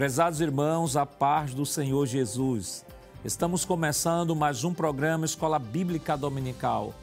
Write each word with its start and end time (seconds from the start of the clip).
Prezados 0.00 0.40
irmãos, 0.40 0.96
a 0.96 1.04
paz 1.04 1.52
do 1.52 1.66
Senhor 1.66 2.06
Jesus. 2.06 2.86
Estamos 3.22 3.66
começando 3.66 4.34
mais 4.34 4.64
um 4.64 4.72
programa 4.72 5.26
Escola 5.26 5.58
Bíblica 5.58 6.16
Dominical. 6.16 6.94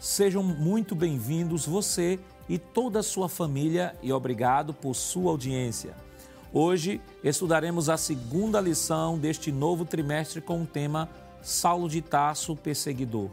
Sejam 0.00 0.42
muito 0.42 0.94
bem-vindos 0.94 1.66
você 1.66 2.18
e 2.48 2.56
toda 2.58 3.00
a 3.00 3.02
sua 3.02 3.28
família 3.28 3.94
e 4.02 4.10
obrigado 4.10 4.72
por 4.72 4.94
sua 4.94 5.32
audiência. 5.32 5.94
Hoje 6.50 6.98
estudaremos 7.22 7.90
a 7.90 7.98
segunda 7.98 8.58
lição 8.58 9.18
deste 9.18 9.52
novo 9.52 9.84
trimestre 9.84 10.40
com 10.40 10.62
o 10.62 10.66
tema 10.66 11.10
Saulo 11.42 11.90
de 11.90 12.00
Tarso, 12.00 12.56
perseguidor. 12.56 13.28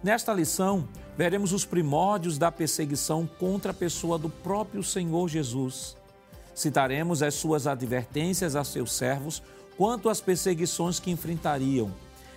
Nesta 0.00 0.32
lição, 0.32 0.86
veremos 1.18 1.52
os 1.52 1.64
primórdios 1.64 2.38
da 2.38 2.52
perseguição 2.52 3.28
contra 3.36 3.72
a 3.72 3.74
pessoa 3.74 4.16
do 4.16 4.30
próprio 4.30 4.84
Senhor 4.84 5.28
Jesus. 5.28 5.96
Citaremos 6.54 7.22
as 7.22 7.34
suas 7.34 7.66
advertências 7.66 8.54
a 8.54 8.62
seus 8.62 8.92
servos 8.92 9.42
quanto 9.76 10.08
às 10.08 10.20
perseguições 10.20 11.00
que 11.00 11.10
enfrentariam. 11.10 11.92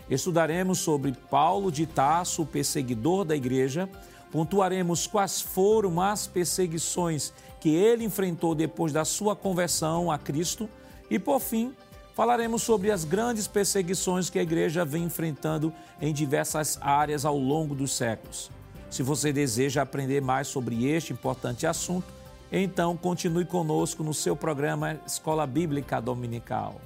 Estudaremos 0.10 0.80
sobre 0.80 1.12
Paulo 1.30 1.72
de 1.72 1.86
Tarso, 1.86 2.46
perseguidor 2.46 3.26
da 3.26 3.36
igreja, 3.36 3.88
pontuaremos 4.32 5.06
quais 5.06 5.42
foram 5.42 6.02
as 6.02 6.28
perseguições 6.28 7.32
que 7.60 7.70
ele 7.70 8.04
enfrentou 8.04 8.56
depois 8.56 8.92
da 8.92 9.06
sua 9.06 9.36
conversão 9.36 10.12
a 10.12 10.18
Cristo 10.18 10.70
e, 11.10 11.20
por 11.20 11.40
fim, 11.40 11.74
falaremos 12.16 12.64
sobre 12.64 12.90
as 12.90 13.04
grandes 13.04 13.48
perseguições 13.48 14.30
que 14.30 14.40
a 14.40 14.44
igreja 14.44 14.84
vem 14.84 15.04
enfrentando 15.04 15.72
em 16.02 16.14
diversas 16.14 16.80
áreas 16.82 17.26
ao 17.26 17.38
longo 17.38 17.76
dos 17.76 17.96
séculos. 17.96 18.50
Se 18.90 19.04
você 19.04 19.34
deseja 19.34 19.82
aprender 19.82 20.22
mais 20.22 20.48
sobre 20.48 20.86
este 20.90 21.14
importante 21.14 21.68
assunto, 21.68 22.17
então 22.52 22.96
continue 22.96 23.46
conosco 23.46 24.04
no 24.04 24.14
seu 24.14 24.36
programa 24.36 25.00
Escola 25.06 25.46
Bíblica 25.46 26.02
Dominical. 26.02 26.82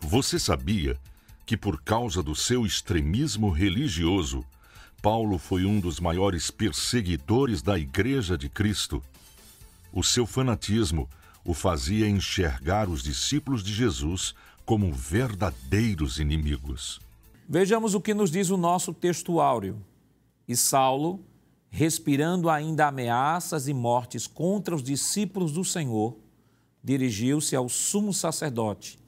Você 0.00 0.38
sabia 0.38 0.96
que, 1.44 1.56
por 1.56 1.82
causa 1.82 2.22
do 2.22 2.34
seu 2.34 2.64
extremismo 2.64 3.50
religioso, 3.50 4.44
Paulo 5.02 5.38
foi 5.38 5.64
um 5.64 5.78
dos 5.78 6.00
maiores 6.00 6.50
perseguidores 6.50 7.62
da 7.62 7.78
Igreja 7.78 8.36
de 8.36 8.48
Cristo? 8.48 9.02
O 9.92 10.02
seu 10.02 10.26
fanatismo 10.26 11.08
o 11.44 11.54
fazia 11.54 12.08
enxergar 12.08 12.88
os 12.88 13.02
discípulos 13.02 13.62
de 13.62 13.72
Jesus 13.72 14.34
como 14.64 14.92
verdadeiros 14.92 16.18
inimigos. 16.18 17.00
Vejamos 17.48 17.94
o 17.94 18.00
que 18.00 18.12
nos 18.12 18.30
diz 18.30 18.50
o 18.50 18.56
nosso 18.56 18.92
texto 18.92 19.40
áureo. 19.40 19.80
E 20.48 20.56
Saulo, 20.56 21.20
respirando 21.76 22.48
ainda 22.48 22.86
ameaças 22.86 23.68
e 23.68 23.74
mortes 23.74 24.26
contra 24.26 24.74
os 24.74 24.82
discípulos 24.82 25.52
do 25.52 25.62
Senhor, 25.62 26.16
dirigiu-se 26.82 27.54
ao 27.54 27.68
sumo 27.68 28.14
sacerdote. 28.14 28.98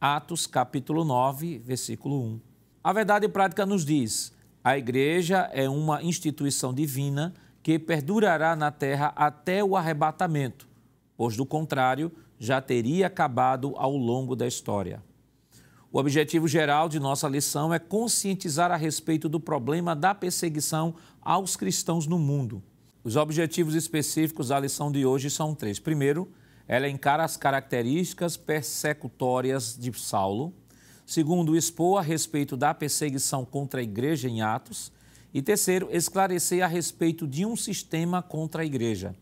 Atos 0.00 0.46
capítulo 0.46 1.04
9, 1.04 1.58
versículo 1.58 2.18
1. 2.18 2.40
A 2.82 2.90
verdade 2.94 3.28
prática 3.28 3.66
nos 3.66 3.84
diz: 3.84 4.32
a 4.64 4.78
igreja 4.78 5.50
é 5.52 5.68
uma 5.68 6.02
instituição 6.02 6.72
divina 6.72 7.34
que 7.62 7.78
perdurará 7.78 8.56
na 8.56 8.70
terra 8.70 9.12
até 9.14 9.62
o 9.62 9.76
arrebatamento, 9.76 10.66
pois 11.18 11.36
do 11.36 11.44
contrário, 11.44 12.10
já 12.38 12.62
teria 12.62 13.08
acabado 13.08 13.74
ao 13.76 13.94
longo 13.94 14.34
da 14.34 14.46
história. 14.46 15.02
O 15.92 15.98
objetivo 15.98 16.48
geral 16.48 16.88
de 16.88 16.98
nossa 16.98 17.28
lição 17.28 17.72
é 17.72 17.78
conscientizar 17.78 18.72
a 18.72 18.76
respeito 18.76 19.28
do 19.28 19.38
problema 19.38 19.94
da 19.94 20.14
perseguição 20.14 20.94
aos 21.22 21.56
cristãos 21.56 22.06
no 22.06 22.18
mundo. 22.18 22.62
Os 23.04 23.14
objetivos 23.14 23.74
específicos 23.74 24.48
da 24.48 24.58
lição 24.58 24.90
de 24.90 25.06
hoje 25.06 25.30
são 25.30 25.54
três. 25.54 25.78
Primeiro, 25.78 26.28
ela 26.66 26.88
encara 26.88 27.24
as 27.24 27.36
características 27.36 28.36
persecutórias 28.36 29.76
de 29.78 29.92
Saulo. 29.96 30.52
Segundo, 31.06 31.56
expor 31.56 32.00
a 32.00 32.02
respeito 32.02 32.56
da 32.56 32.74
perseguição 32.74 33.44
contra 33.44 33.78
a 33.78 33.84
igreja 33.84 34.28
em 34.28 34.42
Atos. 34.42 34.90
E 35.32 35.40
terceiro, 35.40 35.88
esclarecer 35.92 36.64
a 36.64 36.66
respeito 36.66 37.28
de 37.28 37.46
um 37.46 37.54
sistema 37.54 38.20
contra 38.20 38.62
a 38.62 38.66
igreja. 38.66 39.14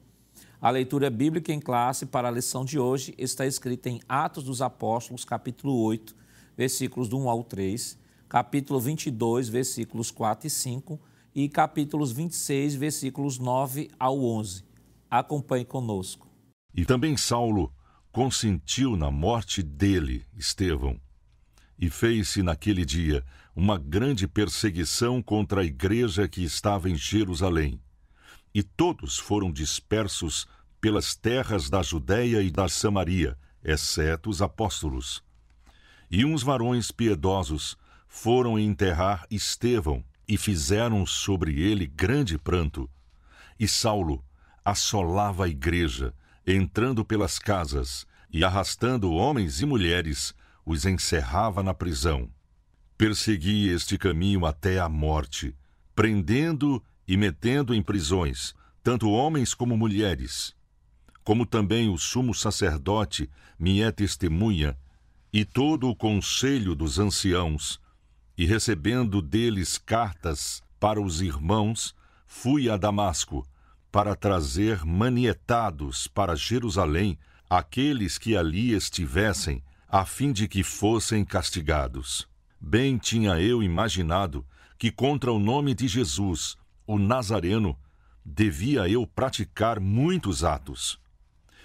A 0.62 0.70
leitura 0.70 1.10
bíblica 1.10 1.52
em 1.52 1.60
classe 1.60 2.06
para 2.06 2.28
a 2.28 2.30
lição 2.30 2.64
de 2.64 2.78
hoje 2.78 3.14
está 3.18 3.44
escrita 3.44 3.90
em 3.90 4.00
Atos 4.08 4.44
dos 4.44 4.62
Apóstolos, 4.62 5.26
capítulo 5.26 5.76
8, 5.82 6.16
versículos 6.56 7.12
1 7.12 7.28
ao 7.28 7.44
3, 7.44 7.98
capítulo 8.28 8.80
22, 8.80 9.48
versículos 9.48 10.10
4 10.10 10.46
e 10.46 10.50
5 10.50 11.00
e 11.34 11.48
capítulos 11.48 12.12
26, 12.12 12.74
versículos 12.74 13.38
9 13.38 13.90
ao 13.98 14.22
11. 14.22 14.64
Acompanhe 15.10 15.64
conosco. 15.64 16.28
E 16.74 16.84
também 16.84 17.16
Saulo 17.16 17.72
consentiu 18.10 18.96
na 18.96 19.10
morte 19.10 19.62
dele, 19.62 20.24
Estevão, 20.36 21.00
e 21.78 21.90
fez-se 21.90 22.42
naquele 22.42 22.84
dia 22.84 23.24
uma 23.54 23.78
grande 23.78 24.26
perseguição 24.26 25.22
contra 25.22 25.60
a 25.60 25.64
igreja 25.64 26.28
que 26.28 26.42
estava 26.42 26.88
em 26.88 26.96
Jerusalém. 26.96 27.80
E 28.54 28.62
todos 28.62 29.18
foram 29.18 29.50
dispersos 29.52 30.46
pelas 30.80 31.16
terras 31.16 31.68
da 31.70 31.82
Judéia 31.82 32.42
e 32.42 32.50
da 32.50 32.68
Samaria, 32.68 33.36
exceto 33.64 34.30
os 34.30 34.42
apóstolos. 34.42 35.22
E 36.14 36.24
uns 36.24 36.42
varões 36.42 36.90
piedosos 36.90 37.76
foram 38.06 38.58
enterrar 38.58 39.26
Estevão 39.30 40.04
e 40.28 40.36
fizeram 40.36 41.04
sobre 41.04 41.60
ele 41.60 41.86
grande 41.86 42.38
pranto. 42.38 42.88
E 43.58 43.66
Saulo 43.66 44.24
assolava 44.64 45.46
a 45.46 45.48
igreja, 45.48 46.14
entrando 46.46 47.04
pelas 47.04 47.38
casas 47.38 48.06
e 48.30 48.44
arrastando 48.44 49.12
homens 49.12 49.60
e 49.60 49.66
mulheres, 49.66 50.34
os 50.64 50.84
encerrava 50.86 51.62
na 51.62 51.74
prisão 51.74 52.30
persegui 52.96 53.68
este 53.68 53.98
caminho 53.98 54.46
até 54.46 54.78
a 54.78 54.88
morte, 54.88 55.54
prendendo 55.94 56.82
e 57.06 57.16
metendo 57.16 57.74
em 57.74 57.82
prisões 57.82 58.54
tanto 58.82 59.10
homens 59.10 59.54
como 59.54 59.76
mulheres. 59.76 60.54
Como 61.22 61.46
também 61.46 61.88
o 61.88 61.96
sumo 61.96 62.34
sacerdote 62.34 63.28
me 63.58 63.80
é 63.82 63.90
testemunha, 63.90 64.76
e 65.34 65.44
todo 65.44 65.88
o 65.88 65.96
conselho 65.96 66.76
dos 66.76 67.00
anciãos, 67.00 67.80
e 68.38 68.46
recebendo 68.46 69.20
deles 69.20 69.76
cartas 69.76 70.62
para 70.78 71.02
os 71.02 71.20
irmãos, 71.20 71.92
fui 72.24 72.70
a 72.70 72.76
Damasco, 72.76 73.44
para 73.90 74.14
trazer 74.14 74.84
manietados 74.84 76.06
para 76.06 76.36
Jerusalém 76.36 77.18
aqueles 77.50 78.16
que 78.16 78.36
ali 78.36 78.74
estivessem, 78.74 79.60
a 79.88 80.04
fim 80.04 80.30
de 80.30 80.46
que 80.46 80.62
fossem 80.62 81.24
castigados. 81.24 82.28
Bem 82.60 82.96
tinha 82.96 83.40
eu 83.40 83.60
imaginado 83.60 84.46
que 84.78 84.92
contra 84.92 85.32
o 85.32 85.40
nome 85.40 85.74
de 85.74 85.88
Jesus, 85.88 86.56
o 86.86 86.96
Nazareno, 86.96 87.76
devia 88.24 88.88
eu 88.88 89.04
praticar 89.04 89.80
muitos 89.80 90.44
atos. 90.44 90.96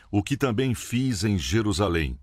O 0.10 0.24
que 0.24 0.36
também 0.36 0.74
fiz 0.74 1.24
em 1.24 1.38
Jerusalém. 1.38 2.18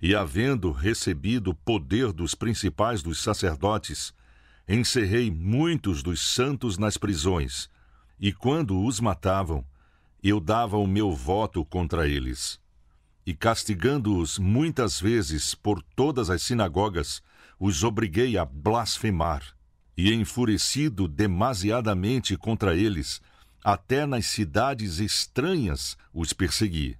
E 0.00 0.14
havendo 0.14 0.72
recebido 0.72 1.54
poder 1.54 2.12
dos 2.12 2.34
principais 2.34 3.02
dos 3.02 3.22
sacerdotes, 3.22 4.14
encerrei 4.66 5.30
muitos 5.30 6.02
dos 6.02 6.22
santos 6.22 6.78
nas 6.78 6.96
prisões, 6.96 7.68
e 8.18 8.32
quando 8.32 8.82
os 8.82 9.00
matavam, 9.00 9.64
eu 10.22 10.38
dava 10.38 10.76
o 10.76 10.86
meu 10.86 11.12
voto 11.12 11.64
contra 11.64 12.06
eles. 12.06 12.60
E 13.26 13.34
castigando-os 13.34 14.38
muitas 14.38 15.00
vezes 15.00 15.54
por 15.54 15.82
todas 15.94 16.30
as 16.30 16.42
sinagogas, 16.42 17.22
os 17.58 17.84
obriguei 17.84 18.38
a 18.38 18.44
blasfemar, 18.44 19.42
e 19.96 20.12
enfurecido 20.14 21.06
demasiadamente 21.06 22.36
contra 22.36 22.74
eles, 22.74 23.20
até 23.62 24.06
nas 24.06 24.26
cidades 24.26 24.98
estranhas 24.98 25.96
os 26.12 26.32
persegui. 26.32 26.99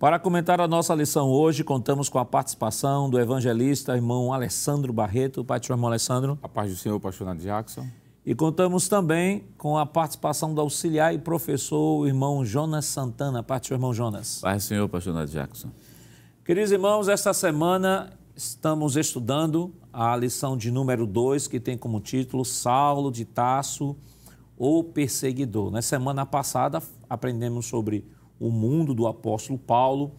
Para 0.00 0.18
comentar 0.18 0.62
a 0.62 0.66
nossa 0.66 0.94
lição 0.94 1.28
hoje, 1.28 1.62
contamos 1.62 2.08
com 2.08 2.18
a 2.18 2.24
participação 2.24 3.10
do 3.10 3.20
evangelista 3.20 3.94
irmão 3.94 4.32
Alessandro 4.32 4.94
Barreto. 4.94 5.44
Pai 5.44 5.60
do 5.60 5.70
irmão 5.70 5.88
Alessandro. 5.88 6.38
A 6.42 6.48
paz 6.48 6.70
do 6.70 6.76
Senhor, 6.78 6.98
pastor 6.98 7.26
Nath 7.26 7.42
Jackson. 7.42 7.86
E 8.24 8.34
contamos 8.34 8.88
também 8.88 9.44
com 9.58 9.76
a 9.76 9.84
participação 9.84 10.54
do 10.54 10.60
auxiliar 10.62 11.14
e 11.14 11.18
professor, 11.18 11.98
o 11.98 12.06
irmão 12.06 12.42
Jonas 12.46 12.86
Santana. 12.86 13.42
Parte 13.42 13.68
do 13.68 13.74
irmão 13.74 13.92
Jonas. 13.92 14.40
Paz 14.40 14.64
do 14.64 14.68
Senhor, 14.68 14.88
pastor 14.88 15.12
Nath 15.12 15.28
Jackson. 15.28 15.68
Queridos 16.46 16.72
irmãos, 16.72 17.06
esta 17.06 17.34
semana 17.34 18.08
estamos 18.34 18.96
estudando 18.96 19.70
a 19.92 20.16
lição 20.16 20.56
de 20.56 20.70
número 20.70 21.06
2, 21.06 21.46
que 21.46 21.60
tem 21.60 21.76
como 21.76 22.00
título 22.00 22.42
Saulo 22.42 23.12
de 23.12 23.26
Tasso, 23.26 23.94
o 24.56 24.82
perseguidor. 24.82 25.70
Na 25.70 25.82
semana 25.82 26.24
passada 26.24 26.82
aprendemos 27.06 27.66
sobre 27.66 28.02
o 28.40 28.50
mundo 28.50 28.94
do 28.94 29.06
apóstolo 29.06 29.58
Paulo, 29.58 30.12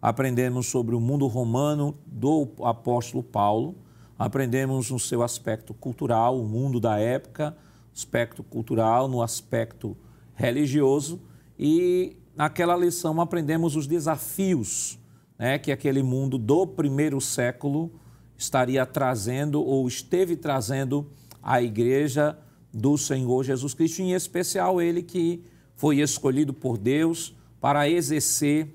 aprendemos 0.00 0.66
sobre 0.66 0.94
o 0.94 1.00
mundo 1.00 1.26
romano 1.26 1.96
do 2.06 2.46
apóstolo 2.62 3.22
Paulo, 3.22 3.74
aprendemos 4.18 4.90
no 4.90 5.00
seu 5.00 5.22
aspecto 5.22 5.72
cultural, 5.72 6.38
o 6.38 6.46
mundo 6.46 6.78
da 6.78 6.98
época, 6.98 7.56
aspecto 7.94 8.42
cultural, 8.42 9.08
no 9.08 9.22
aspecto 9.22 9.96
religioso 10.34 11.20
e 11.58 12.16
naquela 12.36 12.76
lição 12.76 13.20
aprendemos 13.20 13.74
os 13.74 13.86
desafios 13.86 14.98
né, 15.38 15.58
que 15.58 15.72
aquele 15.72 16.02
mundo 16.02 16.36
do 16.36 16.66
primeiro 16.66 17.20
século 17.20 17.90
estaria 18.36 18.84
trazendo 18.84 19.64
ou 19.64 19.88
esteve 19.88 20.36
trazendo 20.36 21.10
à 21.42 21.62
igreja 21.62 22.38
do 22.72 22.96
Senhor 22.96 23.44
Jesus 23.44 23.74
Cristo, 23.74 24.02
em 24.02 24.12
especial 24.12 24.80
ele 24.80 25.02
que 25.02 25.44
foi 25.74 26.00
escolhido 26.00 26.52
por 26.52 26.78
Deus 26.78 27.34
para 27.62 27.88
exercer 27.88 28.74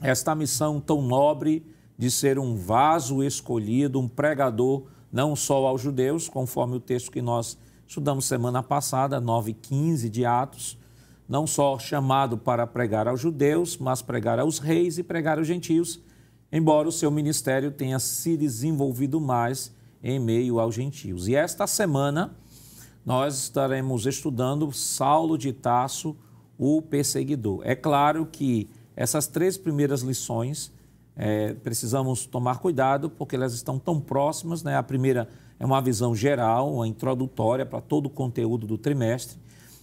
esta 0.00 0.34
missão 0.34 0.80
tão 0.80 1.02
nobre 1.02 1.66
de 1.98 2.10
ser 2.10 2.38
um 2.38 2.56
vaso 2.56 3.22
escolhido, 3.22 4.00
um 4.00 4.08
pregador 4.08 4.84
não 5.12 5.36
só 5.36 5.66
aos 5.66 5.82
judeus, 5.82 6.26
conforme 6.26 6.76
o 6.76 6.80
texto 6.80 7.12
que 7.12 7.20
nós 7.20 7.58
estudamos 7.86 8.24
semana 8.24 8.62
passada, 8.62 9.20
9:15 9.20 10.08
de 10.08 10.24
Atos, 10.24 10.78
não 11.28 11.46
só 11.46 11.78
chamado 11.78 12.38
para 12.38 12.66
pregar 12.66 13.06
aos 13.06 13.20
judeus, 13.20 13.76
mas 13.76 14.00
pregar 14.00 14.38
aos 14.38 14.58
reis 14.58 14.96
e 14.96 15.02
pregar 15.02 15.36
aos 15.36 15.46
gentios, 15.46 16.00
embora 16.50 16.88
o 16.88 16.92
seu 16.92 17.10
ministério 17.10 17.70
tenha 17.70 17.98
se 17.98 18.34
desenvolvido 18.34 19.20
mais 19.20 19.70
em 20.02 20.18
meio 20.18 20.58
aos 20.58 20.74
gentios. 20.74 21.28
E 21.28 21.34
esta 21.34 21.66
semana 21.66 22.34
nós 23.04 23.38
estaremos 23.38 24.06
estudando 24.06 24.72
Saulo 24.72 25.36
de 25.36 25.52
Tasso, 25.52 26.16
o 26.58 26.80
perseguidor. 26.82 27.60
É 27.64 27.74
claro 27.74 28.26
que 28.26 28.68
essas 28.94 29.26
três 29.26 29.58
primeiras 29.58 30.00
lições 30.00 30.72
é, 31.16 31.54
precisamos 31.54 32.26
tomar 32.26 32.58
cuidado 32.58 33.08
porque 33.08 33.36
elas 33.36 33.54
estão 33.54 33.78
tão 33.78 34.00
próximas. 34.00 34.62
Né? 34.62 34.76
A 34.76 34.82
primeira 34.82 35.28
é 35.58 35.64
uma 35.64 35.80
visão 35.80 36.14
geral, 36.14 36.74
uma 36.74 36.86
introdutória 36.86 37.64
para 37.64 37.80
todo 37.80 38.06
o 38.06 38.10
conteúdo 38.10 38.66
do 38.66 38.76
trimestre. 38.76 39.38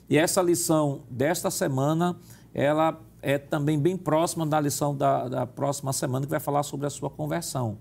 E 0.10 0.18
essa 0.18 0.42
lição 0.42 1.02
desta 1.10 1.50
semana, 1.50 2.16
ela 2.54 3.00
é 3.22 3.38
também 3.38 3.80
bem 3.80 3.98
próxima 3.98 4.46
da 4.46 4.60
lição 4.60 4.96
da, 4.96 5.28
da 5.28 5.48
próxima 5.48 5.94
semana, 5.94 6.26
que 6.26 6.30
vai 6.30 6.40
falar 6.40 6.62
sobre 6.64 6.86
a 6.86 6.90
sua 6.90 7.10
conversão. 7.10 7.78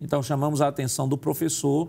Então, 0.00 0.22
chamamos 0.22 0.60
a 0.60 0.68
atenção 0.68 1.08
do 1.08 1.16
professor 1.16 1.88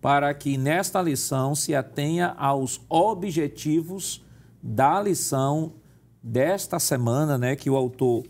para 0.00 0.32
que 0.34 0.56
nesta 0.56 1.00
lição 1.00 1.54
se 1.54 1.74
atenha 1.74 2.34
aos 2.38 2.80
objetivos 2.88 4.24
da 4.62 5.00
lição 5.00 5.74
desta 6.22 6.78
semana, 6.78 7.38
né, 7.38 7.56
que 7.56 7.70
o 7.70 7.76
autor 7.76 8.24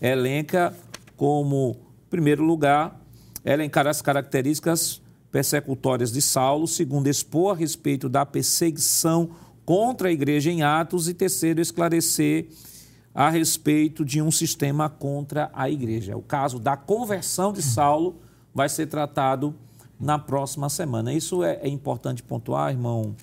elenca 0.00 0.74
como 1.16 1.76
primeiro 2.10 2.44
lugar, 2.44 3.00
elencar 3.44 3.86
as 3.86 4.02
características 4.02 5.00
persecutórias 5.30 6.12
de 6.12 6.22
Saulo, 6.22 6.66
segundo 6.66 7.08
expor 7.08 7.54
a 7.54 7.58
respeito 7.58 8.08
da 8.08 8.24
perseguição 8.24 9.30
contra 9.64 10.08
a 10.08 10.12
igreja 10.12 10.50
em 10.50 10.62
Atos 10.62 11.08
e 11.08 11.14
terceiro 11.14 11.60
esclarecer 11.60 12.48
a 13.14 13.30
respeito 13.30 14.04
de 14.04 14.20
um 14.20 14.30
sistema 14.30 14.88
contra 14.88 15.50
a 15.52 15.70
igreja. 15.70 16.16
O 16.16 16.22
caso 16.22 16.58
da 16.58 16.76
conversão 16.76 17.52
de 17.52 17.62
Saulo 17.62 18.20
vai 18.54 18.68
ser 18.68 18.86
tratado 18.86 19.54
na 19.98 20.18
próxima 20.18 20.68
semana. 20.68 21.12
Isso 21.12 21.42
é, 21.42 21.58
é 21.62 21.68
importante 21.68 22.22
pontuar, 22.22 22.70
irmão 22.70 23.14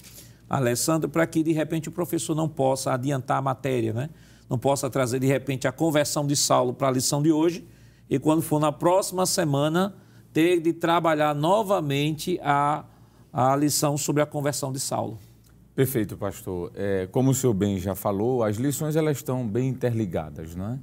Alessandro, 0.57 1.09
para 1.09 1.25
que 1.25 1.41
de 1.41 1.51
repente 1.51 1.89
o 1.89 1.91
professor 1.91 2.35
não 2.35 2.47
possa 2.47 2.93
adiantar 2.93 3.37
a 3.37 3.41
matéria, 3.41 3.91
né? 3.91 4.09
não 4.49 4.57
possa 4.57 4.89
trazer 4.89 5.19
de 5.19 5.25
repente 5.25 5.67
a 5.67 5.71
conversão 5.71 6.27
de 6.27 6.35
Saulo 6.35 6.73
para 6.73 6.87
a 6.87 6.91
lição 6.91 7.23
de 7.23 7.31
hoje 7.31 7.65
e 8.09 8.19
quando 8.19 8.41
for 8.41 8.59
na 8.59 8.71
próxima 8.71 9.25
semana 9.25 9.95
ter 10.31 10.59
de 10.59 10.73
trabalhar 10.73 11.33
novamente 11.33 12.39
a, 12.43 12.85
a 13.31 13.55
lição 13.55 13.97
sobre 13.97 14.21
a 14.21 14.25
conversão 14.25 14.71
de 14.71 14.79
Saulo. 14.79 15.17
Perfeito, 15.75 16.15
pastor. 16.15 16.71
É, 16.75 17.07
como 17.11 17.31
o 17.31 17.33
senhor 17.33 17.53
bem 17.53 17.79
já 17.79 17.95
falou, 17.95 18.43
as 18.43 18.57
lições 18.57 18.95
elas 18.95 19.17
estão 19.17 19.47
bem 19.47 19.69
interligadas, 19.69 20.55
é? 20.55 20.79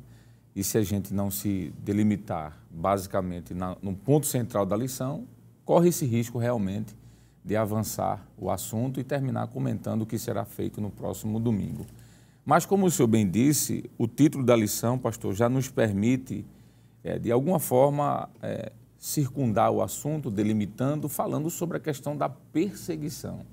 E 0.55 0.65
se 0.65 0.77
a 0.77 0.83
gente 0.83 1.15
não 1.15 1.31
se 1.31 1.73
delimitar 1.79 2.59
basicamente 2.69 3.55
na, 3.55 3.77
no 3.81 3.95
ponto 3.95 4.27
central 4.27 4.67
da 4.67 4.77
lição, 4.77 5.29
corre 5.65 5.91
esse 5.91 6.05
risco 6.05 6.39
realmente 6.39 6.93
de 7.45 7.57
avançar 7.57 8.27
o 8.37 8.51
assunto 8.51 9.01
e 9.01 9.05
terminar 9.05 9.49
comentando 9.49 10.03
o 10.03 10.07
que 10.07 10.19
será 10.19 10.45
feito 10.45 10.81
no 10.81 10.91
próximo 10.91 11.41
domingo. 11.41 11.87
Mas, 12.45 12.67
como 12.67 12.87
o 12.87 12.91
senhor 12.91 13.09
bem 13.09 13.29
disse, 13.29 13.91
o 13.97 14.07
título 14.07 14.45
da 14.45 14.57
lição, 14.57 14.99
pastor, 14.99 15.35
já 15.35 15.49
nos 15.49 15.69
permite, 15.69 16.45
é, 17.03 17.19
de 17.19 17.31
alguma 17.31 17.59
forma, 17.59 18.29
é, 18.43 18.73
circundar 18.99 19.71
o 19.71 19.83
assunto, 19.83 20.31
delimitando, 20.31 21.09
falando 21.09 21.49
sobre 21.49 21.77
a 21.77 21.81
questão 21.81 22.17
da 22.17 22.29
perseguição. 22.29 23.47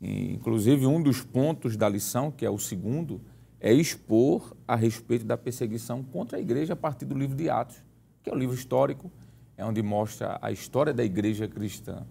E, 0.00 0.32
inclusive, 0.32 0.86
um 0.86 1.02
dos 1.02 1.22
pontos 1.22 1.76
da 1.76 1.88
lição, 1.88 2.30
que 2.30 2.44
é 2.44 2.50
o 2.50 2.58
segundo, 2.58 3.20
é 3.60 3.72
expor 3.72 4.54
a 4.68 4.76
respeito 4.76 5.24
da 5.24 5.36
perseguição 5.36 6.02
contra 6.02 6.38
a 6.38 6.40
igreja 6.40 6.74
a 6.74 6.76
partir 6.76 7.06
do 7.06 7.16
livro 7.16 7.36
de 7.36 7.48
Atos, 7.48 7.82
que 8.22 8.28
é 8.28 8.32
o 8.32 8.36
livro 8.36 8.54
histórico, 8.54 9.10
é 9.56 9.64
onde 9.64 9.82
mostra 9.82 10.38
a 10.42 10.52
história 10.52 10.92
da 10.92 11.04
igreja 11.04 11.48
cristã. 11.48 12.04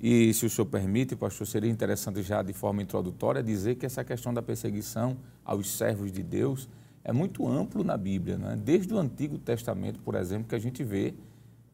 E, 0.00 0.32
se 0.32 0.46
o 0.46 0.50
senhor 0.50 0.66
permite, 0.66 1.16
pastor, 1.16 1.46
seria 1.46 1.70
interessante 1.70 2.22
já 2.22 2.42
de 2.42 2.52
forma 2.52 2.80
introdutória 2.80 3.42
dizer 3.42 3.74
que 3.74 3.84
essa 3.84 4.04
questão 4.04 4.32
da 4.32 4.40
perseguição 4.40 5.16
aos 5.44 5.70
servos 5.76 6.12
de 6.12 6.22
Deus 6.22 6.68
é 7.02 7.12
muito 7.12 7.48
amplo 7.48 7.82
na 7.82 7.96
Bíblia. 7.96 8.38
Né? 8.38 8.56
Desde 8.56 8.94
o 8.94 8.98
Antigo 8.98 9.38
Testamento, 9.38 9.98
por 10.00 10.14
exemplo, 10.14 10.48
que 10.48 10.54
a 10.54 10.58
gente 10.58 10.84
vê 10.84 11.14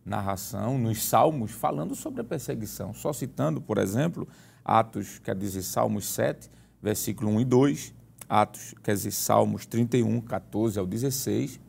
narração 0.06 0.78
nos 0.78 1.02
Salmos 1.02 1.50
falando 1.50 1.94
sobre 1.94 2.22
a 2.22 2.24
perseguição. 2.24 2.94
Só 2.94 3.12
citando, 3.12 3.60
por 3.60 3.76
exemplo, 3.76 4.26
Atos, 4.64 5.18
quer 5.18 5.36
dizer, 5.36 5.62
Salmos 5.62 6.06
7, 6.06 6.50
versículo 6.82 7.30
1 7.32 7.40
e 7.40 7.44
2, 7.44 7.94
Atos, 8.26 8.74
quer 8.82 8.94
dizer, 8.94 9.10
Salmos 9.10 9.66
31, 9.66 10.20
14 10.22 10.78
ao 10.78 10.86
16, 10.86 11.60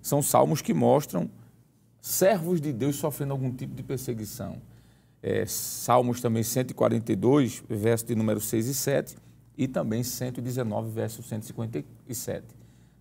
são 0.00 0.22
salmos 0.22 0.62
que 0.62 0.72
mostram 0.72 1.30
servos 2.00 2.58
de 2.58 2.72
Deus 2.72 2.96
sofrendo 2.96 3.32
algum 3.32 3.52
tipo 3.52 3.74
de 3.74 3.82
perseguição 3.82 4.56
é, 5.22 5.44
Salmos 5.46 6.20
também 6.20 6.42
142, 6.42 7.62
verso 7.68 8.06
de 8.06 8.14
número 8.14 8.40
6 8.40 8.66
e 8.68 8.74
7, 8.74 9.16
e 9.56 9.68
também 9.68 10.02
119, 10.02 10.90
verso 10.90 11.22
157. 11.22 12.46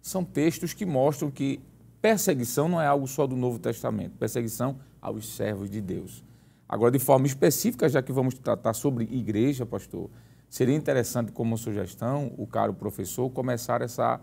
São 0.02 0.24
textos 0.24 0.74
que 0.74 0.86
mostram 0.86 1.32
que 1.32 1.62
perseguição 2.02 2.68
não 2.68 2.82
é 2.82 2.88
algo 2.88 3.08
só 3.08 3.26
do 3.26 3.36
Novo 3.36 3.60
Testamento, 3.60 4.18
perseguição 4.18 4.78
aos 5.02 5.36
servos 5.36 5.70
de 5.70 5.82
Deus. 5.82 6.24
Agora, 6.68 6.92
de 6.92 7.00
forma 7.00 7.26
específica, 7.26 7.88
já 7.88 8.02
que 8.02 8.12
vamos 8.12 8.34
tratar 8.36 8.74
sobre 8.74 9.06
igreja, 9.06 9.66
pastor, 9.66 10.10
seria 10.50 10.76
interessante, 10.76 11.32
como 11.32 11.58
sugestão, 11.58 12.34
o 12.38 12.46
caro 12.46 12.74
professor, 12.74 13.30
começar 13.30 13.82
essa 13.82 14.20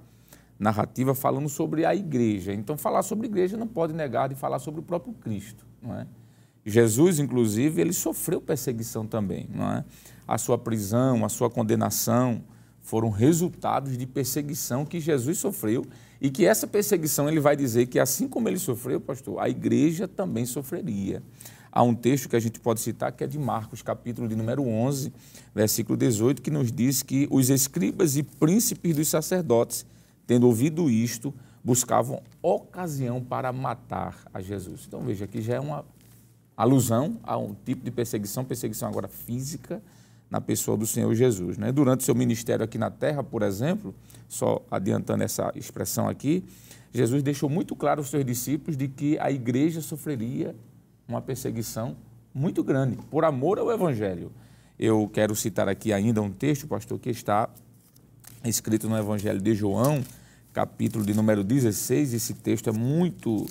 narrativa 0.58 1.14
falando 1.14 1.48
sobre 1.48 1.84
a 1.84 1.94
igreja. 1.94 2.52
Então, 2.52 2.76
falar 2.76 3.02
sobre 3.02 3.26
igreja 3.26 3.56
não 3.56 3.66
pode 3.66 3.92
negar 3.92 4.28
de 4.28 4.34
falar 4.34 4.58
sobre 4.58 4.80
o 4.80 4.82
próprio 4.82 5.12
Cristo, 5.14 5.66
não 5.82 5.98
é? 5.98 6.06
Jesus, 6.66 7.20
inclusive, 7.20 7.80
ele 7.80 7.92
sofreu 7.92 8.40
perseguição 8.40 9.06
também, 9.06 9.48
não 9.54 9.70
é? 9.70 9.84
A 10.26 10.36
sua 10.36 10.58
prisão, 10.58 11.24
a 11.24 11.28
sua 11.28 11.48
condenação 11.48 12.42
foram 12.80 13.08
resultados 13.08 13.96
de 13.96 14.04
perseguição 14.04 14.84
que 14.84 14.98
Jesus 14.98 15.38
sofreu 15.38 15.84
e 16.20 16.28
que 16.28 16.44
essa 16.44 16.66
perseguição 16.66 17.28
ele 17.28 17.38
vai 17.38 17.54
dizer 17.54 17.86
que 17.86 18.00
assim 18.00 18.26
como 18.26 18.48
ele 18.48 18.58
sofreu, 18.58 19.00
pastor, 19.00 19.38
a 19.38 19.48
igreja 19.48 20.08
também 20.08 20.44
sofreria. 20.44 21.22
Há 21.70 21.84
um 21.84 21.94
texto 21.94 22.28
que 22.28 22.34
a 22.34 22.40
gente 22.40 22.58
pode 22.58 22.80
citar 22.80 23.12
que 23.12 23.22
é 23.22 23.26
de 23.28 23.38
Marcos, 23.38 23.80
capítulo 23.80 24.26
de 24.26 24.34
número 24.34 24.66
11, 24.66 25.12
versículo 25.54 25.96
18, 25.96 26.42
que 26.42 26.50
nos 26.50 26.72
diz 26.72 27.00
que 27.00 27.28
os 27.30 27.48
escribas 27.48 28.16
e 28.16 28.24
príncipes 28.24 28.96
dos 28.96 29.06
sacerdotes, 29.06 29.86
tendo 30.26 30.46
ouvido 30.46 30.90
isto, 30.90 31.32
buscavam 31.62 32.22
ocasião 32.40 33.22
para 33.22 33.52
matar 33.52 34.24
a 34.32 34.40
Jesus. 34.40 34.84
Então 34.86 35.04
veja 35.04 35.26
que 35.26 35.42
já 35.42 35.56
é 35.56 35.60
uma 35.60 35.84
alusão 36.56 37.18
a 37.22 37.36
um 37.36 37.54
tipo 37.64 37.84
de 37.84 37.90
perseguição, 37.90 38.44
perseguição 38.44 38.88
agora 38.88 39.08
física, 39.08 39.82
na 40.30 40.40
pessoa 40.40 40.76
do 40.76 40.86
Senhor 40.86 41.14
Jesus. 41.14 41.56
Né? 41.56 41.70
Durante 41.70 42.02
seu 42.02 42.14
ministério 42.14 42.64
aqui 42.64 42.78
na 42.78 42.90
terra, 42.90 43.22
por 43.22 43.42
exemplo, 43.42 43.94
só 44.28 44.64
adiantando 44.70 45.22
essa 45.22 45.52
expressão 45.54 46.08
aqui, 46.08 46.44
Jesus 46.92 47.22
deixou 47.22 47.48
muito 47.48 47.76
claro 47.76 48.00
aos 48.00 48.08
seus 48.08 48.24
discípulos 48.24 48.76
de 48.76 48.88
que 48.88 49.18
a 49.18 49.30
igreja 49.30 49.80
sofreria 49.80 50.56
uma 51.06 51.20
perseguição 51.20 51.96
muito 52.34 52.64
grande, 52.64 52.96
por 53.10 53.24
amor 53.24 53.58
ao 53.58 53.70
Evangelho. 53.70 54.32
Eu 54.78 55.08
quero 55.12 55.34
citar 55.34 55.68
aqui 55.68 55.92
ainda 55.92 56.20
um 56.20 56.30
texto, 56.30 56.66
pastor, 56.66 56.98
que 56.98 57.08
está 57.08 57.48
escrito 58.44 58.88
no 58.88 58.96
Evangelho 58.96 59.40
de 59.40 59.54
João, 59.54 60.02
capítulo 60.52 61.04
de 61.04 61.14
número 61.14 61.42
16. 61.42 62.12
Esse 62.12 62.34
texto 62.34 62.68
é 62.68 62.72
muito 62.72 63.46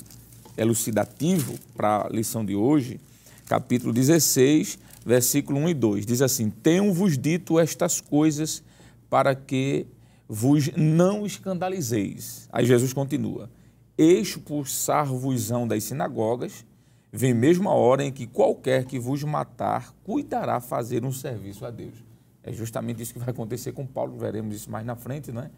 elucidativo 0.58 1.56
para 1.76 2.06
a 2.06 2.10
lição 2.10 2.46
de 2.46 2.56
hoje, 2.56 3.00
capítulo 3.48 3.94
16, 3.94 4.80
versículo 5.06 5.60
1 5.60 5.70
e 5.70 5.74
2. 5.74 6.06
Diz 6.06 6.22
assim: 6.22 6.50
Tenho-vos 6.50 7.18
dito 7.18 7.60
estas 7.60 8.02
coisas 8.02 8.64
para 9.10 9.36
que 9.36 9.86
vos 10.28 10.72
não 10.76 11.26
escandalizeis. 11.26 12.50
Aí 12.52 12.66
Jesus 12.66 12.94
continua: 12.94 13.50
Expulsar-vos-ão 13.98 15.68
das 15.68 15.84
sinagogas, 15.84 16.66
vem 17.12 17.34
mesmo 17.34 17.70
a 17.70 17.74
hora 17.74 18.04
em 18.04 18.12
que 18.12 18.26
qualquer 18.26 18.86
que 18.86 19.00
vos 19.00 19.24
matar 19.24 19.94
cuidará 20.04 20.60
fazer 20.60 21.06
um 21.06 21.12
serviço 21.12 21.66
a 21.66 21.72
Deus. 21.72 22.04
É 22.44 22.52
justamente 22.52 23.02
isso 23.02 23.14
que 23.14 23.20
vai 23.20 23.30
acontecer 23.30 23.72
com 23.72 23.86
Paulo, 23.88 24.18
veremos 24.18 24.56
isso 24.56 24.70
mais 24.70 24.86
na 24.86 24.96
frente, 24.96 25.32
não 25.32 25.42
é? 25.42 25.50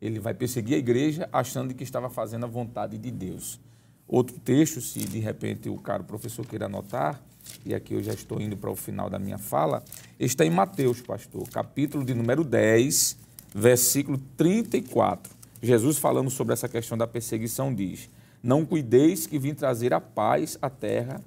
Ele 0.00 0.20
vai 0.20 0.34
perseguir 0.34 0.74
a 0.76 0.78
igreja 0.78 1.28
achando 1.32 1.74
que 1.74 1.82
estava 1.82 2.10
fazendo 2.10 2.44
a 2.44 2.48
vontade 2.48 2.98
de 2.98 3.10
Deus. 3.10 3.58
Outro 4.08 4.38
texto, 4.38 4.80
se 4.80 5.00
de 5.00 5.18
repente 5.18 5.68
o 5.68 5.76
caro 5.76 6.02
professor 6.02 6.46
queira 6.46 6.64
anotar, 6.64 7.20
e 7.64 7.74
aqui 7.74 7.92
eu 7.92 8.02
já 8.02 8.14
estou 8.14 8.40
indo 8.40 8.56
para 8.56 8.70
o 8.70 8.76
final 8.76 9.10
da 9.10 9.18
minha 9.18 9.36
fala, 9.36 9.84
está 10.18 10.46
em 10.46 10.50
Mateus, 10.50 11.02
pastor, 11.02 11.46
capítulo 11.50 12.04
de 12.04 12.14
número 12.14 12.42
10, 12.42 13.18
versículo 13.54 14.18
34. 14.36 15.36
Jesus, 15.62 15.98
falando 15.98 16.30
sobre 16.30 16.54
essa 16.54 16.68
questão 16.68 16.96
da 16.96 17.06
perseguição, 17.06 17.74
diz: 17.74 18.08
Não 18.42 18.64
cuideis 18.64 19.26
que 19.26 19.38
vim 19.38 19.52
trazer 19.52 19.92
a 19.92 20.00
paz 20.00 20.56
à 20.62 20.70
terra, 20.70 21.20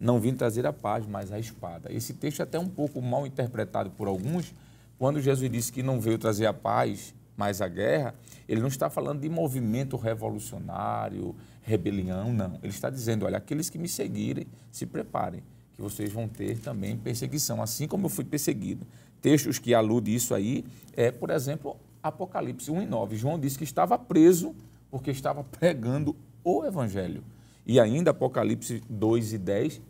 não 0.00 0.18
vim 0.18 0.34
trazer 0.34 0.66
a 0.66 0.72
paz, 0.72 1.06
mas 1.06 1.30
a 1.30 1.38
espada. 1.38 1.92
Esse 1.92 2.14
texto 2.14 2.40
é 2.40 2.42
até 2.42 2.58
um 2.58 2.68
pouco 2.68 3.00
mal 3.00 3.26
interpretado 3.26 3.90
por 3.90 4.08
alguns, 4.08 4.52
quando 4.98 5.20
Jesus 5.20 5.50
disse 5.50 5.70
que 5.70 5.82
não 5.82 6.00
veio 6.00 6.18
trazer 6.18 6.46
a 6.46 6.52
paz, 6.52 7.14
mas 7.36 7.60
a 7.60 7.68
guerra, 7.68 8.14
ele 8.48 8.60
não 8.60 8.68
está 8.68 8.88
falando 8.88 9.20
de 9.20 9.28
movimento 9.28 9.96
revolucionário, 9.96 11.34
rebelião, 11.64 12.32
não. 12.32 12.58
Ele 12.62 12.72
está 12.72 12.90
dizendo: 12.90 13.24
olha, 13.24 13.38
aqueles 13.38 13.68
que 13.68 13.78
me 13.78 13.88
seguirem, 13.88 14.46
se 14.70 14.86
preparem, 14.86 15.42
que 15.74 15.82
vocês 15.82 16.12
vão 16.12 16.28
ter 16.28 16.58
também 16.58 16.96
perseguição, 16.96 17.60
assim 17.60 17.88
como 17.88 18.06
eu 18.06 18.10
fui 18.10 18.24
perseguido. 18.24 18.86
Textos 19.20 19.58
que 19.58 19.74
aludem 19.74 20.14
isso 20.14 20.34
aí 20.34 20.64
é, 20.92 21.10
por 21.10 21.30
exemplo, 21.30 21.76
Apocalipse 22.02 22.70
1 22.70 22.82
e 22.82 22.86
9. 22.86 23.16
João 23.16 23.40
disse 23.40 23.56
que 23.56 23.64
estava 23.64 23.98
preso 23.98 24.54
porque 24.90 25.10
estava 25.10 25.42
pregando 25.42 26.14
o 26.44 26.64
evangelho. 26.64 27.24
E 27.66 27.80
ainda 27.80 28.10
Apocalipse 28.10 28.82
2 28.88 29.32
e 29.32 29.38
10, 29.38 29.80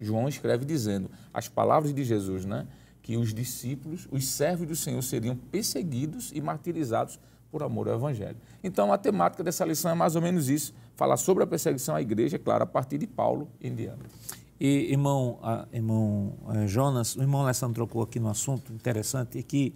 João 0.00 0.28
escreve 0.28 0.64
dizendo 0.64 1.10
as 1.32 1.48
palavras 1.48 1.92
de 1.92 2.02
Jesus, 2.02 2.44
né? 2.46 2.66
Que 3.02 3.16
os 3.16 3.34
discípulos, 3.34 4.08
os 4.10 4.26
servos 4.26 4.66
do 4.66 4.74
Senhor 4.74 5.02
seriam 5.02 5.36
perseguidos 5.36 6.32
e 6.34 6.40
martirizados 6.40 7.20
por 7.52 7.62
amor 7.62 7.86
ao 7.86 7.96
Evangelho. 7.96 8.38
Então, 8.64 8.90
a 8.90 8.96
temática 8.96 9.44
dessa 9.44 9.62
lição 9.66 9.90
é 9.90 9.94
mais 9.94 10.16
ou 10.16 10.22
menos 10.22 10.48
isso: 10.48 10.74
falar 10.96 11.18
sobre 11.18 11.44
a 11.44 11.46
perseguição 11.46 11.94
à 11.94 12.00
igreja, 12.00 12.38
claro, 12.38 12.64
a 12.64 12.66
partir 12.66 12.96
de 12.96 13.06
Paulo 13.06 13.46
em 13.60 13.74
diante. 13.74 14.02
E, 14.58 14.90
irmão, 14.90 15.38
irmão 15.72 16.34
eh, 16.54 16.66
Jonas, 16.66 17.16
o 17.16 17.20
irmão 17.20 17.42
Alessandro 17.42 17.74
trocou 17.74 18.02
aqui 18.02 18.18
no 18.18 18.28
assunto 18.28 18.72
interessante, 18.72 19.38
é 19.38 19.42
que 19.42 19.74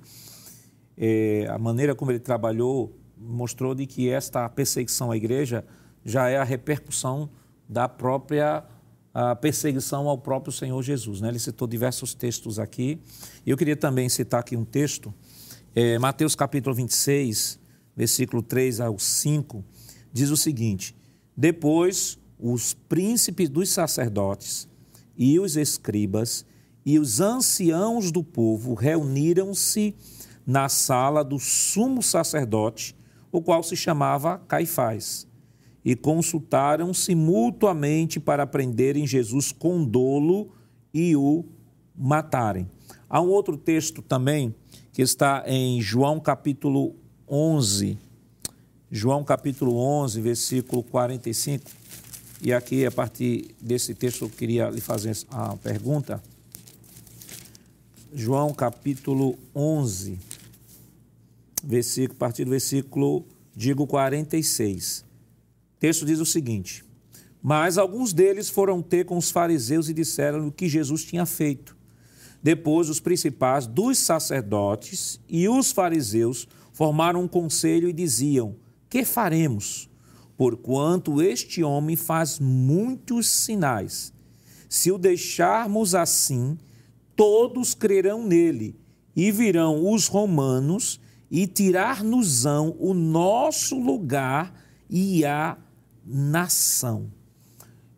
é, 0.97 1.47
a 1.51 1.59
maneira 1.59 1.95
como 1.95 2.11
ele 2.11 2.21
trabalhou 2.21 2.97
mostrou 3.19 3.75
de 3.75 3.87
que 3.87 4.09
esta 4.09 4.49
perseguição 4.49 5.11
à 5.11 5.17
igreja 5.17 5.65
já 6.05 6.29
é 6.29 6.39
a 6.39 6.45
repercussão 6.45 7.29
da 7.69 7.89
própria 7.89 8.65
perseguição 9.41 10.09
ao 10.09 10.19
próprio 10.19 10.53
Senhor 10.53 10.81
Jesus. 10.83 11.21
Né? 11.21 11.29
Ele 11.29 11.39
citou 11.39 11.67
diversos 11.67 12.15
textos 12.15 12.59
aqui. 12.59 13.01
Eu 13.47 13.57
queria 13.57 13.77
também 13.77 14.09
citar 14.09 14.41
aqui 14.41 14.57
um 14.57 14.65
texto, 14.65 15.13
é, 15.75 15.99
Mateus 15.99 16.35
capítulo 16.35 16.75
26, 16.77 17.59
versículo 17.97 18.43
3 18.43 18.81
ao 18.81 18.99
5, 18.99 19.65
diz 20.13 20.31
o 20.31 20.37
seguinte: 20.37 20.95
Depois 21.37 22.19
os 22.39 22.75
príncipes 22.75 23.49
dos 23.49 23.71
sacerdotes 23.71 24.69
e 25.17 25.41
os 25.41 25.57
escribas 25.57 26.45
e 26.85 26.99
os 26.99 27.21
anciãos 27.21 28.13
do 28.13 28.23
povo 28.23 28.75
reuniram-se 28.75 29.95
na 30.47 30.69
sala 30.69 31.25
do 31.25 31.39
sumo 31.39 32.03
sacerdote, 32.03 32.95
o 33.33 33.43
qual 33.43 33.63
se 33.63 33.75
chamava 33.75 34.39
Caifás, 34.47 35.27
e 35.85 35.97
consultaram-se 35.97 37.15
mutuamente 37.15 38.21
para 38.21 38.47
prenderem 38.47 39.07
Jesus 39.07 39.51
com 39.51 39.85
dolo 39.85 40.53
e 40.95 41.17
o 41.17 41.45
matarem. 41.97 42.69
Há 43.09 43.21
um 43.21 43.29
outro 43.29 43.57
texto 43.57 44.03
também 44.03 44.55
que 44.93 45.03
está 45.03 45.43
em 45.47 45.81
João 45.81 46.21
capítulo 46.21 46.95
11, 47.29 47.99
João 48.91 49.25
capítulo 49.25 49.77
11, 49.79 50.21
versículo 50.21 50.83
45. 50.85 51.69
E 52.41 52.53
aqui, 52.53 52.87
a 52.87 52.91
partir 52.91 53.55
desse 53.61 53.95
texto, 53.95 54.27
eu 54.27 54.31
queria 54.31 54.71
lhe 54.71 54.81
fazer 54.81 55.17
a 55.31 55.57
pergunta. 55.57 56.23
João 58.15 58.55
capítulo 58.55 59.37
11, 59.55 60.19
versículo, 61.65 62.17
a 62.17 62.21
partir 62.21 62.45
do 62.45 62.51
versículo, 62.53 63.25
digo, 63.55 63.87
46. 63.89 65.01
O 65.01 65.81
texto 65.81 66.07
diz 66.07 66.21
o 66.21 66.27
seguinte: 66.27 66.85
Mas 67.43 67.77
alguns 67.77 68.13
deles 68.13 68.49
foram 68.49 68.81
ter 68.81 69.05
com 69.05 69.17
os 69.17 69.33
fariseus 69.33 69.89
e 69.89 69.95
disseram 69.95 70.47
o 70.47 70.53
que 70.53 70.69
Jesus 70.69 71.05
tinha 71.05 71.27
feito. 71.27 71.77
Depois, 72.41 72.89
os 72.89 73.01
principais 73.01 73.67
dos 73.67 73.99
sacerdotes 73.99 75.19
e 75.29 75.49
os 75.49 75.73
fariseus 75.73 76.47
formaram 76.77 77.23
um 77.23 77.29
conselho 77.29 77.89
e 77.89 77.93
diziam: 77.93 78.55
Que 78.91 79.03
faremos? 79.03 79.89
Porquanto 80.37 81.23
este 81.23 81.65
homem 81.65 81.97
faz 81.97 82.39
muitos 82.39 83.29
sinais. 83.29 84.13
Se 84.69 84.93
o 84.93 84.99
deixarmos 84.99 85.95
assim, 85.95 86.59
todos 87.17 87.73
crerão 87.73 88.27
nele, 88.27 88.79
e 89.17 89.33
virão 89.33 89.91
os 89.91 90.07
romanos 90.07 91.01
e 91.31 91.47
tirar-nos-ão 91.47 92.77
o 92.79 92.93
nosso 92.93 93.79
lugar 93.79 94.53
e 94.91 95.25
a 95.25 95.57
nação. 96.05 97.11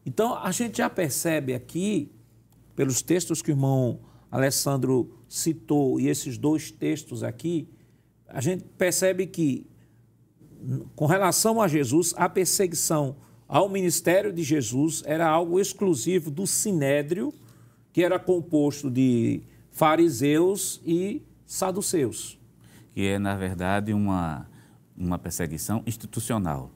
Então, 0.07 0.37
a 0.37 0.53
gente 0.53 0.79
já 0.79 0.89
percebe 0.89 1.53
aqui, 1.53 2.13
pelos 2.77 3.03
textos 3.03 3.43
que 3.43 3.51
o 3.51 3.55
irmão 3.55 3.99
Alessandro 4.31 5.19
citou 5.29 5.99
e 5.99 6.07
esses 6.07 6.39
dois 6.39 6.71
textos 6.71 7.25
aqui, 7.25 7.69
a 8.29 8.41
gente 8.41 8.65
percebe 8.77 9.27
que, 9.27 9.67
com 10.95 11.07
relação 11.07 11.61
a 11.61 11.69
Jesus, 11.69 12.15
a 12.17 12.29
perseguição 12.29 13.17
ao 13.49 13.69
ministério 13.69 14.33
de 14.33 14.43
Jesus 14.43 15.03
era 15.07 15.27
algo 15.27 15.59
exclusivo 15.59 16.31
do 16.31 16.47
sinédrio, 16.47 17.33
que 17.93 18.05
era 18.05 18.19
composto 18.19 18.91
de 18.91 19.43
fariseus 19.71 20.81
e 20.85 21.23
saduceus. 21.47 22.39
Que 22.93 23.07
é, 23.07 23.19
na 23.19 23.35
verdade, 23.35 23.95
uma, 23.95 24.47
uma 24.97 25.19
perseguição 25.19 25.83
institucional. 25.87 26.71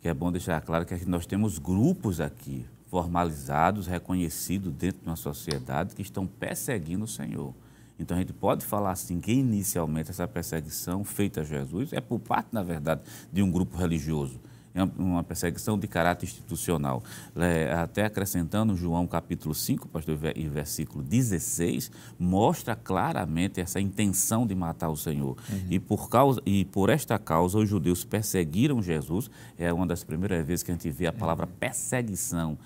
Que 0.00 0.08
é 0.08 0.14
bom 0.14 0.32
deixar 0.32 0.60
claro 0.62 0.86
que 0.86 1.04
nós 1.04 1.26
temos 1.26 1.58
grupos 1.58 2.20
aqui, 2.20 2.64
formalizados, 2.86 3.86
reconhecidos 3.86 4.72
dentro 4.72 5.02
de 5.02 5.08
uma 5.08 5.16
sociedade, 5.16 5.94
que 5.94 6.02
estão 6.02 6.26
perseguindo 6.26 7.04
o 7.04 7.08
Senhor. 7.08 7.54
Então 7.98 8.16
a 8.16 8.20
gente 8.20 8.32
pode 8.32 8.64
falar 8.64 8.90
assim 8.90 9.20
que 9.20 9.32
inicialmente 9.32 10.10
essa 10.10 10.28
perseguição 10.28 11.04
feita 11.04 11.40
a 11.40 11.44
Jesus 11.44 11.92
é 11.92 12.00
por 12.00 12.18
parte, 12.18 12.48
na 12.52 12.62
verdade, 12.62 13.02
de 13.32 13.42
um 13.42 13.50
grupo 13.50 13.76
religioso. 13.76 14.40
É 14.76 14.82
uma 14.82 15.24
perseguição 15.24 15.78
de 15.78 15.88
caráter 15.88 16.26
institucional. 16.26 17.02
É, 17.34 17.72
até 17.72 18.04
acrescentando 18.04 18.76
João 18.76 19.06
capítulo 19.06 19.54
5, 19.54 19.88
pastor, 19.88 20.18
e 20.36 20.46
versículo 20.48 21.02
16, 21.02 21.90
mostra 22.18 22.76
claramente 22.76 23.58
essa 23.58 23.80
intenção 23.80 24.46
de 24.46 24.54
matar 24.54 24.90
o 24.90 24.96
Senhor. 24.96 25.34
Uhum. 25.50 25.66
E, 25.70 25.80
por 25.80 26.10
causa, 26.10 26.42
e 26.44 26.66
por 26.66 26.90
esta 26.90 27.18
causa 27.18 27.56
os 27.56 27.66
judeus 27.66 28.04
perseguiram 28.04 28.82
Jesus. 28.82 29.30
É 29.56 29.72
uma 29.72 29.86
das 29.86 30.04
primeiras 30.04 30.46
vezes 30.46 30.62
que 30.62 30.70
a 30.70 30.74
gente 30.74 30.90
vê 30.90 31.06
a 31.06 31.12
palavra 31.12 31.46
perseguição 31.46 32.58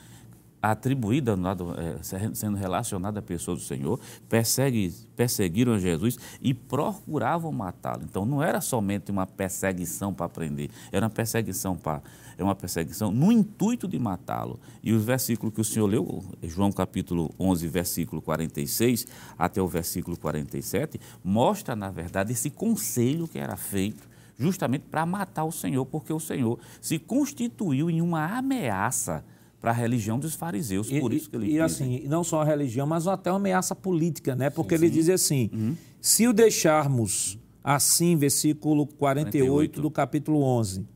atribuída, 0.62 1.36
é, 1.78 2.02
sendo 2.34 2.56
relacionada 2.56 3.20
à 3.20 3.22
pessoa 3.22 3.56
do 3.56 3.62
Senhor, 3.62 3.98
persegue, 4.28 4.92
perseguiram 5.16 5.78
Jesus 5.78 6.18
e 6.40 6.52
procuravam 6.52 7.50
matá-lo. 7.52 8.02
Então 8.04 8.24
não 8.24 8.42
era 8.42 8.60
somente 8.60 9.10
uma 9.10 9.26
perseguição 9.26 10.12
para 10.12 10.28
prender, 10.28 10.70
era 10.92 11.06
uma 11.06 11.10
perseguição 11.10 11.76
para 11.76 12.02
é 12.38 12.42
uma 12.42 12.54
perseguição 12.54 13.10
no 13.10 13.30
intuito 13.30 13.86
de 13.86 13.98
matá-lo. 13.98 14.58
E 14.82 14.94
o 14.94 14.98
versículo 14.98 15.52
que 15.52 15.60
o 15.60 15.64
Senhor 15.64 15.86
leu, 15.86 16.24
João 16.42 16.72
capítulo 16.72 17.30
11, 17.38 17.68
versículo 17.68 18.22
46 18.22 19.06
até 19.38 19.60
o 19.60 19.68
versículo 19.68 20.16
47, 20.16 20.98
mostra 21.22 21.76
na 21.76 21.90
verdade 21.90 22.32
esse 22.32 22.48
conselho 22.48 23.28
que 23.28 23.38
era 23.38 23.56
feito 23.56 24.08
justamente 24.38 24.86
para 24.90 25.04
matar 25.04 25.44
o 25.44 25.52
Senhor, 25.52 25.84
porque 25.84 26.14
o 26.14 26.18
Senhor 26.18 26.58
se 26.80 26.98
constituiu 26.98 27.90
em 27.90 28.00
uma 28.00 28.24
ameaça 28.38 29.22
para 29.60 29.70
a 29.70 29.74
religião 29.74 30.18
dos 30.18 30.34
fariseus, 30.34 30.88
por 30.90 31.12
e, 31.12 31.16
isso 31.16 31.28
que 31.28 31.36
ele 31.36 31.46
E 31.46 31.50
diz, 31.50 31.60
assim, 31.60 32.02
não 32.06 32.24
só 32.24 32.40
a 32.40 32.44
religião, 32.44 32.86
mas 32.86 33.06
até 33.06 33.30
uma 33.30 33.36
ameaça 33.36 33.74
política, 33.74 34.34
né? 34.34 34.48
Porque 34.48 34.76
sim, 34.76 34.84
ele 34.84 34.92
diz 34.92 35.08
assim, 35.08 35.50
uhum. 35.52 35.76
se 36.00 36.26
o 36.26 36.32
deixarmos 36.32 37.38
assim, 37.62 38.16
versículo 38.16 38.86
48, 38.86 39.46
48 39.46 39.82
do 39.82 39.90
capítulo 39.90 40.42
11, 40.42 40.86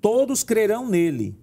todos 0.00 0.44
crerão 0.44 0.88
nele 0.88 1.36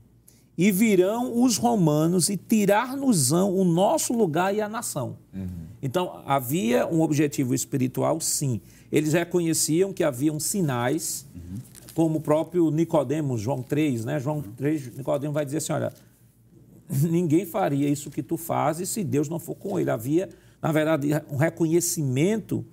e 0.57 0.71
virão 0.71 1.41
os 1.41 1.57
romanos 1.57 2.29
e 2.29 2.37
tirar-nos-ão 2.37 3.53
o 3.53 3.63
nosso 3.63 4.13
lugar 4.13 4.55
e 4.55 4.61
a 4.61 4.69
nação. 4.69 5.17
Uhum. 5.33 5.47
Então, 5.81 6.21
havia 6.25 6.87
um 6.87 7.01
objetivo 7.01 7.55
espiritual, 7.55 8.21
sim. 8.21 8.61
Eles 8.91 9.13
reconheciam 9.13 9.91
que 9.91 10.03
haviam 10.03 10.39
sinais, 10.39 11.25
uhum. 11.33 11.55
como 11.95 12.17
o 12.19 12.21
próprio 12.21 12.69
Nicodemos, 12.69 13.41
João 13.41 13.63
3, 13.63 14.05
né? 14.05 14.19
João 14.19 14.41
3, 14.41 14.97
Nicodemos 14.97 15.33
vai 15.33 15.43
dizer 15.43 15.57
assim, 15.57 15.73
olha, 15.73 15.91
ninguém 17.10 17.45
faria 17.45 17.88
isso 17.88 18.12
que 18.12 18.21
tu 18.21 18.36
fazes 18.36 18.89
se 18.89 19.03
Deus 19.03 19.29
não 19.29 19.39
for 19.39 19.55
com 19.55 19.79
ele. 19.79 19.89
Havia, 19.89 20.29
na 20.62 20.71
verdade, 20.71 21.10
um 21.31 21.38
reconhecimento 21.38 22.65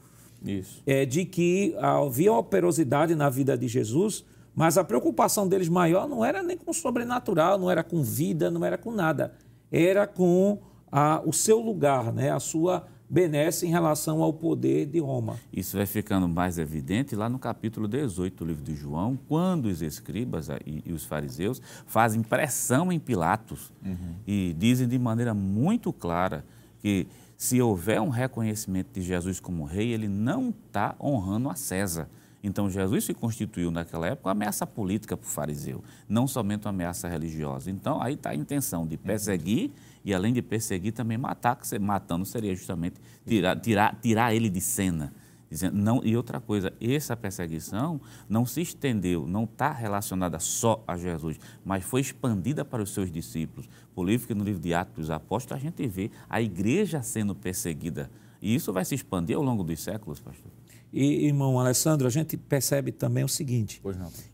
é, 0.86 1.04
de 1.04 1.24
que 1.24 1.74
havia 1.78 2.32
operosidade 2.32 3.14
na 3.14 3.28
vida 3.28 3.56
de 3.56 3.68
Jesus, 3.68 4.24
Mas 4.54 4.76
a 4.76 4.82
preocupação 4.82 5.46
deles 5.46 5.68
maior 5.68 6.08
não 6.08 6.24
era 6.24 6.42
nem 6.42 6.56
com 6.56 6.72
o 6.72 6.74
sobrenatural, 6.74 7.56
não 7.58 7.70
era 7.70 7.84
com 7.84 8.02
vida, 8.02 8.50
não 8.50 8.64
era 8.64 8.76
com 8.76 8.90
nada. 8.90 9.32
Era 9.70 10.04
com 10.04 10.58
a, 10.90 11.22
o 11.24 11.32
seu 11.32 11.60
lugar, 11.60 12.12
né? 12.12 12.32
a 12.32 12.40
sua 12.40 12.84
benesse 13.08 13.66
em 13.66 13.70
relação 13.70 14.22
ao 14.22 14.32
poder 14.32 14.86
de 14.86 14.98
Roma. 14.98 15.38
Isso 15.52 15.76
vai 15.76 15.86
ficando 15.86 16.28
mais 16.28 16.58
evidente 16.58 17.16
lá 17.16 17.28
no 17.28 17.38
capítulo 17.38 17.88
18 17.88 18.36
do 18.36 18.44
livro 18.44 18.62
de 18.62 18.74
João, 18.74 19.18
quando 19.28 19.66
os 19.66 19.80
escribas 19.80 20.48
e, 20.66 20.82
e 20.84 20.92
os 20.92 21.04
fariseus 21.04 21.60
fazem 21.86 22.22
pressão 22.22 22.92
em 22.92 22.98
Pilatos 22.98 23.72
uhum. 23.84 24.14
e 24.26 24.54
dizem 24.58 24.86
de 24.86 24.98
maneira 24.98 25.32
muito 25.32 25.92
clara 25.92 26.44
que 26.80 27.06
se 27.36 27.62
houver 27.62 28.00
um 28.00 28.08
reconhecimento 28.08 28.88
de 28.92 29.00
Jesus 29.00 29.38
como 29.38 29.64
rei, 29.64 29.92
ele 29.92 30.08
não 30.08 30.50
está 30.50 30.96
honrando 31.00 31.48
a 31.48 31.54
César. 31.54 32.08
Então, 32.42 32.70
Jesus 32.70 33.04
se 33.04 33.14
constituiu 33.14 33.70
naquela 33.70 34.06
época 34.06 34.28
uma 34.28 34.32
ameaça 34.32 34.66
política 34.66 35.16
para 35.16 35.26
o 35.26 35.30
fariseu, 35.30 35.82
não 36.08 36.26
somente 36.26 36.66
uma 36.66 36.70
ameaça 36.70 37.08
religiosa. 37.08 37.70
Então, 37.70 38.00
aí 38.02 38.14
está 38.14 38.30
a 38.30 38.34
intenção 38.34 38.86
de 38.86 38.96
perseguir 38.96 39.72
e, 40.08 40.14
além 40.14 40.32
de 40.32 40.40
perseguir, 40.40 40.92
também 40.92 41.18
matar, 41.18 41.54
que 41.54 41.78
matando 41.78 42.24
seria 42.24 42.54
justamente 42.54 42.98
tirar, 43.26 43.60
tirar, 43.60 43.94
tirar 44.00 44.34
ele 44.34 44.48
de 44.48 44.58
cena. 44.58 45.12
Dizendo, 45.50 45.76
não, 45.76 46.00
e 46.02 46.16
outra 46.16 46.40
coisa, 46.40 46.72
essa 46.80 47.14
perseguição 47.14 48.00
não 48.26 48.46
se 48.46 48.62
estendeu, 48.62 49.26
não 49.26 49.44
está 49.44 49.70
relacionada 49.70 50.38
só 50.38 50.82
a 50.88 50.96
Jesus, 50.96 51.38
mas 51.62 51.84
foi 51.84 52.00
expandida 52.00 52.64
para 52.64 52.82
os 52.82 52.94
seus 52.94 53.12
discípulos. 53.12 53.68
Por 53.94 54.04
livro 54.04 54.26
que 54.26 54.34
no 54.34 54.44
livro 54.44 54.62
de 54.62 54.72
Atos 54.72 54.94
dos 54.96 55.10
Apóstolos 55.10 55.62
a 55.62 55.62
gente 55.62 55.86
vê 55.86 56.10
a 56.26 56.40
igreja 56.40 57.02
sendo 57.02 57.34
perseguida. 57.34 58.10
E 58.40 58.54
isso 58.54 58.72
vai 58.72 58.86
se 58.86 58.94
expandir 58.94 59.36
ao 59.36 59.42
longo 59.42 59.62
dos 59.62 59.78
séculos, 59.78 60.20
pastor. 60.20 60.50
E, 60.92 61.26
irmão 61.26 61.58
Alessandro, 61.58 62.06
a 62.06 62.10
gente 62.10 62.36
percebe 62.36 62.92
também 62.92 63.24
o 63.24 63.28
seguinte: 63.28 63.82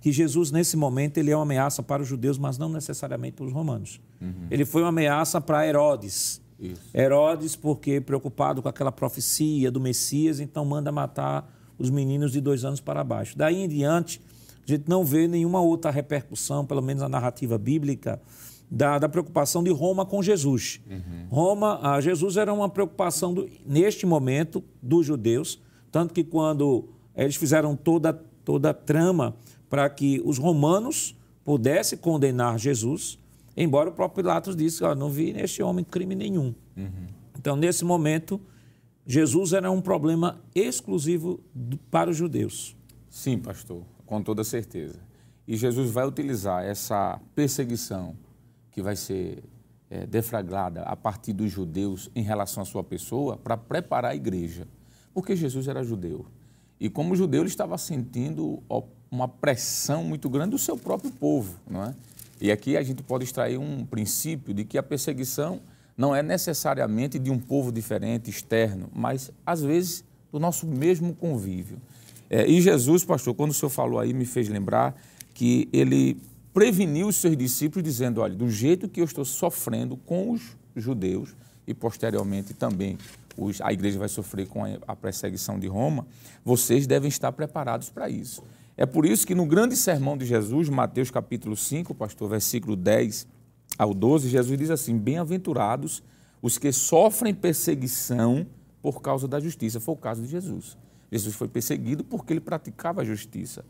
que 0.01 0.13
Jesus, 0.13 0.51
nesse 0.51 0.77
momento, 0.77 1.19
ele 1.19 1.31
é 1.31 1.37
uma 1.37 1.43
ameaça 1.43 1.83
para 1.83 2.03
os 2.03 2.09
judeus, 2.09 2.39
mas 2.39 2.59
não 2.59 2.69
necessariamente 2.69 3.37
para 3.37 3.47
os 3.47 3.53
romanos. 3.53 4.01
Uhum. 4.21 4.47
Ele 4.51 4.65
foi 4.65 4.83
uma 4.83 4.89
ameaça 4.89 5.41
para 5.41 5.67
Herodes. 5.67 6.41
Isso. 6.59 6.81
Herodes, 6.95 7.57
porque 7.57 8.01
preocupado 8.01 8.63
com 8.63 8.69
aquela 8.69 8.93
profecia 8.93 9.71
do 9.71 9.81
Messias, 9.81 10.39
então 10.39 10.65
manda 10.65 10.93
matar 10.93 11.53
os 11.77 11.91
meninos 11.91 12.33
de 12.33 12.41
dois 12.41 12.65
anos 12.65 12.81
para 12.81 13.03
baixo. 13.03 13.37
Daí 13.37 13.63
em 13.63 13.69
diante, 13.69 14.21
a 14.67 14.71
gente 14.71 14.89
não 14.89 15.05
vê 15.05 15.27
nenhuma 15.27 15.61
outra 15.61 15.91
repercussão, 15.91 16.65
pelo 16.65 16.81
menos 16.81 17.03
na 17.03 17.09
narrativa 17.09 17.59
bíblica, 17.59 18.21
da, 18.71 18.99
da 18.99 19.09
preocupação 19.09 19.63
de 19.63 19.71
Roma 19.71 20.07
com 20.07 20.23
Jesus. 20.23 20.81
Uhum. 20.89 21.27
Roma, 21.29 21.81
a 21.83 22.01
Jesus 22.01 22.37
era 22.37 22.53
uma 22.53 22.69
preocupação, 22.69 23.35
do, 23.35 23.49
neste 23.67 24.07
momento, 24.07 24.65
dos 24.83 25.05
judeus, 25.05 25.61
tanto 25.95 26.13
que 26.13 26.25
quando 26.25 26.89
eles 27.15 27.37
fizeram 27.37 27.77
toda, 27.77 28.13
toda 28.45 28.71
a 28.71 28.75
trama 28.75 29.37
para 29.71 29.89
que 29.89 30.21
os 30.25 30.39
romanos 30.39 31.17
pudessem 31.45 31.97
condenar 31.97 32.59
Jesus, 32.59 33.17
embora 33.57 33.91
o 33.91 33.93
próprio 33.93 34.25
Pilatos 34.25 34.57
disse, 34.57 34.83
oh, 34.83 34.93
não 34.97 35.09
vi 35.09 35.33
neste 35.33 35.63
homem 35.63 35.85
crime 35.85 36.17
nenhum. 36.17 36.53
Uhum. 36.77 37.07
Então, 37.39 37.55
nesse 37.55 37.85
momento, 37.85 38.41
Jesus 39.07 39.53
era 39.53 39.71
um 39.71 39.81
problema 39.81 40.41
exclusivo 40.53 41.39
para 41.93 42.11
os 42.11 42.17
judeus. 42.17 42.77
Sim, 43.09 43.39
pastor, 43.39 43.85
com 44.05 44.21
toda 44.21 44.43
certeza. 44.43 44.99
E 45.47 45.57
Jesus 45.57 45.93
vai 45.93 46.09
utilizar 46.09 46.65
essa 46.65 47.21
perseguição 47.37 48.17
que 48.73 48.83
vai 48.83 48.97
ser 48.97 49.45
é, 49.89 50.05
deflagrada 50.05 50.83
a 50.83 50.97
partir 50.97 51.33
dos 51.33 51.53
judeus 51.53 52.11
em 52.17 52.23
relação 52.25 52.65
à 52.65 52.67
sua 52.67 52.83
pessoa 52.83 53.37
para 53.37 53.57
preparar 53.57 54.11
a 54.11 54.17
igreja 54.17 54.67
porque 55.15 55.37
Jesus 55.37 55.69
era 55.69 55.85
judeu. 55.85 56.27
E 56.79 56.91
como 56.91 57.15
judeu, 57.15 57.43
ele 57.43 57.49
estava 57.49 57.79
sentindo 57.79 58.63
uma 59.11 59.29
pressão 59.29 60.03
muito 60.03 60.29
grande 60.29 60.51
do 60.51 60.59
seu 60.59 60.77
próprio 60.77 61.11
povo. 61.13 61.55
Não 61.71 61.85
é? 61.85 61.95
E 62.41 62.51
aqui 62.51 62.77
a 62.77 62.83
gente 62.83 63.03
pode 63.03 63.25
extrair 63.25 63.57
um 63.57 63.87
princípio 63.87 64.53
de 64.53 64.65
que 64.65 64.77
a 64.77 64.83
perseguição 64.83 65.61
não 65.97 66.15
é 66.15 66.23
necessariamente 66.23 67.19
de 67.19 67.31
um 67.31 67.39
povo 67.39 67.71
diferente, 67.71 68.29
externo, 68.29 68.91
mas 68.93 69.31
às 69.47 69.63
vezes 69.63 70.05
do 70.33 70.41
nosso 70.41 70.67
mesmo 70.67 71.15
convívio. 71.15 71.79
É, 72.29 72.45
e 72.47 72.61
Jesus, 72.61 73.05
pastor, 73.05 73.33
quando 73.35 73.53
o 73.53 73.55
senhor 73.55 73.71
falou 73.71 74.01
aí, 74.01 74.13
me 74.13 74.25
fez 74.25 74.49
lembrar 74.49 75.01
que 75.33 75.69
ele 75.73 76.21
preveniu 76.53 77.07
os 77.07 77.17
seus 77.17 77.37
discípulos, 77.37 77.85
dizendo: 77.85 78.21
olha, 78.21 78.35
do 78.35 78.51
jeito 78.51 78.89
que 78.89 79.01
eu 79.01 79.05
estou 79.05 79.25
sofrendo 79.25 79.97
com 79.97 80.33
os 80.33 80.57
judeus 80.75 81.35
e 81.67 81.73
posteriormente 81.73 82.53
também 82.53 82.99
os, 83.37 83.61
a 83.61 83.73
igreja 83.73 83.99
vai 83.99 84.09
sofrer 84.09 84.47
com 84.47 84.63
a 84.87 84.97
perseguição 84.97 85.59
de 85.59 85.67
Roma, 85.67 86.07
vocês 86.45 86.87
devem 86.87 87.09
estar 87.09 87.33
preparados 87.33 87.91
para 87.91 88.09
isso. 88.09 88.43
É 88.77 88.85
por 88.85 89.07
isso 89.07 89.27
que 89.27 89.35
no 89.35 89.47
grande 89.47 89.77
sermão 89.77 90.17
de 90.17 90.27
Jesus, 90.27 90.69
Mateus 90.69 91.11
capítulo 91.11 91.57
5, 91.57 91.95
pastor, 91.95 92.29
versículo 92.29 92.75
10 92.75 93.27
ao 93.79 93.95
12, 93.95 94.29
Jesus 94.29 94.59
diz 94.59 94.71
assim: 94.71 94.99
Bem-aventurados 94.99 96.03
os 96.43 96.59
que 96.59 96.73
sofrem 96.73 97.33
perseguição 97.33 98.47
por 98.83 99.01
causa 99.01 99.27
da 99.27 99.41
justiça. 99.41 99.81
Foi 99.81 99.95
o 99.95 99.99
caso 99.99 100.23
de 100.23 100.29
Jesus. 100.29 100.77
Jesus 101.11 101.35
foi 101.35 101.49
perseguido 101.49 102.05
porque 102.05 102.33
ele 102.33 102.41
praticava 102.41 103.03
a 103.03 103.05
justiça. 103.05 103.65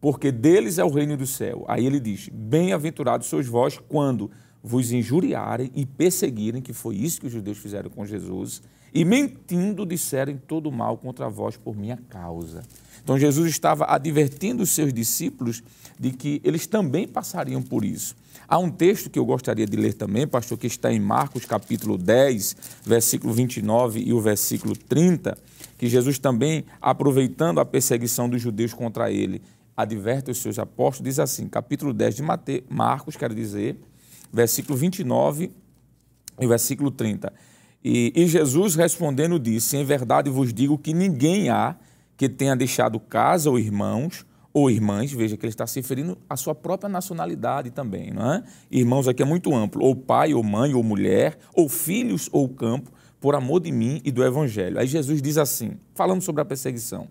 Porque 0.00 0.30
deles 0.30 0.78
é 0.78 0.84
o 0.84 0.90
reino 0.90 1.16
do 1.16 1.26
céu. 1.26 1.64
Aí 1.68 1.86
ele 1.86 2.00
diz: 2.00 2.28
Bem-aventurados 2.28 3.28
sois 3.28 3.46
vós 3.46 3.78
quando 3.78 4.30
vos 4.62 4.92
injuriarem 4.92 5.70
e 5.74 5.86
perseguirem, 5.86 6.60
que 6.60 6.72
foi 6.72 6.96
isso 6.96 7.20
que 7.20 7.26
os 7.26 7.32
judeus 7.32 7.58
fizeram 7.58 7.88
com 7.88 8.04
Jesus, 8.04 8.62
e 8.92 9.04
mentindo 9.04 9.84
disserem 9.86 10.36
todo 10.36 10.70
mal 10.70 10.96
contra 10.96 11.28
vós 11.28 11.56
por 11.56 11.76
minha 11.76 11.98
causa. 12.08 12.62
Então 13.02 13.18
Jesus 13.18 13.48
estava 13.48 13.86
advertindo 13.88 14.62
os 14.62 14.70
seus 14.70 14.92
discípulos 14.92 15.62
de 15.98 16.10
que 16.10 16.40
eles 16.44 16.66
também 16.66 17.06
passariam 17.08 17.62
por 17.62 17.84
isso. 17.84 18.14
Há 18.46 18.58
um 18.58 18.70
texto 18.70 19.10
que 19.10 19.18
eu 19.18 19.24
gostaria 19.24 19.66
de 19.66 19.76
ler 19.76 19.94
também, 19.94 20.26
pastor, 20.26 20.56
que 20.56 20.66
está 20.66 20.92
em 20.92 21.00
Marcos 21.00 21.44
capítulo 21.44 21.98
10, 21.98 22.56
versículo 22.84 23.32
29 23.32 24.00
e 24.00 24.12
o 24.12 24.20
versículo 24.20 24.74
30, 24.76 25.36
que 25.76 25.86
Jesus 25.86 26.18
também, 26.18 26.64
aproveitando 26.80 27.60
a 27.60 27.64
perseguição 27.64 28.28
dos 28.28 28.40
judeus 28.40 28.72
contra 28.72 29.10
ele, 29.10 29.42
adverte 29.76 30.30
os 30.30 30.38
seus 30.38 30.58
apóstolos, 30.58 31.08
diz 31.08 31.18
assim, 31.18 31.46
capítulo 31.46 31.92
10 31.92 32.16
de 32.16 32.22
Mate, 32.22 32.64
Marcos, 32.68 33.16
quero 33.16 33.34
dizer, 33.34 33.76
versículo 34.32 34.76
29 34.76 35.50
e 36.40 36.46
versículo 36.46 36.90
30. 36.90 37.32
E, 37.84 38.12
e 38.14 38.26
Jesus 38.26 38.74
respondendo 38.74 39.38
disse: 39.38 39.76
Em 39.76 39.84
verdade 39.84 40.30
vos 40.30 40.52
digo 40.52 40.78
que 40.78 40.92
ninguém 40.92 41.48
há 41.48 41.76
que 42.16 42.28
tenha 42.28 42.56
deixado 42.56 42.98
casa 42.98 43.48
ou 43.48 43.58
irmãos 43.58 44.26
ou 44.52 44.70
irmãs, 44.70 45.12
veja 45.12 45.36
que 45.36 45.44
ele 45.44 45.52
está 45.52 45.66
se 45.66 45.78
referindo 45.78 46.18
à 46.28 46.36
sua 46.36 46.54
própria 46.54 46.88
nacionalidade 46.88 47.70
também, 47.70 48.10
não 48.12 48.32
é? 48.32 48.42
Irmãos 48.70 49.06
aqui 49.06 49.22
é 49.22 49.26
muito 49.26 49.54
amplo, 49.54 49.84
ou 49.84 49.94
pai, 49.94 50.34
ou 50.34 50.42
mãe, 50.42 50.74
ou 50.74 50.82
mulher, 50.82 51.38
ou 51.54 51.68
filhos, 51.68 52.28
ou 52.32 52.48
campo, 52.48 52.90
por 53.20 53.34
amor 53.34 53.60
de 53.60 53.70
mim 53.70 54.00
e 54.04 54.10
do 54.10 54.24
evangelho. 54.24 54.78
Aí 54.78 54.86
Jesus 54.86 55.20
diz 55.20 55.38
assim, 55.38 55.78
falando 55.94 56.22
sobre 56.22 56.42
a 56.42 56.44
perseguição, 56.44 57.08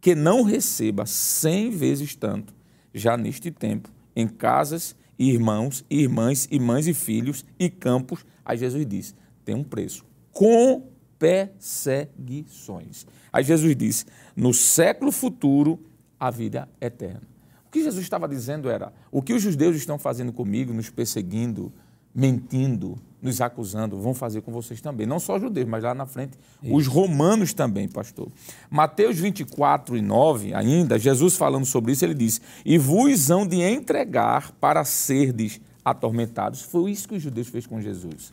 que 0.00 0.14
não 0.14 0.42
receba 0.42 1.06
cem 1.06 1.70
vezes 1.70 2.14
tanto, 2.14 2.54
já 2.92 3.16
neste 3.16 3.50
tempo, 3.50 3.88
em 4.14 4.28
casas, 4.28 4.94
irmãos, 5.18 5.84
irmãs, 5.90 6.46
irmãs 6.50 6.86
e 6.86 6.94
filhos 6.94 7.44
e 7.58 7.68
campos. 7.68 8.24
Aí 8.44 8.58
Jesus 8.58 8.86
diz, 8.86 9.14
tem 9.44 9.54
um 9.54 9.64
preço. 9.64 10.04
Com 10.32 10.94
perseguições. 11.18 13.06
Aí 13.32 13.42
Jesus 13.44 13.74
disse: 13.76 14.04
no 14.36 14.52
século 14.52 15.10
futuro, 15.12 15.80
a 16.18 16.30
vida 16.30 16.68
eterna. 16.80 17.22
O 17.66 17.70
que 17.70 17.82
Jesus 17.82 18.02
estava 18.02 18.28
dizendo 18.28 18.68
era: 18.68 18.92
o 19.10 19.22
que 19.22 19.32
os 19.32 19.42
judeus 19.42 19.76
estão 19.76 19.98
fazendo 19.98 20.32
comigo, 20.32 20.72
nos 20.72 20.90
perseguindo, 20.90 21.72
mentindo, 22.14 22.98
nos 23.20 23.40
acusando, 23.40 23.98
vão 23.98 24.14
fazer 24.14 24.42
com 24.42 24.52
vocês 24.52 24.80
também. 24.80 25.06
Não 25.06 25.18
só 25.18 25.36
os 25.36 25.42
judeus, 25.42 25.66
mas 25.68 25.82
lá 25.82 25.94
na 25.94 26.06
frente, 26.06 26.38
Isso. 26.62 26.74
os 26.74 26.86
romanos 26.86 27.52
também, 27.54 27.88
pastor. 27.88 28.28
Mateus 28.70 29.18
24 29.18 29.96
e 29.96 30.02
9, 30.02 30.54
ainda, 30.54 30.98
Jesus 30.98 31.36
falando 31.36 31.64
sobre 31.64 31.92
isso, 31.92 32.04
ele 32.04 32.14
diz: 32.14 32.40
E 32.64 32.76
vos 32.76 33.30
hão 33.30 33.46
de 33.46 33.60
entregar 33.60 34.52
para 34.60 34.84
serdes 34.84 35.60
atormentados. 35.84 36.62
Foi 36.62 36.90
isso 36.90 37.08
que 37.08 37.14
os 37.14 37.22
judeus 37.22 37.48
fez 37.48 37.66
com 37.66 37.80
Jesus 37.80 38.30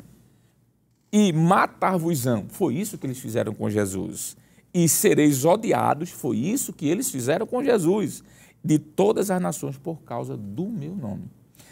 e 1.12 1.34
matar-vos-ão. 1.34 2.46
Foi 2.48 2.76
isso 2.76 2.98
que 2.98 3.06
eles 3.06 3.20
fizeram 3.20 3.54
com 3.54 3.70
Jesus. 3.70 4.38
E 4.74 4.88
sereis 4.88 5.44
odiados, 5.44 6.10
foi 6.10 6.38
isso 6.38 6.72
que 6.72 6.88
eles 6.88 7.12
fizeram 7.12 7.46
com 7.46 7.64
Jesus, 7.64 8.24
de 8.64 8.80
todas 8.80 9.30
as 9.30 9.42
nações 9.42 9.78
por 9.78 10.02
causa 10.04 10.38
do 10.38 10.70
meu 10.70 10.96
nome. 10.96 11.24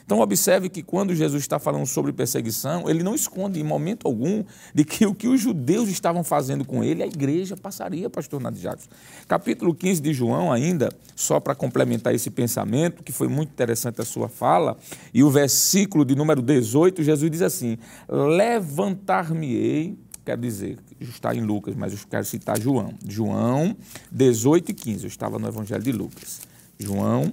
Então, 0.10 0.22
observe 0.22 0.70
que 0.70 0.82
quando 0.82 1.14
Jesus 1.14 1.44
está 1.44 1.60
falando 1.60 1.86
sobre 1.86 2.12
perseguição, 2.12 2.90
ele 2.90 3.04
não 3.04 3.14
esconde 3.14 3.60
em 3.60 3.64
momento 3.64 4.08
algum 4.08 4.44
de 4.74 4.84
que 4.84 5.06
o 5.06 5.14
que 5.14 5.28
os 5.28 5.40
judeus 5.40 5.88
estavam 5.88 6.24
fazendo 6.24 6.66
com 6.66 6.84
ele, 6.84 7.04
a 7.04 7.06
igreja 7.06 7.56
passaria, 7.56 8.10
pastor 8.10 8.42
Nath 8.42 8.56
Jacques. 8.56 8.90
Capítulo 9.28 9.72
15 9.72 10.02
de 10.02 10.12
João, 10.12 10.52
ainda, 10.52 10.92
só 11.16 11.40
para 11.40 11.54
complementar 11.54 12.16
esse 12.16 12.32
pensamento, 12.32 13.04
que 13.04 13.12
foi 13.12 13.28
muito 13.28 13.50
interessante 13.50 14.02
a 14.02 14.04
sua 14.04 14.28
fala, 14.28 14.80
e 15.14 15.22
o 15.22 15.30
versículo 15.30 16.04
de 16.04 16.16
número 16.16 16.42
18, 16.42 17.04
Jesus 17.04 17.30
diz 17.30 17.44
assim: 17.44 17.78
Levantar-me-ei, 18.10 19.96
quer 20.26 20.40
dizer, 20.40 20.80
está 21.00 21.36
em 21.36 21.42
Lucas, 21.42 21.76
mas 21.76 21.94
eu 21.94 22.00
quero 22.10 22.26
citar 22.26 22.60
João. 22.60 22.96
João 23.08 23.78
18 24.12 24.72
e 24.72 24.74
15, 24.74 25.04
eu 25.04 25.08
estava 25.08 25.38
no 25.38 25.48
Evangelho 25.48 25.84
de 25.84 25.92
Lucas. 25.92 26.42
João 26.80 27.32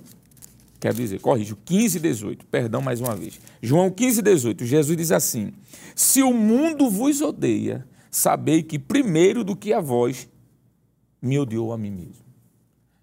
quero 0.78 0.94
dizer, 0.94 1.20
corrijo, 1.20 1.56
15, 1.64 1.98
18, 2.00 2.46
perdão 2.46 2.80
mais 2.80 3.00
uma 3.00 3.14
vez. 3.16 3.40
João 3.62 3.90
15, 3.90 4.22
18, 4.22 4.64
Jesus 4.64 4.96
diz 4.96 5.12
assim: 5.12 5.52
Se 5.94 6.22
o 6.22 6.32
mundo 6.32 6.90
vos 6.90 7.20
odeia, 7.20 7.86
sabei 8.10 8.62
que 8.62 8.78
primeiro 8.78 9.42
do 9.42 9.56
que 9.56 9.72
a 9.72 9.80
vós 9.80 10.28
me 11.20 11.38
odiou 11.38 11.72
a 11.72 11.78
mim 11.78 11.90
mesmo. 11.90 12.26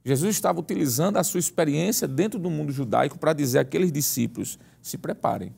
Jesus 0.05 0.35
estava 0.35 0.59
utilizando 0.59 1.17
a 1.17 1.23
sua 1.23 1.39
experiência 1.39 2.07
dentro 2.07 2.37
do 2.37 2.49
mundo 2.49 2.71
judaico 2.71 3.17
para 3.17 3.33
dizer 3.33 3.59
àqueles 3.59 3.91
discípulos: 3.91 4.59
se 4.81 4.97
preparem, 4.97 5.53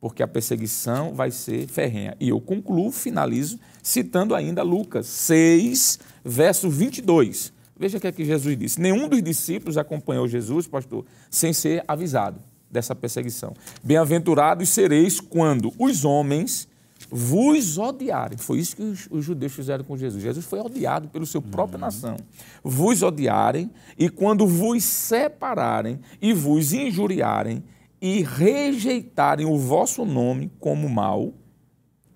porque 0.00 0.22
a 0.22 0.28
perseguição 0.28 1.14
vai 1.14 1.30
ser 1.30 1.66
ferrenha. 1.68 2.16
E 2.20 2.28
eu 2.28 2.40
concluo, 2.40 2.90
finalizo, 2.90 3.58
citando 3.82 4.34
ainda 4.34 4.62
Lucas 4.62 5.06
6, 5.06 5.98
verso 6.24 6.68
22. 6.68 7.53
Veja 7.76 7.98
o 7.98 8.00
que 8.00 8.06
é 8.06 8.12
que 8.12 8.24
Jesus 8.24 8.56
disse. 8.56 8.80
Nenhum 8.80 9.08
dos 9.08 9.22
discípulos 9.22 9.76
acompanhou 9.76 10.28
Jesus, 10.28 10.66
pastor, 10.66 11.04
sem 11.30 11.52
ser 11.52 11.84
avisado 11.88 12.40
dessa 12.70 12.94
perseguição. 12.94 13.54
Bem-aventurados 13.82 14.68
sereis 14.68 15.20
quando 15.20 15.72
os 15.78 16.04
homens 16.04 16.68
vos 17.10 17.78
odiarem. 17.78 18.38
Foi 18.38 18.58
isso 18.58 18.76
que 18.76 18.82
os, 18.82 19.08
os, 19.10 19.24
judeus 19.24 19.52
fizeram 19.52 19.84
com 19.84 19.96
Jesus. 19.96 20.22
Jesus 20.22 20.44
foi 20.46 20.60
odiado 20.60 21.08
pelo 21.08 21.26
seu 21.26 21.42
própria 21.42 21.76
uhum. 21.76 21.84
nação. 21.84 22.16
Vos 22.62 23.02
odiarem 23.02 23.70
e 23.98 24.08
quando 24.08 24.46
vos 24.46 24.82
separarem 24.84 26.00
e 26.20 26.32
vos 26.32 26.72
injuriarem 26.72 27.62
e 28.00 28.22
rejeitarem 28.22 29.46
o 29.46 29.56
vosso 29.56 30.04
nome 30.04 30.50
como 30.60 30.88
mal, 30.88 31.32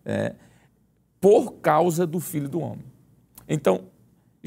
é, 0.05 0.35
por 1.21 1.55
causa 1.55 2.07
do 2.07 2.21
Filho 2.21 2.49
do 2.49 2.61
Homem. 2.61 2.85
Então, 3.49 3.85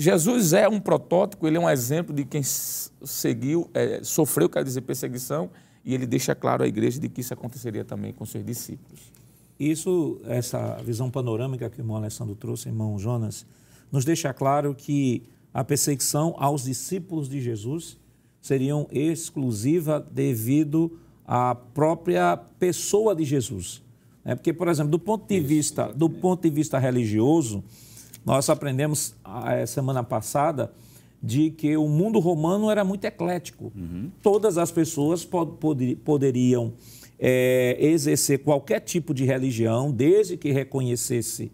Jesus 0.01 0.51
é 0.51 0.67
um 0.67 0.79
protótipo, 0.79 1.45
ele 1.45 1.57
é 1.57 1.59
um 1.59 1.69
exemplo 1.69 2.11
de 2.11 2.25
quem 2.25 2.41
seguiu, 2.41 3.69
é, 3.71 4.03
sofreu, 4.03 4.49
quer 4.49 4.63
dizer, 4.63 4.81
perseguição, 4.81 5.51
e 5.85 5.93
ele 5.93 6.07
deixa 6.07 6.33
claro 6.33 6.63
à 6.63 6.67
igreja 6.67 6.99
de 6.99 7.07
que 7.07 7.21
isso 7.21 7.35
aconteceria 7.35 7.85
também 7.85 8.11
com 8.11 8.25
seus 8.25 8.43
discípulos. 8.43 8.99
Isso, 9.59 10.19
essa 10.25 10.81
visão 10.83 11.11
panorâmica 11.11 11.69
que 11.69 11.77
o 11.77 11.81
irmão 11.81 11.97
Alessandro 11.97 12.33
trouxe, 12.33 12.67
irmão 12.67 12.97
Jonas, 12.97 13.45
nos 13.91 14.03
deixa 14.03 14.33
claro 14.33 14.73
que 14.73 15.21
a 15.53 15.63
perseguição 15.63 16.33
aos 16.39 16.63
discípulos 16.63 17.29
de 17.29 17.39
Jesus 17.39 17.95
seriam 18.41 18.87
exclusiva 18.91 20.03
devido 20.11 20.97
à 21.27 21.53
própria 21.53 22.37
pessoa 22.57 23.13
de 23.15 23.23
Jesus. 23.23 23.83
É 24.25 24.33
porque, 24.33 24.51
por 24.51 24.67
exemplo, 24.67 24.89
do 24.89 24.97
ponto 24.97 25.27
de 25.27 25.39
vista, 25.39 25.93
do 25.93 26.09
ponto 26.09 26.41
de 26.41 26.49
vista 26.49 26.79
religioso, 26.79 27.63
nós 28.25 28.49
aprendemos 28.49 29.15
a 29.23 29.65
semana 29.65 30.03
passada 30.03 30.71
de 31.21 31.51
que 31.51 31.77
o 31.77 31.88
mundo 31.88 32.19
romano 32.19 32.69
era 32.69 32.84
muito 32.84 33.05
eclético. 33.05 33.71
Uhum. 33.75 34.12
Todas 34.21 34.57
as 34.57 34.71
pessoas 34.71 35.23
pod 35.23 35.95
poderiam 36.03 36.73
é, 37.19 37.77
exercer 37.79 38.39
qualquer 38.39 38.79
tipo 38.79 39.13
de 39.13 39.23
religião, 39.23 39.91
desde 39.91 40.36
que 40.36 40.51
reconhecesse 40.51 41.51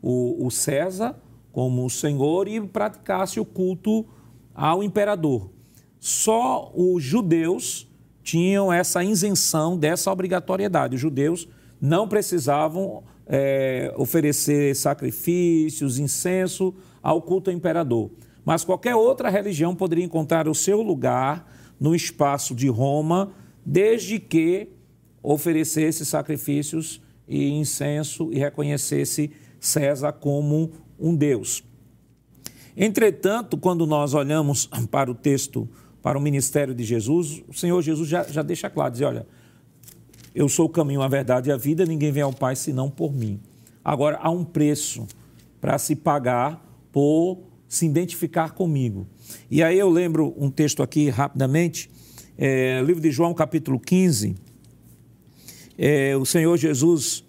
o, 0.00 0.46
o 0.46 0.50
César 0.50 1.16
como 1.52 1.84
o 1.84 1.90
Senhor 1.90 2.46
e 2.46 2.60
praticasse 2.60 3.40
o 3.40 3.44
culto 3.44 4.06
ao 4.54 4.82
imperador. 4.82 5.50
Só 5.98 6.72
os 6.74 7.02
judeus 7.02 7.88
tinham 8.22 8.72
essa 8.72 9.02
isenção 9.02 9.76
dessa 9.76 10.12
obrigatoriedade. 10.12 10.94
Os 10.94 11.00
judeus 11.00 11.48
não 11.80 12.06
precisavam 12.06 13.02
é, 13.32 13.94
oferecer 13.96 14.74
sacrifícios, 14.74 16.00
incenso 16.00 16.74
ao 17.00 17.22
culto 17.22 17.48
ao 17.48 17.56
imperador. 17.56 18.10
Mas 18.44 18.64
qualquer 18.64 18.96
outra 18.96 19.30
religião 19.30 19.74
poderia 19.74 20.04
encontrar 20.04 20.48
o 20.48 20.54
seu 20.54 20.82
lugar 20.82 21.46
no 21.78 21.94
espaço 21.94 22.54
de 22.54 22.68
Roma, 22.68 23.32
desde 23.64 24.18
que 24.18 24.70
oferecesse 25.22 26.04
sacrifícios 26.04 27.00
e 27.28 27.50
incenso 27.50 28.30
e 28.32 28.38
reconhecesse 28.38 29.30
César 29.60 30.12
como 30.12 30.72
um 30.98 31.14
Deus. 31.14 31.62
Entretanto, 32.76 33.56
quando 33.56 33.86
nós 33.86 34.12
olhamos 34.12 34.66
para 34.90 35.10
o 35.10 35.14
texto, 35.14 35.68
para 36.02 36.18
o 36.18 36.20
ministério 36.20 36.74
de 36.74 36.82
Jesus, 36.82 37.44
o 37.46 37.54
Senhor 37.54 37.80
Jesus 37.80 38.08
já, 38.08 38.24
já 38.24 38.42
deixa 38.42 38.68
claro, 38.68 38.92
diz, 38.92 39.02
olha, 39.02 39.26
eu 40.34 40.48
sou 40.48 40.66
o 40.66 40.68
caminho, 40.68 41.02
a 41.02 41.08
verdade 41.08 41.50
e 41.50 41.52
a 41.52 41.56
vida, 41.56 41.84
ninguém 41.84 42.12
vem 42.12 42.22
ao 42.22 42.32
Pai 42.32 42.54
senão 42.56 42.90
por 42.90 43.12
mim. 43.12 43.40
Agora, 43.84 44.18
há 44.22 44.30
um 44.30 44.44
preço 44.44 45.06
para 45.60 45.78
se 45.78 45.96
pagar 45.96 46.64
por 46.92 47.38
se 47.68 47.86
identificar 47.86 48.50
comigo. 48.50 49.06
E 49.50 49.62
aí 49.62 49.78
eu 49.78 49.88
lembro 49.88 50.34
um 50.36 50.50
texto 50.50 50.82
aqui 50.82 51.08
rapidamente, 51.08 51.90
é, 52.36 52.82
livro 52.84 53.00
de 53.00 53.10
João, 53.10 53.32
capítulo 53.32 53.78
15, 53.78 54.34
é, 55.78 56.16
o 56.16 56.24
Senhor 56.24 56.56
Jesus, 56.56 57.24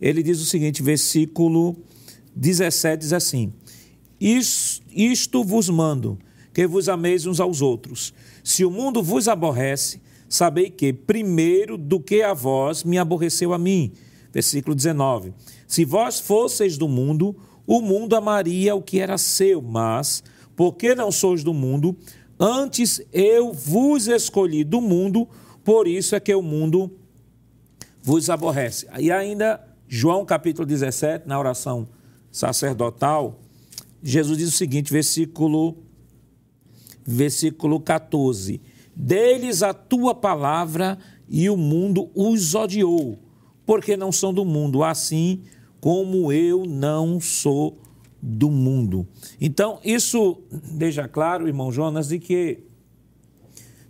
ele 0.00 0.22
diz 0.22 0.40
o 0.40 0.44
seguinte, 0.44 0.82
versículo 0.82 1.76
17 2.34 3.00
diz 3.00 3.12
assim: 3.12 3.52
Isto 4.20 5.42
vos 5.42 5.68
mando, 5.70 6.18
que 6.52 6.66
vos 6.66 6.88
ameis 6.88 7.26
uns 7.26 7.40
aos 7.40 7.62
outros. 7.62 8.12
Se 8.44 8.64
o 8.64 8.70
mundo 8.70 9.02
vos 9.02 9.28
aborrece, 9.28 10.00
sabei 10.28 10.70
que, 10.70 10.92
primeiro 10.92 11.76
do 11.76 12.00
que 12.00 12.22
a 12.22 12.34
vós, 12.34 12.84
me 12.84 12.98
aborreceu 12.98 13.52
a 13.52 13.58
mim. 13.58 13.92
Versículo 14.32 14.74
19: 14.74 15.32
Se 15.66 15.84
vós 15.84 16.20
fosseis 16.20 16.76
do 16.76 16.88
mundo, 16.88 17.36
o 17.66 17.80
mundo 17.80 18.14
amaria 18.14 18.74
o 18.74 18.82
que 18.82 19.00
era 19.00 19.18
seu, 19.18 19.60
mas, 19.60 20.22
porque 20.54 20.94
não 20.94 21.10
sois 21.10 21.42
do 21.42 21.52
mundo, 21.52 21.96
antes 22.38 23.00
eu 23.12 23.52
vos 23.52 24.06
escolhi 24.06 24.62
do 24.62 24.80
mundo, 24.80 25.28
por 25.64 25.88
isso 25.88 26.14
é 26.14 26.20
que 26.20 26.34
o 26.34 26.42
mundo 26.42 26.92
vos 28.02 28.30
aborrece. 28.30 28.86
E 28.98 29.10
ainda, 29.10 29.60
João 29.88 30.24
capítulo 30.24 30.66
17, 30.66 31.26
na 31.26 31.38
oração 31.38 31.88
sacerdotal, 32.30 33.40
Jesus 34.02 34.38
diz 34.38 34.48
o 34.48 34.56
seguinte, 34.56 34.92
versículo, 34.92 35.76
versículo 37.04 37.80
14: 37.80 38.60
Deles 38.96 39.62
a 39.62 39.74
tua 39.74 40.14
palavra 40.14 40.98
e 41.28 41.50
o 41.50 41.56
mundo 41.56 42.10
os 42.14 42.54
odiou, 42.54 43.18
porque 43.66 43.96
não 43.96 44.10
são 44.10 44.32
do 44.32 44.44
mundo, 44.44 44.82
assim 44.82 45.42
como 45.80 46.32
eu 46.32 46.64
não 46.64 47.20
sou 47.20 47.78
do 48.22 48.50
mundo. 48.50 49.06
Então, 49.40 49.78
isso 49.84 50.42
deixa 50.50 51.06
claro, 51.06 51.46
irmão 51.46 51.70
Jonas, 51.70 52.08
de 52.08 52.18
que 52.18 52.64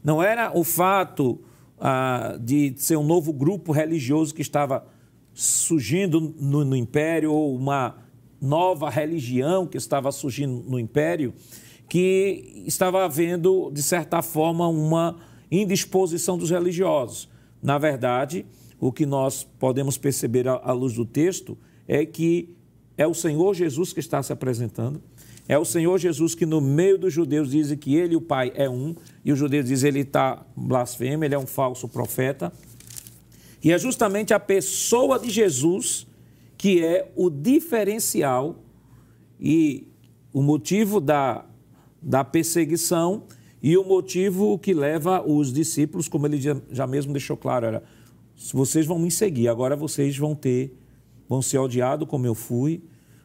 não 0.03 0.23
era 0.23 0.57
o 0.57 0.64
fato 0.64 1.40
ah, 1.79 2.37
de 2.40 2.75
ser 2.77 2.97
um 2.97 3.05
novo 3.05 3.33
grupo 3.33 3.73
religioso 3.73 4.35
que 4.35 4.42
estava 4.42 4.87
surgindo 5.33 6.21
no, 6.21 6.64
no 6.64 6.77
Império, 6.77 7.33
ou 7.33 7.55
uma 7.55 7.97
nova 8.40 8.90
religião 8.90 9.66
que 9.66 9.77
estava 9.77 10.11
surgindo 10.11 10.64
no 10.69 10.79
Império, 10.79 11.33
que 11.88 12.64
estava 12.66 13.05
havendo, 13.05 13.70
de 13.72 13.83
certa 13.83 14.22
forma, 14.22 14.68
uma 14.68 15.16
indisposição 15.51 16.37
dos 16.37 16.51
religiosos. 16.51 17.29
Na 17.62 17.79
verdade, 17.79 18.44
o 18.81 18.92
que 18.92 19.07
nós 19.07 19.44
podemos 19.59 19.96
perceber 19.96 20.49
à 20.49 20.72
luz 20.72 20.94
do 20.94 21.05
texto 21.05 21.57
é 21.87 22.05
que 22.05 22.55
é 22.96 23.07
o 23.07 23.14
Senhor 23.14 23.55
Jesus 23.55 23.92
que 23.92 24.01
está 24.01 24.22
se 24.22 24.33
apresentando, 24.33 25.03
é 25.49 25.57
o 25.57 25.64
Senhor 25.64 25.96
Jesus 25.99 26.35
que, 26.35 26.44
no 26.44 26.61
meio 26.61 26.99
dos 26.99 27.12
judeus, 27.12 27.51
diz 27.51 27.72
que 27.77 27.94
ele 27.94 28.16
o 28.16 28.20
Pai 28.20 28.53
é 28.55 28.68
um, 28.68 28.94
e 29.25 29.33
os 29.33 29.38
judeus 29.38 29.66
dizem 29.66 29.92
que 29.92 29.99
ele 29.99 30.07
está 30.09 30.44
blasfemo, 30.57 31.25
ele 31.25 31.35
é 31.35 31.38
um 31.38 31.46
falso 31.46 31.88
profeta. 31.88 32.53
E 33.62 33.72
é 33.72 33.79
justamente 33.79 34.35
a 34.35 34.40
pessoa 34.40 35.18
de 35.18 35.31
Jesus 35.31 36.07
que 36.59 36.83
é 36.83 37.12
o 37.14 37.29
diferencial 37.29 38.57
e 39.38 39.87
o 40.33 40.42
motivo 40.42 41.01
da, 41.01 41.44
da 42.07 42.23
perseguição 42.23 43.25
e 43.61 43.77
o 43.77 43.85
motivo 43.85 44.57
que 44.61 44.73
leva 44.73 45.21
os 45.27 45.53
discípulos, 45.53 46.07
como 46.07 46.25
ele 46.29 46.40
já, 46.71 46.87
mesmo 46.87 47.12
deixou 47.12 47.37
claro, 47.37 47.66
era: 47.66 47.83
vocês 48.55 48.87
vão 48.87 48.97
me 48.97 49.11
seguir, 49.11 49.49
agora 49.49 49.75
vocês 49.75 50.16
vão 50.16 50.33
ter, 50.33 50.79
vão 51.29 51.42
ser 51.42 51.59
odiados 51.59 52.09
como 52.09 52.25
eu 52.25 52.35
fui, 52.35 52.81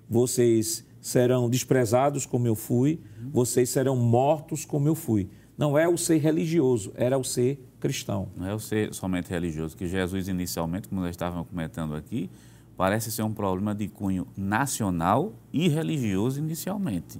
vocês 0.10 0.84
serão 1.00 1.48
desprezados 1.48 2.26
como 2.26 2.48
eu 2.48 2.56
fui, 2.56 3.00
vocês 3.32 3.70
serão 3.70 3.96
mortos 3.96 4.65
como 4.65 4.88
eu 4.88 4.96
fui. 4.96 5.30
Não 5.56 5.78
é 5.78 5.88
o 5.88 5.96
ser 5.96 6.17
religioso, 6.17 6.91
era 6.96 7.20
o 7.20 7.24
ser 7.24 7.63
cristão. 7.80 8.30
Não 8.36 8.48
é 8.48 8.56
o 8.56 8.60
ser 8.60 8.94
somente 8.96 9.30
religioso, 9.30 9.78
que 9.78 9.88
Jesus 9.88 10.28
inicialmente, 10.28 10.88
como 10.88 11.02
nós 11.02 11.12
estávamos 11.12 11.48
comentando 11.48 11.94
aqui, 11.94 12.32
parece 12.76 13.12
ser 13.12 13.22
um 13.22 13.34
problema 13.34 13.76
de 13.76 13.88
cunho 13.88 14.26
nacional 14.36 15.34
e 15.54 15.67
religioso 15.67 16.39
inicialmente. 16.39 17.20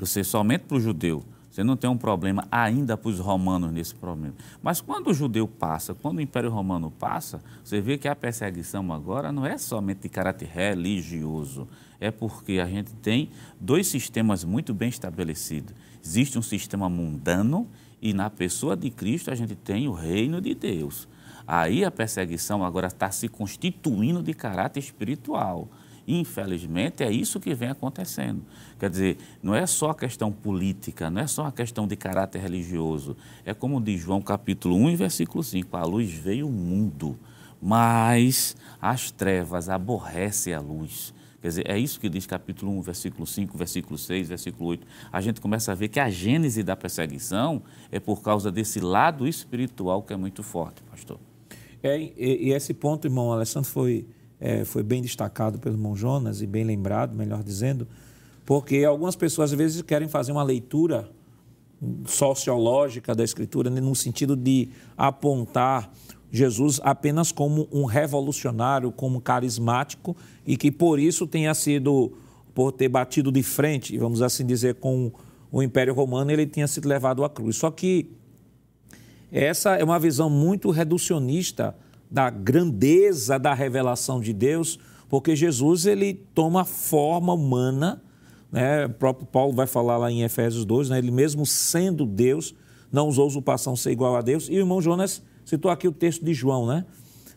Você 0.00 0.24
somente 0.24 0.62
para 0.62 0.78
o 0.78 0.80
judeu, 0.80 1.22
você 1.50 1.62
não 1.62 1.76
tem 1.76 1.90
um 1.90 1.96
problema 1.96 2.46
ainda 2.50 2.96
para 2.96 3.10
os 3.10 3.18
romanos 3.18 3.70
nesse 3.70 3.94
problema. 3.94 4.34
Mas 4.62 4.80
quando 4.80 5.08
o 5.08 5.14
judeu 5.14 5.46
passa, 5.46 5.94
quando 5.94 6.18
o 6.18 6.20
Império 6.20 6.50
Romano 6.50 6.90
passa, 6.90 7.42
você 7.62 7.80
vê 7.80 7.98
que 7.98 8.08
a 8.08 8.16
perseguição 8.16 8.90
agora 8.92 9.30
não 9.30 9.44
é 9.44 9.58
somente 9.58 10.02
de 10.02 10.08
caráter 10.08 10.48
religioso, 10.48 11.68
é 12.00 12.10
porque 12.10 12.60
a 12.60 12.66
gente 12.66 12.92
tem 12.94 13.28
dois 13.60 13.88
sistemas 13.88 14.42
muito 14.42 14.72
bem 14.72 14.88
estabelecidos. 14.88 15.74
Existe 16.02 16.38
um 16.38 16.42
sistema 16.42 16.88
mundano 16.88 17.68
E 18.02 18.14
na 18.14 18.30
pessoa 18.30 18.74
de 18.74 18.88
Cristo 18.88 19.30
a 19.30 19.34
gente 19.34 19.54
tem 19.54 19.86
o 19.86 19.92
reino 19.92 20.40
de 20.40 20.54
Deus. 20.54 21.06
Aí 21.46 21.84
a 21.84 21.90
perseguição 21.90 22.64
agora 22.64 22.86
está 22.86 23.10
se 23.10 23.28
constituindo 23.28 24.22
de 24.22 24.32
caráter 24.32 24.80
espiritual. 24.80 25.68
Infelizmente, 26.12 27.04
é 27.04 27.12
isso 27.12 27.38
que 27.38 27.54
vem 27.54 27.68
acontecendo. 27.68 28.42
Quer 28.80 28.90
dizer, 28.90 29.18
não 29.40 29.54
é 29.54 29.64
só 29.64 29.90
a 29.90 29.94
questão 29.94 30.32
política, 30.32 31.08
não 31.08 31.22
é 31.22 31.26
só 31.28 31.46
a 31.46 31.52
questão 31.52 31.86
de 31.86 31.94
caráter 31.94 32.42
religioso. 32.42 33.16
É 33.44 33.54
como 33.54 33.80
diz 33.80 34.00
João 34.00 34.20
capítulo 34.20 34.74
1 34.74 34.96
versículo 34.96 35.44
5, 35.44 35.76
a 35.76 35.84
luz 35.84 36.10
veio 36.12 36.48
o 36.48 36.52
mundo, 36.52 37.16
mas 37.62 38.56
as 38.82 39.12
trevas 39.12 39.68
aborrecem 39.68 40.52
a 40.52 40.58
luz. 40.60 41.14
Quer 41.40 41.48
dizer, 41.48 41.70
é 41.70 41.78
isso 41.78 42.00
que 42.00 42.08
diz 42.08 42.26
capítulo 42.26 42.72
1, 42.78 42.82
versículo 42.82 43.24
5, 43.24 43.56
versículo 43.56 43.96
6, 43.96 44.28
versículo 44.28 44.68
8. 44.70 44.86
A 45.12 45.20
gente 45.20 45.40
começa 45.40 45.70
a 45.70 45.76
ver 45.76 45.88
que 45.88 46.00
a 46.00 46.10
gênese 46.10 46.64
da 46.64 46.74
perseguição 46.74 47.62
é 47.92 48.00
por 48.00 48.20
causa 48.20 48.50
desse 48.50 48.80
lado 48.80 49.28
espiritual 49.28 50.02
que 50.02 50.12
é 50.12 50.16
muito 50.16 50.42
forte, 50.42 50.82
pastor. 50.82 51.20
É, 51.80 51.96
e, 51.98 52.48
e 52.48 52.52
esse 52.52 52.74
ponto, 52.74 53.06
irmão 53.06 53.32
Alessandro, 53.32 53.70
foi, 53.70 54.06
é, 54.40 54.64
foi 54.64 54.82
bem 54.82 55.02
destacado 55.02 55.58
pelo 55.58 55.74
irmão 55.74 55.94
Jonas 55.94 56.40
e 56.40 56.46
bem 56.46 56.64
lembrado, 56.64 57.14
melhor 57.14 57.42
dizendo, 57.42 57.86
porque 58.46 58.84
algumas 58.84 59.14
pessoas 59.14 59.52
às 59.52 59.58
vezes 59.58 59.82
querem 59.82 60.08
fazer 60.08 60.32
uma 60.32 60.42
leitura 60.42 61.08
sociológica 62.06 63.14
da 63.14 63.22
Escritura 63.22 63.70
no 63.70 63.94
sentido 63.94 64.36
de 64.36 64.68
apontar 64.96 65.92
Jesus 66.30 66.80
apenas 66.82 67.32
como 67.32 67.68
um 67.72 67.84
revolucionário, 67.84 68.92
como 68.92 69.20
carismático 69.20 70.16
e 70.46 70.56
que 70.56 70.70
por 70.70 70.98
isso 70.98 71.26
tenha 71.26 71.54
sido, 71.54 72.12
por 72.54 72.72
ter 72.72 72.88
batido 72.88 73.32
de 73.32 73.42
frente, 73.42 73.96
vamos 73.98 74.22
assim 74.22 74.46
dizer, 74.46 74.76
com 74.76 75.10
o 75.50 75.62
Império 75.62 75.92
Romano, 75.92 76.30
ele 76.30 76.46
tenha 76.46 76.68
sido 76.68 76.88
levado 76.88 77.24
à 77.24 77.30
cruz. 77.30 77.56
Só 77.56 77.70
que 77.70 78.10
essa 79.32 79.76
é 79.76 79.82
uma 79.82 79.98
visão 79.98 80.30
muito 80.30 80.70
reducionista 80.70 81.74
da 82.10 82.28
grandeza 82.30 83.38
da 83.38 83.54
revelação 83.54 84.20
de 84.20 84.32
Deus, 84.32 84.78
porque 85.08 85.36
Jesus 85.36 85.86
ele 85.86 86.14
toma 86.34 86.64
forma 86.64 87.32
humana, 87.32 88.02
né? 88.50 88.86
o 88.86 88.90
próprio 88.90 89.26
Paulo 89.26 89.52
vai 89.52 89.66
falar 89.66 89.96
lá 89.96 90.10
em 90.10 90.22
Efésios 90.22 90.64
2, 90.64 90.90
né? 90.90 90.98
ele 90.98 91.10
mesmo 91.10 91.46
sendo 91.46 92.04
Deus, 92.04 92.54
não 92.90 93.08
usou 93.08 93.26
usurpação 93.26 93.76
ser 93.76 93.92
igual 93.92 94.16
a 94.16 94.20
Deus, 94.20 94.48
e 94.48 94.52
o 94.52 94.58
irmão 94.58 94.80
Jonas 94.80 95.22
Citou 95.50 95.68
aqui 95.68 95.88
o 95.88 95.92
texto 95.92 96.24
de 96.24 96.32
João, 96.32 96.64
né? 96.64 96.84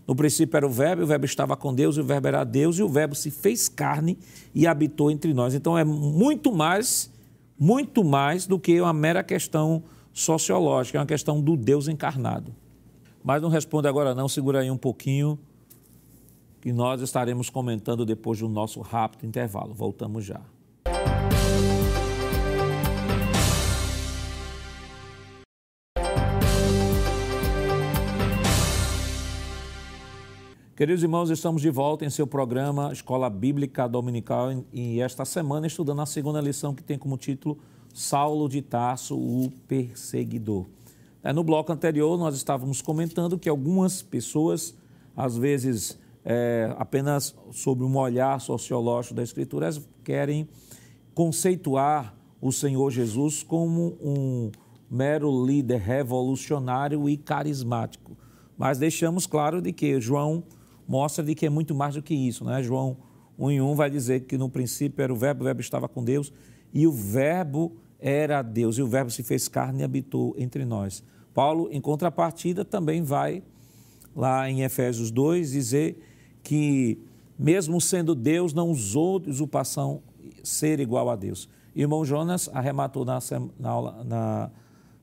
No 0.05 0.15
princípio 0.15 0.55
era 0.55 0.67
o 0.67 0.69
Verbo, 0.69 1.01
o 1.01 1.07
Verbo 1.07 1.25
estava 1.25 1.57
com 1.57 1.73
Deus, 1.73 1.97
e 1.97 1.99
o 1.99 2.03
Verbo 2.03 2.27
era 2.27 2.43
Deus, 2.43 2.77
e 2.77 2.83
o 2.83 2.87
Verbo 2.87 3.15
se 3.15 3.31
fez 3.31 3.67
carne 3.67 4.19
e 4.53 4.67
habitou 4.67 5.09
entre 5.09 5.33
nós. 5.33 5.55
Então 5.55 5.75
é 5.75 5.83
muito 5.83 6.53
mais, 6.53 7.09
muito 7.57 8.03
mais 8.03 8.45
do 8.45 8.59
que 8.59 8.79
uma 8.79 8.93
mera 8.93 9.23
questão 9.23 9.83
sociológica, 10.13 10.99
é 10.99 11.01
uma 11.01 11.07
questão 11.07 11.41
do 11.41 11.57
Deus 11.57 11.87
encarnado. 11.87 12.53
Mas 13.23 13.41
não 13.41 13.47
responde 13.47 13.87
agora 13.87 14.13
não, 14.13 14.27
segura 14.27 14.59
aí 14.59 14.69
um 14.69 14.77
pouquinho, 14.77 15.39
que 16.59 16.73
nós 16.73 17.01
estaremos 17.01 17.49
comentando 17.49 18.05
depois 18.05 18.39
do 18.39 18.49
nosso 18.49 18.81
rápido 18.81 19.25
intervalo. 19.25 19.73
Voltamos 19.73 20.25
já. 20.25 20.41
Queridos 30.75 31.03
irmãos, 31.03 31.29
estamos 31.29 31.61
de 31.61 31.69
volta 31.69 32.03
em 32.03 32.09
seu 32.09 32.27
programa 32.27 32.91
Escola 32.91 33.29
Bíblica 33.29 33.87
Dominical 33.87 34.49
e 34.73 34.99
esta 34.99 35.23
semana 35.23 35.67
estudando 35.67 36.01
a 36.01 36.05
segunda 36.05 36.41
lição 36.41 36.73
que 36.73 36.83
tem 36.83 36.97
como 36.97 37.15
título 37.15 37.57
Saulo 37.93 38.49
de 38.49 38.61
Tarso, 38.61 39.15
o 39.15 39.49
Perseguidor. 39.67 40.65
É, 41.23 41.31
no 41.31 41.41
bloco 41.41 41.71
anterior, 41.71 42.17
nós 42.19 42.35
estávamos 42.35 42.81
comentando 42.81 43.39
que 43.39 43.47
algumas 43.47 44.01
pessoas, 44.01 44.75
às 45.15 45.37
vezes 45.37 45.97
é, 46.25 46.75
apenas 46.77 47.33
sob 47.51 47.81
um 47.81 47.97
olhar 47.97 48.41
sociológico 48.41 49.15
da 49.15 49.23
Escritura, 49.23 49.69
querem 50.03 50.49
conceituar 51.15 52.13
o 52.41 52.51
Senhor 52.51 52.91
Jesus 52.91 53.41
como 53.41 53.97
um 54.01 54.51
mero 54.91 55.45
líder 55.45 55.79
revolucionário 55.79 57.07
e 57.07 57.15
carismático. 57.15 58.17
Mas 58.57 58.77
deixamos 58.77 59.25
claro 59.25 59.61
de 59.61 59.71
que 59.71 60.01
João 60.01 60.43
mostra 60.85 61.23
de 61.23 61.33
que 61.35 61.45
é 61.45 61.49
muito 61.49 61.73
mais 61.73 61.95
do 61.95 62.01
que 62.01 62.13
isso. 62.13 62.43
Né? 62.43 62.61
João 62.61 62.97
1 63.39 63.51
em 63.51 63.61
1 63.61 63.75
vai 63.75 63.89
dizer 63.89 64.25
que 64.25 64.37
no 64.37 64.49
princípio 64.49 65.01
era 65.01 65.13
o 65.13 65.15
verbo, 65.15 65.41
o 65.41 65.45
verbo 65.45 65.61
estava 65.61 65.87
com 65.87 66.03
Deus 66.03 66.33
e 66.73 66.85
o 66.85 66.91
verbo 66.91 67.77
era 68.05 68.41
Deus 68.41 68.77
e 68.77 68.81
o 68.81 68.87
verbo 68.87 69.09
se 69.09 69.23
fez 69.23 69.47
carne 69.47 69.79
e 69.79 69.83
habitou 69.83 70.35
entre 70.37 70.65
nós. 70.65 71.01
Paulo, 71.33 71.69
em 71.71 71.79
contrapartida, 71.79 72.65
também 72.65 73.01
vai 73.01 73.41
lá 74.13 74.49
em 74.49 74.61
Efésios 74.61 75.09
2 75.09 75.51
dizer 75.51 75.97
que 76.43 76.99
mesmo 77.39 77.79
sendo 77.79 78.13
Deus, 78.13 78.53
não 78.53 78.69
usou 78.69 79.19
de 79.19 79.29
usurpação 79.29 80.01
ser 80.43 80.79
igual 80.79 81.09
a 81.09 81.15
Deus. 81.15 81.49
Irmão 81.75 82.05
Jonas 82.05 82.49
arrematou 82.53 83.03
na, 83.05 83.19
na, 83.59 84.03
na, 84.03 84.51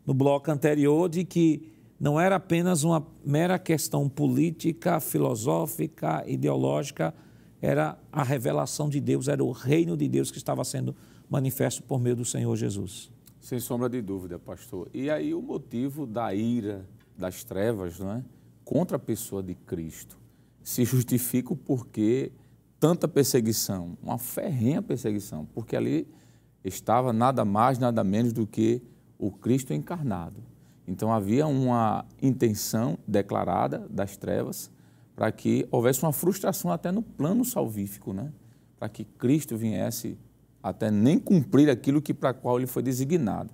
no 0.06 0.14
bloco 0.14 0.50
anterior 0.50 1.08
de 1.08 1.24
que 1.24 1.72
não 1.98 2.20
era 2.20 2.36
apenas 2.36 2.84
uma 2.84 3.04
mera 3.24 3.58
questão 3.58 4.08
política, 4.08 5.00
filosófica, 5.00 6.22
ideológica, 6.26 7.14
era 7.60 7.98
a 8.12 8.22
revelação 8.22 8.88
de 8.88 9.00
Deus, 9.00 9.28
era 9.28 9.42
o 9.42 9.52
reino 9.52 9.96
de 9.96 10.08
Deus 10.08 10.30
que 10.30 10.38
estava 10.38 10.64
sendo 10.64 10.94
manifesto 11.30 11.82
por 11.84 12.00
meio 12.00 12.16
do 12.16 12.24
Senhor 12.24 12.54
Jesus. 12.56 13.10
Sem 13.40 13.60
sombra 13.60 13.88
de 13.88 14.02
dúvida, 14.02 14.38
pastor. 14.38 14.90
E 14.92 15.08
aí 15.08 15.32
o 15.32 15.40
motivo 15.40 16.04
da 16.04 16.34
ira 16.34 16.84
das 17.16 17.44
trevas, 17.44 17.98
não 18.00 18.12
é? 18.12 18.24
Contra 18.64 18.96
a 18.96 19.00
pessoa 19.00 19.42
de 19.42 19.54
Cristo 19.54 20.18
se 20.62 20.84
justifica 20.84 21.52
o 21.52 21.56
porquê 21.56 22.32
tanta 22.78 23.06
perseguição, 23.06 23.96
uma 24.02 24.18
ferrenha 24.18 24.82
perseguição, 24.82 25.46
porque 25.54 25.76
ali 25.76 26.08
estava 26.64 27.12
nada 27.12 27.44
mais, 27.44 27.78
nada 27.78 28.02
menos 28.02 28.32
do 28.32 28.46
que 28.46 28.82
o 29.18 29.30
Cristo 29.30 29.72
encarnado. 29.72 30.42
Então 30.86 31.12
havia 31.12 31.46
uma 31.46 32.04
intenção 32.20 32.98
declarada 33.06 33.86
das 33.88 34.16
trevas 34.16 34.70
para 35.14 35.30
que 35.30 35.66
houvesse 35.70 36.02
uma 36.02 36.12
frustração 36.12 36.72
até 36.72 36.90
no 36.90 37.02
plano 37.02 37.44
salvífico, 37.44 38.12
né? 38.12 38.32
para 38.78 38.88
que 38.88 39.04
Cristo 39.04 39.56
viesse 39.56 40.18
até 40.62 40.90
nem 40.90 41.18
cumprir 41.18 41.70
aquilo 41.70 42.02
que 42.02 42.12
para 42.12 42.34
qual 42.34 42.58
ele 42.58 42.66
foi 42.66 42.82
designado. 42.82 43.50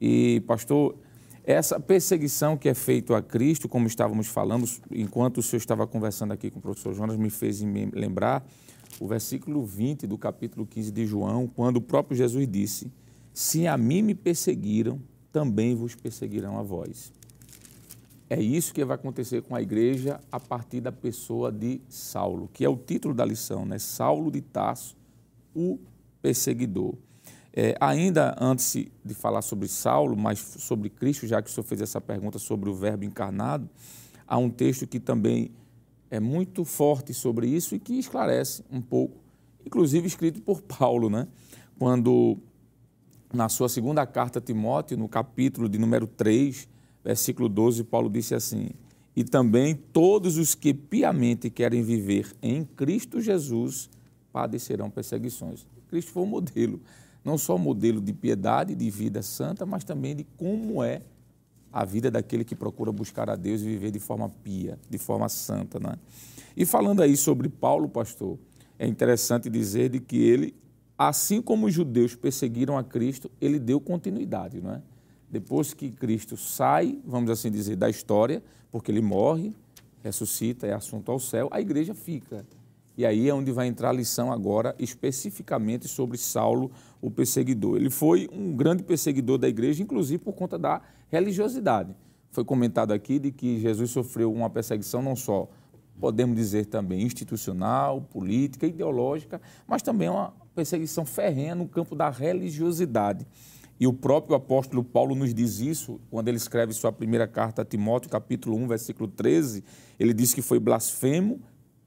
E, 0.00 0.40
pastor, 0.46 0.96
essa 1.44 1.80
perseguição 1.80 2.56
que 2.56 2.68
é 2.68 2.74
feita 2.74 3.16
a 3.16 3.22
Cristo, 3.22 3.68
como 3.68 3.86
estávamos 3.86 4.26
falando, 4.26 4.66
enquanto 4.90 5.38
o 5.38 5.42
senhor 5.42 5.58
estava 5.58 5.86
conversando 5.86 6.32
aqui 6.32 6.50
com 6.50 6.58
o 6.58 6.62
professor 6.62 6.94
Jonas, 6.94 7.16
me 7.16 7.30
fez 7.30 7.60
lembrar 7.92 8.46
o 8.98 9.06
versículo 9.06 9.64
20 9.64 10.06
do 10.06 10.18
capítulo 10.18 10.66
15 10.66 10.90
de 10.90 11.06
João, 11.06 11.46
quando 11.46 11.76
o 11.76 11.80
próprio 11.80 12.16
Jesus 12.16 12.46
disse: 12.46 12.92
Se 13.32 13.66
a 13.66 13.76
mim 13.76 14.02
me 14.02 14.14
perseguiram, 14.14 15.00
também 15.32 15.74
vos 15.74 15.94
perseguirão 15.94 16.58
a 16.58 16.62
vós. 16.62 17.12
É 18.28 18.40
isso 18.40 18.72
que 18.72 18.84
vai 18.84 18.94
acontecer 18.94 19.42
com 19.42 19.56
a 19.56 19.62
igreja 19.62 20.20
a 20.30 20.38
partir 20.38 20.80
da 20.80 20.92
pessoa 20.92 21.50
de 21.50 21.80
Saulo, 21.88 22.48
que 22.52 22.64
é 22.64 22.68
o 22.68 22.76
título 22.76 23.12
da 23.12 23.24
lição, 23.24 23.64
né? 23.64 23.76
Saulo 23.78 24.30
de 24.30 24.40
Tarso, 24.40 24.96
o 25.52 25.80
perseguidor. 26.20 26.94
É, 27.52 27.76
ainda 27.80 28.36
antes 28.40 28.86
de 29.04 29.14
falar 29.14 29.42
sobre 29.42 29.66
Saulo, 29.66 30.16
mas 30.16 30.38
sobre 30.38 30.88
Cristo, 30.88 31.26
já 31.26 31.42
que 31.42 31.50
o 31.50 31.52
senhor 31.52 31.64
fez 31.64 31.80
essa 31.80 32.00
pergunta 32.00 32.38
sobre 32.38 32.70
o 32.70 32.74
Verbo 32.74 33.04
encarnado, 33.04 33.68
há 34.26 34.38
um 34.38 34.48
texto 34.48 34.86
que 34.86 35.00
também 35.00 35.50
é 36.10 36.20
muito 36.20 36.64
forte 36.64 37.12
sobre 37.12 37.48
isso 37.48 37.74
e 37.74 37.78
que 37.78 37.98
esclarece 37.98 38.64
um 38.70 38.80
pouco, 38.80 39.16
inclusive 39.64 40.06
escrito 40.06 40.40
por 40.40 40.62
Paulo, 40.62 41.10
né? 41.10 41.26
quando 41.80 42.36
na 43.32 43.48
sua 43.48 43.66
segunda 43.66 44.06
carta 44.06 44.38
a 44.38 44.42
Timóteo, 44.42 44.98
no 44.98 45.08
capítulo 45.08 45.66
de 45.66 45.78
número 45.78 46.06
3, 46.06 46.68
versículo 47.02 47.48
12, 47.48 47.84
Paulo 47.84 48.10
disse 48.10 48.34
assim: 48.34 48.68
E 49.16 49.24
também 49.24 49.74
todos 49.74 50.36
os 50.36 50.54
que 50.54 50.74
piamente 50.74 51.48
querem 51.48 51.82
viver 51.82 52.30
em 52.42 52.64
Cristo 52.64 53.18
Jesus 53.18 53.88
padecerão 54.30 54.90
perseguições. 54.90 55.66
Cristo 55.90 56.12
foi 56.12 56.22
o 56.22 56.26
modelo, 56.26 56.80
não 57.24 57.36
só 57.36 57.56
o 57.56 57.58
modelo 57.58 58.00
de 58.00 58.12
piedade, 58.12 58.74
de 58.74 58.88
vida 58.88 59.22
santa, 59.22 59.66
mas 59.66 59.84
também 59.84 60.14
de 60.14 60.24
como 60.36 60.82
é 60.82 61.02
a 61.72 61.84
vida 61.84 62.10
daquele 62.10 62.44
que 62.44 62.54
procura 62.54 62.90
buscar 62.90 63.28
a 63.28 63.36
Deus 63.36 63.60
e 63.60 63.64
viver 63.64 63.90
de 63.90 63.98
forma 63.98 64.28
pia, 64.28 64.78
de 64.88 64.98
forma 64.98 65.28
santa. 65.28 65.78
Né? 65.78 65.94
E 66.56 66.64
falando 66.64 67.02
aí 67.02 67.16
sobre 67.16 67.48
Paulo, 67.48 67.88
pastor, 67.88 68.38
é 68.78 68.86
interessante 68.86 69.50
dizer 69.50 69.90
de 69.90 70.00
que 70.00 70.16
ele 70.16 70.54
assim 70.96 71.40
como 71.40 71.66
os 71.66 71.72
judeus 71.72 72.14
perseguiram 72.14 72.76
a 72.76 72.84
Cristo, 72.84 73.30
ele 73.40 73.58
deu 73.58 73.80
continuidade, 73.80 74.60
não 74.60 74.74
é? 74.74 74.82
Depois 75.30 75.72
que 75.72 75.90
Cristo 75.90 76.36
sai, 76.36 76.98
vamos 77.06 77.30
assim 77.30 77.50
dizer, 77.50 77.74
da 77.74 77.88
história, 77.88 78.42
porque 78.70 78.90
ele 78.90 79.00
morre, 79.00 79.54
ressuscita, 80.02 80.66
é 80.66 80.74
assunto 80.74 81.10
ao 81.10 81.18
céu, 81.18 81.48
a 81.50 81.58
igreja 81.58 81.94
fica. 81.94 82.44
E 83.00 83.06
aí 83.06 83.30
é 83.30 83.34
onde 83.34 83.50
vai 83.50 83.66
entrar 83.66 83.88
a 83.88 83.92
lição 83.94 84.30
agora 84.30 84.76
especificamente 84.78 85.88
sobre 85.88 86.18
Saulo, 86.18 86.70
o 87.00 87.10
perseguidor. 87.10 87.78
Ele 87.78 87.88
foi 87.88 88.28
um 88.30 88.54
grande 88.54 88.82
perseguidor 88.82 89.38
da 89.38 89.48
igreja, 89.48 89.82
inclusive 89.82 90.22
por 90.22 90.34
conta 90.34 90.58
da 90.58 90.82
religiosidade. 91.08 91.96
Foi 92.30 92.44
comentado 92.44 92.92
aqui 92.92 93.18
de 93.18 93.32
que 93.32 93.58
Jesus 93.58 93.90
sofreu 93.90 94.30
uma 94.30 94.50
perseguição 94.50 95.00
não 95.00 95.16
só, 95.16 95.48
podemos 95.98 96.36
dizer 96.36 96.66
também, 96.66 97.00
institucional, 97.00 98.02
política, 98.02 98.66
ideológica, 98.66 99.40
mas 99.66 99.80
também 99.80 100.10
uma 100.10 100.34
perseguição 100.54 101.06
ferrenha 101.06 101.54
no 101.54 101.66
campo 101.66 101.96
da 101.96 102.10
religiosidade. 102.10 103.26
E 103.80 103.86
o 103.86 103.94
próprio 103.94 104.36
apóstolo 104.36 104.84
Paulo 104.84 105.14
nos 105.14 105.32
diz 105.32 105.58
isso 105.58 105.98
quando 106.10 106.28
ele 106.28 106.36
escreve 106.36 106.74
sua 106.74 106.92
primeira 106.92 107.26
carta 107.26 107.62
a 107.62 107.64
Timóteo, 107.64 108.10
capítulo 108.10 108.58
1, 108.58 108.68
versículo 108.68 109.08
13. 109.08 109.64
Ele 109.98 110.12
diz 110.12 110.34
que 110.34 110.42
foi 110.42 110.60
blasfemo, 110.60 111.40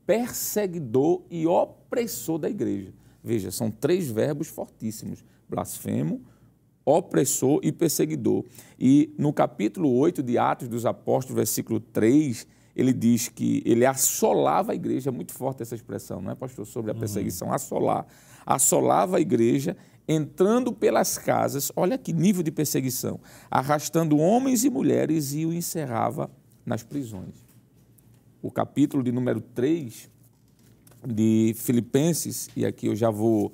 perseguidor 0.05 1.21
e 1.29 1.47
opressor 1.47 2.37
da 2.37 2.49
igreja. 2.49 2.93
Veja, 3.23 3.51
são 3.51 3.71
três 3.71 4.09
verbos 4.09 4.47
fortíssimos: 4.47 5.23
blasfemo, 5.49 6.21
opressor 6.85 7.59
e 7.63 7.71
perseguidor. 7.71 8.43
E 8.79 9.13
no 9.17 9.31
capítulo 9.31 9.93
8 9.95 10.21
de 10.21 10.37
Atos 10.37 10.67
dos 10.67 10.85
Apóstolos, 10.85 11.35
versículo 11.35 11.79
3, 11.79 12.45
ele 12.75 12.91
diz 12.91 13.29
que 13.29 13.61
ele 13.65 13.85
assolava 13.85 14.71
a 14.71 14.75
igreja, 14.75 15.09
é 15.09 15.11
muito 15.11 15.33
forte 15.33 15.61
essa 15.61 15.75
expressão, 15.75 16.21
não 16.21 16.31
é, 16.31 16.35
pastor? 16.35 16.65
Sobre 16.65 16.91
a 16.91 16.93
uhum. 16.93 16.99
perseguição, 16.99 17.49
uhum. 17.49 17.53
assolar. 17.53 18.05
Assolava 18.45 19.17
a 19.17 19.21
igreja 19.21 19.77
entrando 20.07 20.73
pelas 20.73 21.17
casas, 21.17 21.71
olha 21.75 21.97
que 21.97 22.11
nível 22.11 22.43
de 22.43 22.51
perseguição, 22.51 23.21
arrastando 23.49 24.17
homens 24.17 24.65
e 24.65 24.69
mulheres 24.69 25.33
e 25.33 25.45
o 25.45 25.53
encerrava 25.53 26.29
nas 26.65 26.83
prisões. 26.83 27.42
O 28.43 28.51
capítulo 28.51 29.01
de 29.01 29.09
número 29.09 29.39
3 29.39 30.11
de 31.07 31.53
Filipenses, 31.55 32.49
e 32.57 32.65
aqui 32.65 32.87
eu 32.87 32.95
já 32.95 33.09
vou 33.09 33.53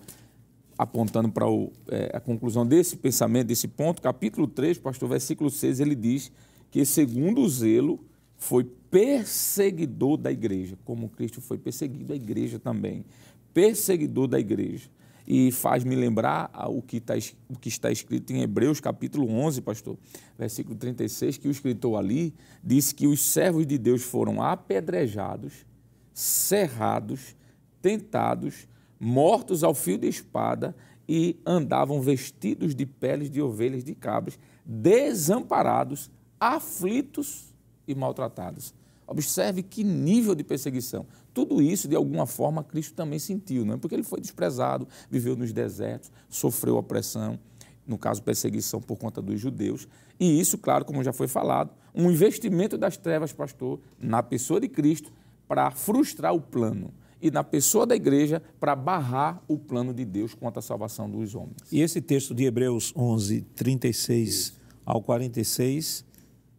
apontando 0.75 1.31
para 1.31 1.47
o, 1.47 1.71
é, 1.89 2.09
a 2.11 2.19
conclusão 2.19 2.65
desse 2.65 2.97
pensamento, 2.97 3.49
desse 3.49 3.67
ponto, 3.67 4.01
capítulo 4.01 4.47
3, 4.47 4.79
pastor, 4.79 5.07
versículo 5.07 5.51
6, 5.51 5.79
ele 5.79 5.93
diz 5.93 6.31
que 6.71 6.83
segundo 6.85 7.41
o 7.41 7.47
zelo 7.47 7.99
foi 8.35 8.63
perseguidor 8.63 10.17
da 10.17 10.31
igreja, 10.31 10.75
como 10.83 11.07
Cristo 11.07 11.39
foi 11.39 11.59
perseguido 11.59 12.11
a 12.11 12.15
igreja 12.15 12.57
também, 12.57 13.05
perseguidor 13.53 14.27
da 14.27 14.39
igreja 14.39 14.89
e 15.29 15.51
faz-me 15.51 15.95
lembrar 15.95 16.49
o 16.71 16.81
que, 16.81 16.97
está, 16.97 17.13
o 17.47 17.55
que 17.55 17.69
está 17.69 17.91
escrito 17.91 18.33
em 18.33 18.41
Hebreus 18.41 18.79
capítulo 18.79 19.29
11, 19.29 19.61
pastor, 19.61 19.95
versículo 20.35 20.75
36, 20.75 21.37
que 21.37 21.47
o 21.47 21.51
escritor 21.51 21.99
ali 21.99 22.33
disse 22.63 22.95
que 22.95 23.05
os 23.05 23.21
servos 23.21 23.67
de 23.67 23.77
Deus 23.77 24.01
foram 24.01 24.41
apedrejados, 24.41 25.67
cerrados, 26.11 27.35
tentados, 27.79 28.67
mortos 28.99 29.63
ao 29.63 29.75
fio 29.75 29.99
de 29.99 30.07
espada 30.07 30.75
e 31.07 31.39
andavam 31.45 32.01
vestidos 32.01 32.73
de 32.73 32.87
peles 32.87 33.29
de 33.29 33.39
ovelhas 33.39 33.83
de 33.83 33.93
cabras, 33.93 34.39
desamparados, 34.65 36.09
aflitos 36.39 37.53
e 37.87 37.93
maltratados. 37.93 38.73
Observe 39.09 39.63
que 39.63 39.83
nível 39.83 40.35
de 40.35 40.43
perseguição. 40.43 41.05
Tudo 41.33 41.61
isso, 41.61 41.87
de 41.87 41.95
alguma 41.95 42.25
forma, 42.25 42.63
Cristo 42.63 42.93
também 42.93 43.17
sentiu, 43.17 43.65
não 43.65 43.73
é? 43.73 43.77
porque 43.77 43.95
ele 43.95 44.03
foi 44.03 44.21
desprezado, 44.21 44.87
viveu 45.09 45.35
nos 45.35 45.51
desertos, 45.51 46.11
sofreu 46.29 46.77
opressão, 46.77 47.39
no 47.87 47.97
caso, 47.97 48.21
perseguição 48.21 48.79
por 48.79 48.97
conta 48.97 49.21
dos 49.21 49.39
judeus. 49.39 49.87
E 50.19 50.39
isso, 50.39 50.57
claro, 50.59 50.85
como 50.85 51.03
já 51.03 51.11
foi 51.11 51.27
falado, 51.27 51.71
um 51.95 52.11
investimento 52.11 52.77
das 52.77 52.97
trevas, 52.97 53.33
pastor, 53.33 53.79
na 53.99 54.21
pessoa 54.21 54.59
de 54.59 54.67
Cristo, 54.67 55.11
para 55.47 55.71
frustrar 55.71 56.35
o 56.35 56.39
plano 56.39 56.93
e 57.21 57.31
na 57.31 57.43
pessoa 57.43 57.85
da 57.85 57.95
igreja 57.95 58.41
para 58.59 58.75
barrar 58.75 59.41
o 59.47 59.57
plano 59.57 59.93
de 59.93 60.05
Deus 60.05 60.33
quanto 60.33 60.59
à 60.59 60.61
salvação 60.61 61.09
dos 61.09 61.35
homens. 61.35 61.57
E 61.71 61.81
esse 61.81 61.99
texto 61.99 62.33
de 62.33 62.45
Hebreus 62.45 62.93
11, 62.95 63.41
36 63.55 64.29
Isso. 64.29 64.61
ao 64.85 65.01
46 65.01 66.05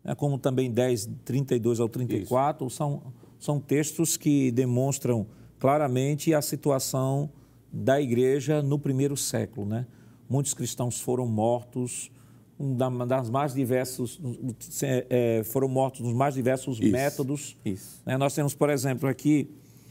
né, 0.04 0.14
como 0.14 0.38
também 0.38 0.70
10, 0.70 1.10
32 1.24 1.80
ao 1.80 1.88
34, 1.88 2.68
são, 2.70 3.02
são 3.38 3.60
textos 3.60 4.16
que 4.16 4.50
demonstram 4.50 5.26
claramente 5.58 6.32
a 6.34 6.42
situação 6.42 7.30
da 7.72 8.00
igreja 8.00 8.62
no 8.62 8.78
primeiro 8.78 9.16
século. 9.16 9.66
Né? 9.66 9.86
Muitos 10.28 10.54
cristãos 10.54 11.00
foram 11.00 11.26
mortos, 11.26 12.10
das 13.06 13.30
mais 13.30 13.54
diversos, 13.54 14.20
é, 14.82 15.42
foram 15.44 15.68
mortos 15.68 16.00
nos 16.00 16.12
mais 16.12 16.34
diversos 16.34 16.78
Isso. 16.78 16.92
métodos. 16.92 17.56
Isso. 17.64 18.02
Né? 18.04 18.18
Nós 18.18 18.34
temos, 18.34 18.54
por 18.54 18.68
exemplo, 18.68 19.08
aqui 19.08 19.50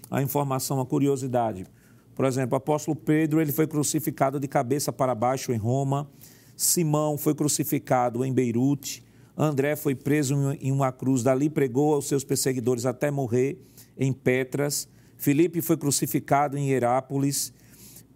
a 0.10 0.22
informação, 0.22 0.80
a 0.80 0.86
curiosidade. 0.86 1.66
Por 2.14 2.26
exemplo, 2.26 2.54
o 2.54 2.58
apóstolo 2.58 2.96
Pedro 2.96 3.42
ele 3.42 3.52
foi 3.52 3.66
crucificado 3.66 4.40
de 4.40 4.48
cabeça 4.48 4.92
para 4.92 5.16
baixo 5.16 5.52
em 5.52 5.58
Roma. 5.58 6.10
Simão 6.56 7.18
foi 7.18 7.34
crucificado 7.34 8.26
em 8.26 8.34
Beirute. 8.34 9.04
André 9.42 9.78
foi 9.78 9.96
preso 9.96 10.36
em 10.60 10.70
uma 10.70 10.92
cruz, 10.92 11.24
dali 11.24 11.50
pregou 11.50 11.94
aos 11.94 12.10
seus 12.10 12.26
perseguidores 12.26 12.86
até 12.86 13.10
morrer 13.10 13.58
em 13.98 14.12
Petras. 14.12 14.86
Filipe 15.16 15.62
foi 15.62 15.78
crucificado 15.78 16.58
em 16.58 16.70
Herápolis. 16.70 17.54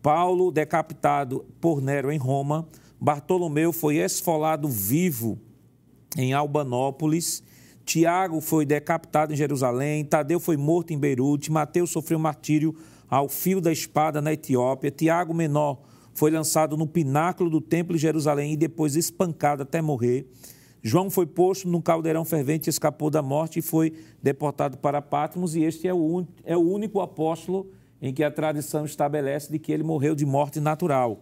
Paulo, 0.02 0.52
decapitado 0.52 1.46
por 1.62 1.82
Nero 1.82 2.12
em 2.12 2.18
Roma. 2.18 2.68
Bartolomeu 3.00 3.72
foi 3.72 3.96
esfolado 4.00 4.68
vivo 4.68 5.40
em 6.18 6.34
Albanópolis. 6.34 7.42
Tiago 7.86 8.42
foi 8.42 8.66
decapitado 8.66 9.32
em 9.32 9.38
Jerusalém. 9.38 10.04
Tadeu 10.04 10.42
foi 10.42 10.58
morto 10.58 10.92
em 10.92 11.00
Beirute. 11.00 11.50
Mateus 11.50 11.90
sofreu 11.90 12.20
martírio 12.20 12.76
ao 13.10 13.30
fio 13.30 13.62
da 13.62 13.72
espada 13.72 14.22
na 14.22 14.34
Etiópia. 14.34 14.92
Tiago 14.92 15.34
Menor 15.34 15.82
foi 16.14 16.32
lançado 16.32 16.76
no 16.76 16.86
pináculo 16.86 17.50
do 17.50 17.62
templo 17.62 17.96
de 17.96 18.02
Jerusalém 18.02 18.52
e 18.52 18.58
depois 18.58 18.98
espancado 18.98 19.64
até 19.64 19.82
morrer. 19.82 20.28
João 20.86 21.10
foi 21.10 21.26
posto 21.26 21.70
num 21.70 21.80
caldeirão 21.80 22.26
fervente, 22.26 22.70
escapou 22.70 23.10
da 23.10 23.22
morte 23.22 23.60
e 23.60 23.62
foi 23.62 23.94
deportado 24.22 24.78
para 24.78 25.02
Patmos, 25.02 25.56
e 25.56 25.64
este 25.64 25.88
é 25.88 25.94
o, 25.94 26.26
é 26.44 26.58
o 26.58 26.60
único 26.60 27.00
apóstolo 27.00 27.72
em 28.02 28.14
que 28.14 28.22
a 28.22 28.30
tradição 28.30 28.84
estabelece 28.84 29.50
de 29.50 29.58
que 29.58 29.72
ele 29.72 29.82
morreu 29.82 30.14
de 30.14 30.26
morte 30.26 30.60
natural. 30.60 31.22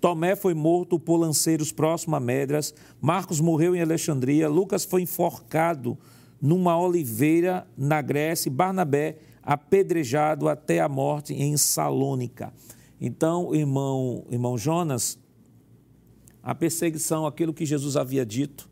Tomé 0.00 0.36
foi 0.36 0.54
morto 0.54 0.96
por 0.98 1.16
lanceiros 1.16 1.72
próximo 1.72 2.14
a 2.14 2.20
Medras, 2.20 2.72
Marcos 3.00 3.40
morreu 3.40 3.74
em 3.74 3.82
Alexandria, 3.82 4.48
Lucas 4.48 4.84
foi 4.84 5.02
enforcado 5.02 5.98
numa 6.40 6.78
oliveira 6.78 7.66
na 7.76 8.00
Grécia 8.00 8.50
Barnabé 8.50 9.18
apedrejado 9.42 10.48
até 10.48 10.78
a 10.78 10.88
morte 10.88 11.34
em 11.34 11.56
Salônica. 11.56 12.52
Então, 13.00 13.52
irmão, 13.52 14.24
irmão 14.30 14.56
Jonas, 14.56 15.18
a 16.40 16.54
perseguição, 16.54 17.26
aquilo 17.26 17.52
que 17.52 17.66
Jesus 17.66 17.96
havia 17.96 18.24
dito, 18.24 18.69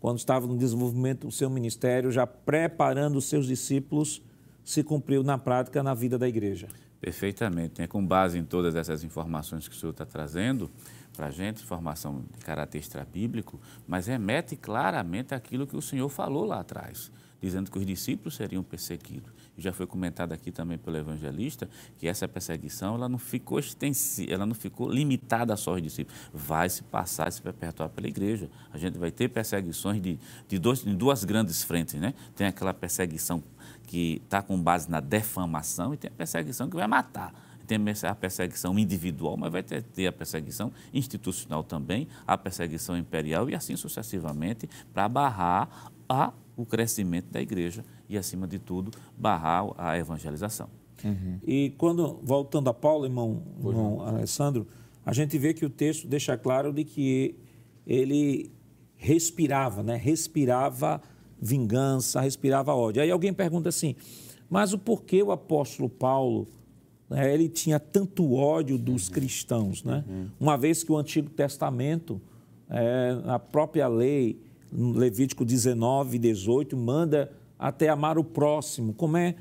quando 0.00 0.18
estava 0.18 0.46
no 0.46 0.56
desenvolvimento 0.56 1.26
do 1.26 1.32
seu 1.32 1.48
ministério, 1.50 2.10
já 2.10 2.26
preparando 2.26 3.16
os 3.16 3.26
seus 3.28 3.46
discípulos, 3.46 4.22
se 4.64 4.82
cumpriu 4.82 5.22
na 5.22 5.38
prática 5.38 5.82
na 5.82 5.94
vida 5.94 6.18
da 6.18 6.28
igreja. 6.28 6.68
Perfeitamente. 7.00 7.82
É 7.82 7.86
com 7.86 8.04
base 8.04 8.38
em 8.38 8.44
todas 8.44 8.74
essas 8.74 9.04
informações 9.04 9.68
que 9.68 9.74
o 9.74 9.78
senhor 9.78 9.92
está 9.92 10.04
trazendo 10.04 10.70
para 11.16 11.26
a 11.26 11.30
gente, 11.30 11.62
informação 11.62 12.24
de 12.36 12.44
caráter 12.44 12.78
extrabíblico, 12.78 13.58
mas 13.86 14.06
remete 14.06 14.54
claramente 14.54 15.34
àquilo 15.34 15.66
que 15.66 15.76
o 15.76 15.82
senhor 15.82 16.08
falou 16.08 16.44
lá 16.44 16.60
atrás, 16.60 17.10
dizendo 17.40 17.70
que 17.70 17.78
os 17.78 17.86
discípulos 17.86 18.36
seriam 18.36 18.62
perseguidos 18.62 19.35
já 19.58 19.72
foi 19.72 19.86
comentado 19.86 20.32
aqui 20.32 20.52
também 20.52 20.78
pelo 20.78 20.96
evangelista, 20.96 21.68
que 21.98 22.06
essa 22.06 22.28
perseguição 22.28 22.94
ela 22.94 23.08
não 23.08 23.18
ficou 23.18 23.58
extensiva, 23.58 24.32
ela 24.32 24.46
não 24.46 24.54
ficou 24.54 24.90
limitada 24.90 25.56
só 25.56 25.72
aos 25.72 25.82
discípulos, 25.82 26.18
vai 26.32 26.68
se 26.68 26.82
passar, 26.82 27.30
se 27.32 27.40
perpetuar 27.40 27.88
pela 27.88 28.06
igreja. 28.06 28.50
A 28.72 28.78
gente 28.78 28.98
vai 28.98 29.10
ter 29.10 29.28
perseguições 29.28 30.00
de, 30.00 30.18
de, 30.48 30.58
dois, 30.58 30.84
de 30.84 30.94
duas 30.94 31.24
grandes 31.24 31.62
frentes, 31.62 31.94
né? 32.00 32.14
Tem 32.34 32.46
aquela 32.46 32.74
perseguição 32.74 33.42
que 33.86 34.20
está 34.24 34.42
com 34.42 34.60
base 34.60 34.90
na 34.90 35.00
defamação 35.00 35.94
e 35.94 35.96
tem 35.96 36.08
a 36.08 36.14
perseguição 36.14 36.68
que 36.68 36.76
vai 36.76 36.86
matar 36.86 37.46
tem 37.66 37.78
a 38.08 38.14
perseguição 38.14 38.78
individual, 38.78 39.36
mas 39.36 39.50
vai 39.50 39.62
ter, 39.62 39.82
ter, 39.82 40.06
a 40.06 40.12
perseguição 40.12 40.72
institucional 40.94 41.64
também, 41.64 42.06
a 42.26 42.38
perseguição 42.38 42.96
imperial 42.96 43.50
e 43.50 43.54
assim 43.54 43.76
sucessivamente, 43.76 44.70
para 44.94 45.08
barrar 45.08 45.90
a, 46.08 46.32
o 46.56 46.64
crescimento 46.64 47.30
da 47.30 47.40
igreja 47.40 47.84
e, 48.08 48.16
acima 48.16 48.46
de 48.46 48.58
tudo, 48.58 48.90
barrar 49.16 49.66
a 49.76 49.98
evangelização. 49.98 50.68
Uhum. 51.04 51.38
E 51.46 51.74
quando, 51.76 52.18
voltando 52.22 52.68
a 52.68 52.74
Paulo, 52.74 53.04
irmão, 53.04 53.42
irmão 53.58 54.00
Alessandro, 54.02 54.66
a 55.04 55.12
gente 55.12 55.36
vê 55.38 55.52
que 55.52 55.64
o 55.64 55.70
texto 55.70 56.08
deixa 56.08 56.36
claro 56.36 56.72
de 56.72 56.84
que 56.84 57.36
ele 57.86 58.50
respirava, 58.96 59.82
né? 59.82 59.96
respirava 59.96 61.00
vingança, 61.40 62.20
respirava 62.20 62.74
ódio. 62.74 63.02
Aí 63.02 63.10
alguém 63.10 63.32
pergunta 63.32 63.68
assim, 63.68 63.94
mas 64.48 64.72
o 64.72 64.78
porquê 64.78 65.22
o 65.22 65.30
apóstolo 65.30 65.88
Paulo 65.88 66.48
né, 67.08 67.32
ele 67.32 67.48
tinha 67.48 67.78
tanto 67.78 68.34
ódio 68.34 68.78
dos 68.78 69.06
uhum. 69.08 69.14
cristãos? 69.14 69.84
Né? 69.84 70.04
Uhum. 70.08 70.28
Uma 70.40 70.56
vez 70.56 70.82
que 70.82 70.90
o 70.90 70.96
Antigo 70.96 71.30
Testamento, 71.30 72.20
é, 72.68 73.20
a 73.26 73.38
própria 73.38 73.86
lei, 73.86 74.40
Levítico 74.72 75.44
19, 75.44 76.18
18, 76.18 76.76
manda 76.76 77.30
até 77.58 77.88
amar 77.88 78.18
o 78.18 78.24
próximo. 78.24 78.92
Como 78.92 79.16
é 79.16 79.34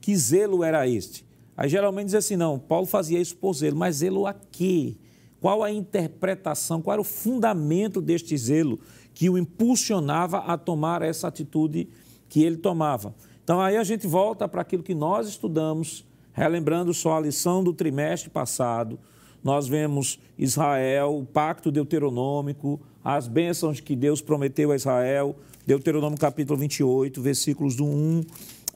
que 0.00 0.16
zelo 0.16 0.62
era 0.62 0.86
este? 0.88 1.24
Aí 1.56 1.68
geralmente 1.68 2.06
diz 2.06 2.14
assim, 2.14 2.36
não, 2.36 2.58
Paulo 2.58 2.86
fazia 2.86 3.20
isso 3.20 3.36
por 3.36 3.54
zelo, 3.54 3.76
mas 3.76 3.96
zelo 3.96 4.26
a 4.26 4.34
quê? 4.34 4.96
Qual 5.40 5.62
a 5.62 5.70
interpretação, 5.70 6.80
qual 6.82 6.94
era 6.94 7.00
o 7.00 7.04
fundamento 7.04 8.00
deste 8.00 8.36
zelo 8.36 8.80
que 9.12 9.30
o 9.30 9.38
impulsionava 9.38 10.38
a 10.38 10.56
tomar 10.56 11.02
essa 11.02 11.28
atitude 11.28 11.88
que 12.28 12.42
ele 12.42 12.56
tomava? 12.56 13.14
Então 13.42 13.60
aí 13.60 13.76
a 13.76 13.84
gente 13.84 14.06
volta 14.06 14.48
para 14.48 14.62
aquilo 14.62 14.82
que 14.82 14.94
nós 14.94 15.28
estudamos, 15.28 16.04
relembrando 16.32 16.92
só 16.94 17.18
a 17.18 17.20
lição 17.20 17.62
do 17.62 17.72
trimestre 17.72 18.30
passado. 18.30 18.98
Nós 19.42 19.68
vemos 19.68 20.18
Israel, 20.38 21.18
o 21.18 21.26
pacto 21.26 21.70
deuteronômico, 21.70 22.80
as 23.04 23.28
bênçãos 23.28 23.78
que 23.78 23.94
Deus 23.94 24.22
prometeu 24.22 24.72
a 24.72 24.76
Israel, 24.76 25.36
Deuteronômio 25.66 26.18
capítulo 26.18 26.58
28, 26.58 27.20
versículos 27.20 27.76
do 27.76 27.84
1 27.84 28.24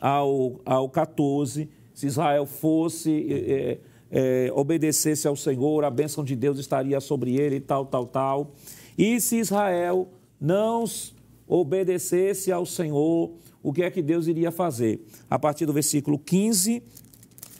ao, 0.00 0.60
ao 0.64 0.88
14 0.88 1.68
se 1.98 2.06
Israel 2.06 2.46
fosse, 2.46 3.26
é, 3.28 3.78
é, 4.08 4.52
obedecesse 4.54 5.26
ao 5.26 5.34
Senhor, 5.34 5.82
a 5.82 5.90
bênção 5.90 6.22
de 6.22 6.36
Deus 6.36 6.60
estaria 6.60 7.00
sobre 7.00 7.34
ele 7.34 7.56
e 7.56 7.60
tal, 7.60 7.84
tal, 7.86 8.06
tal. 8.06 8.52
E 8.96 9.20
se 9.20 9.38
Israel 9.38 10.08
não 10.40 10.84
obedecesse 11.48 12.52
ao 12.52 12.64
Senhor, 12.64 13.32
o 13.60 13.72
que 13.72 13.82
é 13.82 13.90
que 13.90 14.00
Deus 14.00 14.28
iria 14.28 14.52
fazer? 14.52 15.04
A 15.28 15.40
partir 15.40 15.66
do 15.66 15.72
versículo 15.72 16.20
15, 16.20 16.80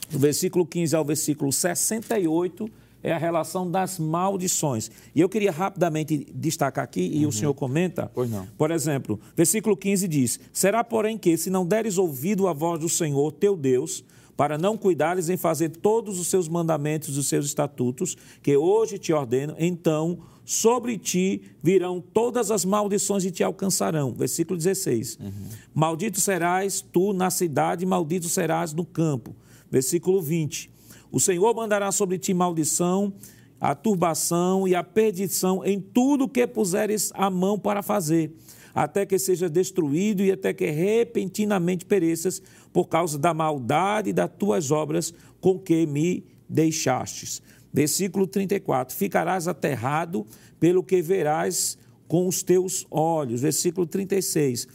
do 0.09 0.21
versículo 0.21 0.65
15 0.65 0.95
ao 0.95 1.05
versículo 1.05 1.53
68, 1.53 2.71
é 3.03 3.13
a 3.13 3.19
relação 3.19 3.71
das 3.71 3.99
maldições. 3.99 4.91
E 5.15 5.21
eu 5.21 5.29
queria 5.29 5.53
rapidamente 5.53 6.27
destacar 6.35 6.85
aqui, 6.85 7.01
e 7.01 7.23
uhum. 7.23 7.29
o 7.29 7.33
senhor 7.33 7.55
comenta. 7.55 8.11
Pois 8.15 8.31
não. 8.31 8.47
Por 8.57 8.71
exemplo, 8.71 9.21
versículo 9.37 9.77
15 9.77 10.09
diz: 10.09 10.41
Será, 10.53 10.83
porém, 10.83 11.17
que, 11.17 11.37
se 11.37 11.51
não 11.51 11.67
deres 11.67 11.99
ouvido 11.99 12.49
à 12.49 12.53
voz 12.53 12.81
do 12.81 12.89
Senhor 12.89 13.33
teu 13.33 13.57
Deus, 13.57 14.05
para 14.37 14.57
não 14.57 14.77
cuidares 14.77 15.29
em 15.29 15.37
fazer 15.37 15.71
todos 15.71 16.19
os 16.21 16.29
seus 16.29 16.49
mandamentos 16.49 17.17
e 17.17 17.19
os 17.19 17.27
seus 17.27 17.47
estatutos, 17.47 18.17
que 18.41 18.57
hoje 18.57 18.97
te 18.97 19.13
ordeno, 19.13 19.55
então 19.59 20.21
sobre 20.45 20.97
ti 20.97 21.43
virão 21.63 22.01
todas 22.01 22.51
as 22.51 22.65
maldições 22.65 23.25
e 23.25 23.31
te 23.31 23.43
alcançarão. 23.43 24.13
Versículo 24.13 24.57
16. 24.57 25.19
Uhum. 25.21 25.33
Maldito 25.75 26.21
serás 26.21 26.81
tu 26.81 27.13
na 27.13 27.31
cidade, 27.31 27.85
maldito 27.85 28.29
serás 28.29 28.73
no 28.73 28.85
campo. 28.85 29.37
Versículo 29.71 30.23
20. 30.23 30.71
O 31.11 31.19
Senhor 31.19 31.55
mandará 31.55 31.91
sobre 31.91 32.19
ti 32.19 32.35
maldição, 32.35 33.13
a 33.61 33.75
turbação 33.75 34.69
e 34.69 34.75
a 34.75 34.85
perdição 34.85 35.65
em 35.65 35.81
tudo 35.81 36.29
que 36.29 36.47
puseres 36.47 37.11
a 37.15 37.29
mão 37.29 37.59
para 37.59 37.83
fazer 37.83 38.33
até 38.75 39.05
que 39.05 39.19
seja 39.19 39.49
destruído 39.49 40.23
e 40.23 40.31
até 40.31 40.53
que 40.53 40.71
repentinamente 40.71 41.85
pereças 41.85 42.41
por 42.73 42.87
causa 42.87 43.19
da 43.19 43.35
maldade 43.35 44.13
das 44.13 44.31
tuas 44.39 44.71
obras 44.71 45.13
com 45.41 45.59
que 45.59 45.85
me 45.85 46.25
deixastes. 46.49 47.43
Versículo 47.73 48.27
34: 48.27 48.95
Ficarás 48.95 49.49
aterrado 49.49 50.25
pelo 50.61 50.83
que 50.83 51.03
verás 51.03 51.77
com 52.07 52.27
os 52.29 52.43
teus 52.43 52.87
olhos. 52.91 53.41
Versículo 53.41 53.87
36: 53.87 54.69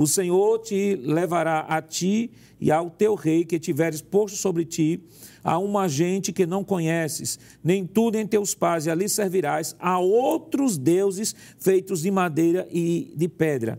O 0.00 0.06
Senhor 0.06 0.60
te 0.60 0.96
levará 0.96 1.60
a 1.60 1.82
ti 1.82 2.30
e 2.58 2.72
ao 2.72 2.88
teu 2.88 3.14
rei 3.14 3.44
que 3.44 3.58
tiveres 3.58 4.00
posto 4.00 4.34
sobre 4.34 4.64
ti 4.64 4.98
a 5.44 5.58
uma 5.58 5.88
gente 5.88 6.32
que 6.32 6.46
não 6.46 6.64
conheces, 6.64 7.38
nem 7.62 7.86
tu 7.86 8.10
nem 8.10 8.26
teus 8.26 8.54
pais, 8.54 8.86
e 8.86 8.90
ali 8.90 9.10
servirás 9.10 9.76
a 9.78 9.98
outros 9.98 10.78
deuses 10.78 11.34
feitos 11.58 12.00
de 12.00 12.10
madeira 12.10 12.66
e 12.72 13.12
de 13.14 13.28
pedra. 13.28 13.78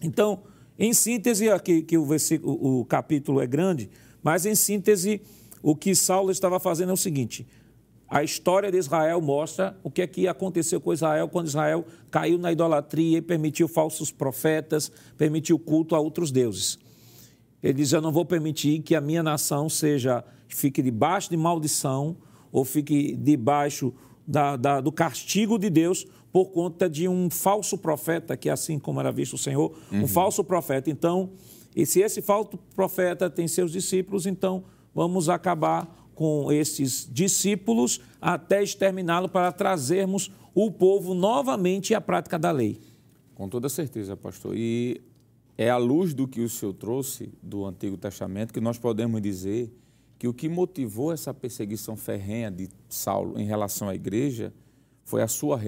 Então, 0.00 0.44
em 0.78 0.94
síntese, 0.94 1.50
aqui 1.50 1.82
que 1.82 1.98
o, 1.98 2.06
o 2.44 2.84
capítulo 2.84 3.40
é 3.40 3.46
grande, 3.46 3.90
mas 4.22 4.46
em 4.46 4.54
síntese, 4.54 5.20
o 5.60 5.74
que 5.74 5.92
Saulo 5.92 6.30
estava 6.30 6.60
fazendo 6.60 6.90
é 6.90 6.92
o 6.92 6.96
seguinte: 6.96 7.44
a 8.12 8.22
história 8.22 8.70
de 8.70 8.76
Israel 8.76 9.22
mostra 9.22 9.74
o 9.82 9.90
que 9.90 10.02
é 10.02 10.06
que 10.06 10.28
aconteceu 10.28 10.78
com 10.78 10.92
Israel 10.92 11.28
quando 11.28 11.46
Israel 11.46 11.82
caiu 12.10 12.36
na 12.36 12.52
idolatria 12.52 13.16
e 13.16 13.22
permitiu 13.22 13.66
falsos 13.66 14.12
profetas, 14.12 14.92
permitiu 15.16 15.58
culto 15.58 15.96
a 15.96 15.98
outros 15.98 16.30
deuses. 16.30 16.78
Ele 17.62 17.72
diz: 17.72 17.90
Eu 17.90 18.02
não 18.02 18.12
vou 18.12 18.26
permitir 18.26 18.80
que 18.82 18.94
a 18.94 19.00
minha 19.00 19.22
nação 19.22 19.66
seja 19.70 20.22
fique 20.46 20.82
debaixo 20.82 21.30
de 21.30 21.38
maldição 21.38 22.14
ou 22.52 22.66
fique 22.66 23.16
debaixo 23.16 23.94
da, 24.26 24.56
da, 24.56 24.80
do 24.82 24.92
castigo 24.92 25.58
de 25.58 25.70
Deus 25.70 26.06
por 26.30 26.50
conta 26.50 26.90
de 26.90 27.08
um 27.08 27.30
falso 27.30 27.78
profeta, 27.78 28.36
que 28.36 28.50
é 28.50 28.52
assim 28.52 28.78
como 28.78 29.00
era 29.00 29.10
visto 29.10 29.34
o 29.34 29.38
Senhor, 29.38 29.72
uhum. 29.90 30.02
um 30.02 30.06
falso 30.06 30.44
profeta. 30.44 30.90
Então, 30.90 31.30
e 31.74 31.86
se 31.86 32.00
esse 32.00 32.20
falso 32.20 32.58
profeta 32.74 33.30
tem 33.30 33.48
seus 33.48 33.72
discípulos, 33.72 34.26
então 34.26 34.64
vamos 34.94 35.30
acabar 35.30 36.01
com 36.14 36.52
esses 36.52 37.08
discípulos 37.10 38.00
até 38.20 38.62
exterminá-lo 38.62 39.28
para 39.28 39.50
trazermos 39.52 40.30
o 40.54 40.70
povo 40.70 41.14
novamente 41.14 41.94
à 41.94 42.00
prática 42.00 42.38
da 42.38 42.50
lei. 42.50 42.78
Com 43.34 43.48
toda 43.48 43.68
certeza, 43.68 44.16
pastor. 44.16 44.54
E 44.56 45.00
é 45.56 45.70
à 45.70 45.76
luz 45.76 46.14
do 46.14 46.28
que 46.28 46.40
o 46.40 46.48
senhor 46.48 46.74
trouxe 46.74 47.32
do 47.42 47.64
Antigo 47.64 47.96
Testamento 47.96 48.52
que 48.52 48.60
nós 48.60 48.78
podemos 48.78 49.20
dizer 49.20 49.72
que 50.18 50.28
o 50.28 50.34
que 50.34 50.48
motivou 50.48 51.12
essa 51.12 51.34
perseguição 51.34 51.96
ferrenha 51.96 52.50
de 52.50 52.68
Saulo 52.88 53.40
em 53.40 53.44
relação 53.44 53.88
à 53.88 53.94
igreja 53.94 54.52
foi 55.04 55.22
a 55.22 55.28
sua 55.28 55.58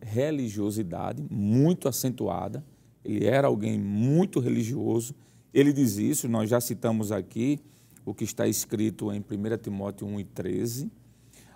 religiosidade 0.00 1.24
muito 1.28 1.88
acentuada. 1.88 2.64
Ele 3.04 3.26
era 3.26 3.48
alguém 3.48 3.78
muito 3.78 4.38
religioso. 4.38 5.14
Ele 5.52 5.72
diz 5.72 5.96
isso, 5.96 6.28
nós 6.28 6.48
já 6.48 6.60
citamos 6.60 7.10
aqui 7.10 7.58
o 8.06 8.14
que 8.14 8.22
está 8.22 8.46
escrito 8.46 9.12
em 9.12 9.18
1 9.18 9.58
Timóteo 9.60 10.06
1 10.06 10.20
e 10.20 10.24
13, 10.24 10.90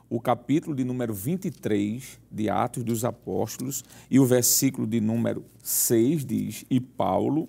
o 0.09 0.21
capítulo 0.21 0.75
de 0.75 0.83
número 0.83 1.15
23 1.15 2.19
de 2.29 2.51
Atos 2.51 2.83
dos 2.83 3.05
Apóstolos 3.05 3.85
e 4.11 4.19
o 4.19 4.27
versículo 4.27 4.85
de 4.85 5.01
número 5.01 5.45
6 5.63 6.27
diz: 6.27 6.65
E 6.69 6.81
Paulo, 6.81 7.49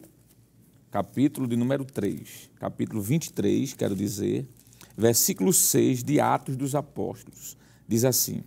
capítulo 0.92 1.48
de 1.48 1.58
número 1.58 1.84
3, 1.84 2.52
capítulo 2.60 3.02
23, 3.02 3.74
quero 3.74 3.96
dizer, 3.96 4.48
versículo 4.96 5.52
6 5.52 6.04
de 6.04 6.20
Atos 6.20 6.56
dos 6.56 6.76
Apóstolos. 6.76 7.58
Diz 7.88 8.06
assim, 8.06 8.44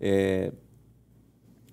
é, 0.00 0.50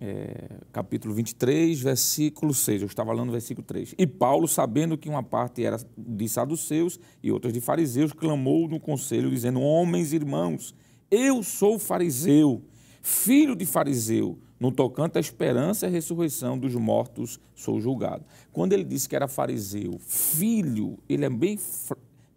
é, 0.01 0.59
capítulo 0.71 1.13
23, 1.13 1.81
versículo 1.81 2.53
6, 2.53 2.81
eu 2.81 2.87
estava 2.87 3.11
lendo 3.11 3.29
o 3.29 3.31
versículo 3.31 3.65
3. 3.65 3.95
E 3.97 4.07
Paulo, 4.07 4.47
sabendo 4.47 4.97
que 4.97 5.09
uma 5.09 5.23
parte 5.23 5.63
era 5.63 5.77
de 5.97 6.29
saduceus 6.29 6.99
e 7.21 7.31
outras 7.31 7.53
de 7.53 7.59
fariseus, 7.59 8.13
clamou 8.13 8.67
no 8.67 8.79
conselho, 8.79 9.29
dizendo: 9.29 9.59
Homens, 9.61 10.13
irmãos, 10.13 10.73
eu 11.11 11.43
sou 11.43 11.77
fariseu, 11.77 12.61
filho 13.01 13.55
de 13.55 13.65
fariseu, 13.65 14.37
no 14.59 14.71
tocante 14.71 15.17
à 15.17 15.21
esperança 15.21 15.85
e 15.85 15.89
à 15.89 15.91
ressurreição 15.91 16.57
dos 16.57 16.75
mortos, 16.75 17.39
sou 17.53 17.79
julgado. 17.79 18.23
Quando 18.51 18.73
ele 18.73 18.83
disse 18.83 19.09
que 19.09 19.15
era 19.15 19.27
fariseu, 19.27 19.99
filho, 19.99 20.97
ele 21.07 21.25
é 21.25 21.29
bem 21.29 21.57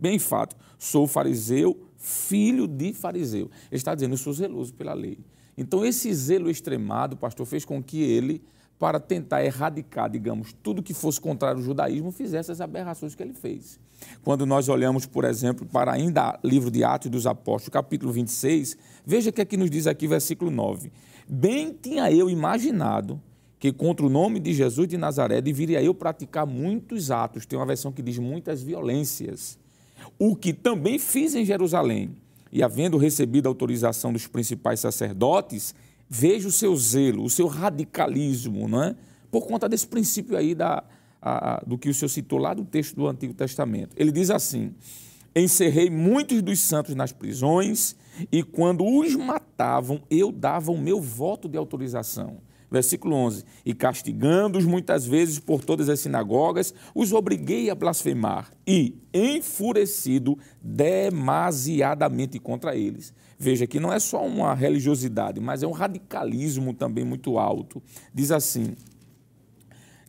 Bem 0.02 0.18
fato, 0.18 0.56
sou 0.80 1.06
fariseu, 1.06 1.80
filho 1.96 2.66
de 2.66 2.92
fariseu. 2.92 3.48
Ele 3.70 3.78
está 3.78 3.94
dizendo, 3.94 4.14
eu 4.14 4.18
sou 4.18 4.32
zeloso 4.32 4.74
pela 4.74 4.94
lei. 4.94 5.16
Então, 5.57 5.84
esse 5.84 6.12
zelo 6.14 6.50
extremado, 6.50 7.16
pastor, 7.16 7.46
fez 7.46 7.64
com 7.64 7.82
que 7.82 8.03
ele, 8.03 8.42
para 8.78 8.98
tentar 8.98 9.44
erradicar, 9.44 10.11
digamos, 10.11 10.53
tudo 10.62 10.82
que 10.82 10.94
fosse 10.94 11.20
contrário 11.20 11.59
ao 11.59 11.64
judaísmo, 11.64 12.11
fizesse 12.11 12.50
as 12.50 12.61
aberrações 12.61 13.14
que 13.14 13.22
ele 13.22 13.34
fez. 13.34 13.78
Quando 14.24 14.44
nós 14.44 14.68
olhamos, 14.68 15.07
por 15.07 15.24
exemplo, 15.24 15.66
para 15.66 15.92
ainda 15.92 16.38
livro 16.42 16.70
de 16.70 16.82
Atos 16.82 17.11
dos 17.11 17.26
Apóstolos, 17.26 17.68
capítulo 17.68 18.12
26, 18.12 18.76
veja 19.05 19.30
o 19.30 19.32
que 19.32 19.42
é 19.42 19.57
nos 19.57 19.70
diz 19.70 19.86
aqui, 19.86 20.09
versículo 20.09 20.50
9. 20.50 20.90
Bem 21.28 21.72
tinha 21.72 22.11
eu 22.11 22.28
imaginado 22.28 23.20
que 23.59 23.72
contra 23.72 24.05
o 24.05 24.09
nome 24.11 24.40
de 24.40 24.53
Jesus 24.53 24.88
de 24.88 24.98
Nazaré 24.98 25.40
deveria 25.40 25.80
eu 25.80 25.94
praticar 25.94 26.44
muitos 26.44 27.12
atos. 27.12 27.46
Tem 27.46 27.57
uma 27.57 27.66
versão 27.66 27.92
que 27.92 28.03
diz 28.03 28.18
muitas 28.18 28.61
violências 28.61 29.57
o 30.18 30.34
que 30.36 30.53
também 30.53 30.98
fiz 30.98 31.34
em 31.34 31.44
Jerusalém. 31.44 32.16
E 32.53 32.62
havendo 32.62 32.98
recebido 32.98 33.46
a 33.46 33.50
autorização 33.50 34.12
dos 34.12 34.26
principais 34.26 34.80
sacerdotes, 34.80 35.74
vejo 36.09 36.48
o 36.48 36.53
seu 36.53 36.76
zelo, 36.76 37.24
o 37.24 37.30
seu 37.30 37.46
radicalismo, 37.46 38.68
não 38.68 38.82
é? 38.82 38.96
por 39.32 39.46
conta 39.46 39.66
desse 39.66 39.86
princípio 39.86 40.36
aí 40.36 40.55
da, 40.55 40.84
a, 41.20 41.62
do 41.66 41.78
que 41.78 41.88
o 41.88 41.94
senhor 41.94 42.11
citou 42.11 42.38
lá 42.38 42.53
do 42.53 42.64
texto 42.66 42.94
do 42.94 43.09
Antigo 43.09 43.32
Testamento. 43.32 43.96
Ele 43.96 44.12
diz 44.12 44.30
assim: 44.30 44.74
Encerrei 45.34 45.88
muitos 45.88 46.42
dos 46.42 46.61
santos 46.61 46.94
nas 46.94 47.11
prisões, 47.12 47.96
e 48.30 48.42
quando 48.42 48.84
os 48.84 49.16
matavam, 49.16 50.03
eu 50.11 50.30
dava 50.30 50.70
o 50.70 50.76
meu 50.76 51.00
voto 51.00 51.48
de 51.48 51.57
autorização. 51.57 52.36
Versículo 52.72 53.14
11: 53.14 53.44
E 53.66 53.74
castigando-os 53.74 54.64
muitas 54.64 55.04
vezes 55.04 55.38
por 55.38 55.62
todas 55.62 55.90
as 55.90 56.00
sinagogas, 56.00 56.72
os 56.94 57.12
obriguei 57.12 57.68
a 57.68 57.74
blasfemar, 57.74 58.50
e, 58.66 58.96
enfurecido 59.12 60.38
demasiadamente 60.62 62.38
contra 62.38 62.74
eles. 62.74 63.12
Veja 63.38 63.66
que 63.66 63.78
não 63.78 63.92
é 63.92 64.00
só 64.00 64.26
uma 64.26 64.54
religiosidade, 64.54 65.38
mas 65.38 65.62
é 65.62 65.66
um 65.66 65.72
radicalismo 65.72 66.72
também 66.72 67.04
muito 67.04 67.38
alto. 67.38 67.82
Diz 68.14 68.30
assim: 68.30 68.74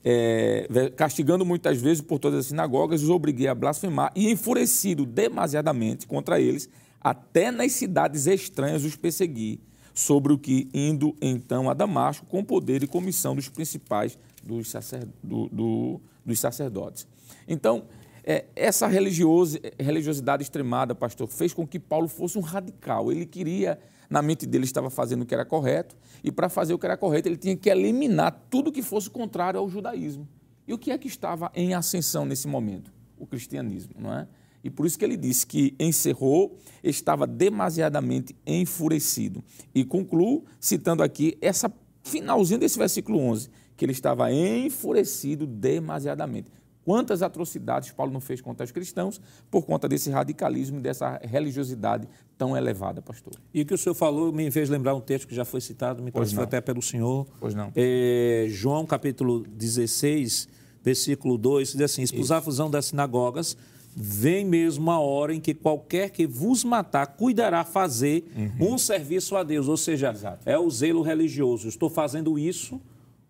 é, 0.02 0.66
castigando 0.96 1.46
muitas 1.46 1.82
vezes 1.82 2.00
por 2.00 2.18
todas 2.18 2.40
as 2.40 2.46
sinagogas, 2.46 3.04
os 3.04 3.10
obriguei 3.10 3.50
a 3.50 3.56
blasfemar 3.56 4.10
e 4.16 4.32
enfurecido 4.32 5.06
demasiadamente 5.06 6.08
contra 6.08 6.40
eles, 6.40 6.70
até 7.02 7.52
nas 7.52 7.74
cidades 7.74 8.26
estranhas 8.26 8.86
os 8.86 8.96
persegui, 8.96 9.60
sobre 9.94 10.34
o 10.34 10.38
que, 10.38 10.68
indo 10.74 11.16
então 11.22 11.70
a 11.70 11.74
Damasco, 11.74 12.26
com 12.26 12.44
poder 12.44 12.84
e 12.84 12.88
comissão 12.88 13.36
dos 13.36 13.50
principais 13.50 14.18
dos, 14.44 14.70
sacer, 14.70 15.08
do, 15.22 15.48
do, 15.50 16.02
dos 16.26 16.40
sacerdotes. 16.40 17.08
Então, 17.48 17.86
é, 18.24 18.46
essa 18.56 18.88
religiosidade 18.88 20.44
extremada, 20.44 20.96
pastor, 20.96 21.28
fez 21.28 21.54
com 21.54 21.68
que 21.68 21.80
Paulo 21.80 22.08
fosse 22.08 22.38
um 22.38 22.42
radical. 22.42 23.12
Ele 23.12 23.26
queria, 23.26 23.80
na 24.10 24.22
mente 24.22 24.46
dele, 24.46 24.64
estava 24.64 24.90
fazendo 24.90 25.24
o 25.24 25.26
que 25.26 25.34
era 25.34 25.46
correto, 25.46 25.96
e 26.24 26.32
para 26.32 26.50
fazer 26.50 26.74
o 26.74 26.80
que 26.80 26.86
era 26.86 26.98
correto, 26.98 27.28
ele 27.28 27.38
tinha 27.38 27.56
que 27.56 27.70
eliminar 27.70 28.48
tudo 28.50 28.72
que 28.72 28.82
fosse 28.82 29.10
contrário 29.10 29.60
ao 29.60 29.70
judaísmo. 29.70 30.28
E 30.68 30.74
o 30.74 30.78
que 30.78 30.92
é 30.92 30.98
que 30.98 31.08
estava 31.08 31.52
em 31.54 31.74
ascensão 31.74 32.26
nesse 32.26 32.48
momento? 32.48 32.92
O 33.18 33.28
cristianismo, 33.28 33.94
não 34.00 34.14
é? 34.14 34.28
E 34.64 34.70
por 34.70 34.86
isso 34.86 34.98
que 34.98 35.04
ele 35.04 35.18
disse 35.18 35.46
que 35.46 35.76
encerrou, 35.80 36.58
estava 36.84 37.28
demasiadamente 37.28 38.36
enfurecido. 38.46 39.44
E 39.76 39.84
concluo 39.84 40.46
citando 40.60 41.04
aqui 41.04 41.38
essa 41.42 41.72
finalzinho 42.04 42.60
desse 42.60 42.78
versículo 42.78 43.20
11, 43.20 43.50
que 43.76 43.86
ele 43.86 43.92
estava 43.92 44.32
enfurecido 44.32 45.46
demasiadamente. 45.46 46.52
Quantas 46.86 47.22
atrocidades 47.22 47.92
Paulo 47.92 48.12
não 48.12 48.20
fez 48.20 48.42
contra 48.42 48.66
os 48.66 48.72
cristãos 48.72 49.22
por 49.50 49.66
conta 49.66 49.88
desse 49.88 50.10
radicalismo 50.10 50.80
e 50.80 50.82
dessa 50.82 51.18
religiosidade 51.24 52.08
tão 52.38 52.58
elevada, 52.58 53.02
pastor? 53.02 53.34
E 53.54 53.62
o 53.62 53.66
que 53.66 53.74
o 53.74 53.78
senhor 53.78 53.96
falou 53.96 54.34
me 54.34 54.52
fez 54.52 54.70
lembrar 54.70 54.94
um 54.94 55.00
texto 55.00 55.28
que 55.28 55.34
já 55.34 55.46
foi 55.46 55.62
citado, 55.62 56.04
me 56.04 56.12
parece 56.12 56.38
até 56.40 56.60
pelo 56.60 56.82
senhor. 56.82 57.26
Pois 57.40 57.54
não. 57.54 57.72
É, 57.74 58.48
João 58.50 58.86
capítulo 58.86 59.44
16, 59.48 60.50
versículo 60.84 61.38
2, 61.38 61.72
diz 61.72 61.82
assim: 61.82 62.02
Expulsar 62.02 62.40
a 62.40 62.42
fusão 62.42 62.70
das 62.70 62.88
sinagogas, 62.88 63.56
vem 63.96 64.46
mesmo 64.46 64.90
a 64.90 65.00
hora 65.00 65.34
em 65.34 65.40
que 65.40 65.54
qualquer 65.54 66.10
que 66.10 66.26
vos 66.26 66.64
matar 66.64 67.06
cuidará 67.08 67.64
fazer 67.64 68.26
uhum. 68.36 68.74
um 68.74 68.78
serviço 68.78 69.36
a 69.36 69.44
Deus. 69.44 69.68
Ou 69.68 69.78
seja, 69.78 70.12
Exato. 70.12 70.50
é 70.50 70.58
o 70.58 70.70
zelo 70.70 71.02
religioso. 71.02 71.68
Estou 71.68 71.90
fazendo 71.90 72.38
isso 72.38 72.82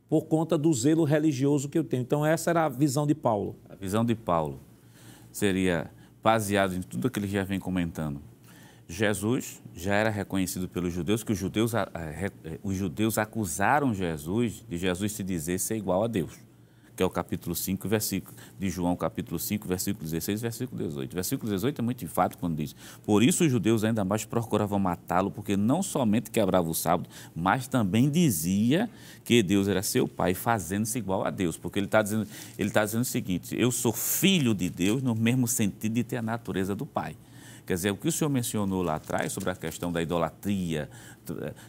por 0.10 0.26
conta 0.26 0.58
do 0.58 0.72
zelo 0.74 1.04
religioso 1.04 1.68
que 1.68 1.78
eu 1.78 1.84
tenho. 1.84 2.02
Então, 2.02 2.26
essa 2.26 2.50
era 2.50 2.66
a 2.66 2.70
visão 2.70 3.06
de 3.06 3.16
Paulo. 3.16 3.56
A 3.70 3.76
visão 3.76 4.06
de 4.06 4.16
Paulo 4.16 4.60
seria 5.32 5.90
baseada 6.22 6.76
em 6.76 6.82
tudo 6.82 7.08
aquilo 7.08 7.28
que 7.28 7.34
ele 7.34 7.40
já 7.40 7.44
vem 7.44 7.60
comentando. 7.60 8.22
Jesus 8.88 9.62
já 9.74 9.96
era 9.96 10.10
reconhecido 10.10 10.68
pelos 10.68 10.94
judeus, 10.94 11.24
que 11.24 11.32
os 11.32 11.38
judeus, 11.38 11.72
os 12.62 12.76
judeus 12.76 13.18
acusaram 13.18 13.94
Jesus 13.94 14.64
de 14.68 14.78
Jesus 14.78 15.14
se 15.14 15.24
dizer 15.24 15.60
ser 15.60 15.78
igual 15.78 16.04
a 16.04 16.08
Deus 16.08 16.34
que 16.96 17.02
é 17.02 17.06
o 17.06 17.10
capítulo 17.10 17.56
5, 17.56 17.88
versículo 17.88 18.36
de 18.60 18.70
João, 18.70 18.96
capítulo 18.96 19.40
5, 19.40 19.68
versículo 19.68 20.04
16, 20.04 20.42
versículo 20.42 20.84
18. 20.84 21.14
Versículo 21.14 21.52
18 21.52 21.80
é 21.80 21.82
muito 21.84 22.06
enfático 22.06 22.42
quando 22.42 22.58
diz: 22.58 22.76
Por 23.04 23.24
isso 23.24 23.44
os 23.44 23.52
judeus 23.52 23.84
ainda 23.84 24.06
mais 24.06 24.26
procuravam 24.26 24.80
matá-lo, 24.80 25.32
porque 25.32 25.58
não 25.58 25.82
somente 25.82 26.30
quebrava 26.30 26.70
o 26.70 26.74
sábado, 26.74 27.10
mas 27.36 27.68
também 27.68 28.10
dizia 28.10 28.90
que 29.24 29.42
Deus 29.42 29.68
era 29.68 29.82
seu 29.82 30.08
pai, 30.08 30.34
fazendo-se 30.34 30.98
igual 30.98 31.26
a 31.26 31.30
Deus. 31.30 31.58
Porque 31.58 31.80
ele 31.80 31.88
está 31.88 32.02
dizendo, 32.02 32.28
ele 32.58 32.70
tá 32.70 32.86
dizendo 32.86 33.02
o 33.02 33.06
seguinte: 33.06 33.56
Eu 33.58 33.72
sou 33.72 33.92
filho 33.92 34.54
de 34.54 34.70
Deus 34.70 35.02
no 35.02 35.16
mesmo 35.16 35.48
sentido 35.48 35.94
de 35.94 36.04
ter 36.04 36.18
a 36.18 36.22
natureza 36.22 36.76
do 36.76 36.86
pai. 36.86 37.16
Quer 37.66 37.76
dizer, 37.76 37.92
o 37.92 37.96
que 37.96 38.10
o 38.10 38.12
senhor 38.12 38.30
mencionou 38.30 38.82
lá 38.82 38.96
atrás 38.96 39.32
sobre 39.32 39.50
a 39.50 39.56
questão 39.56 39.90
da 39.90 40.02
idolatria, 40.02 40.90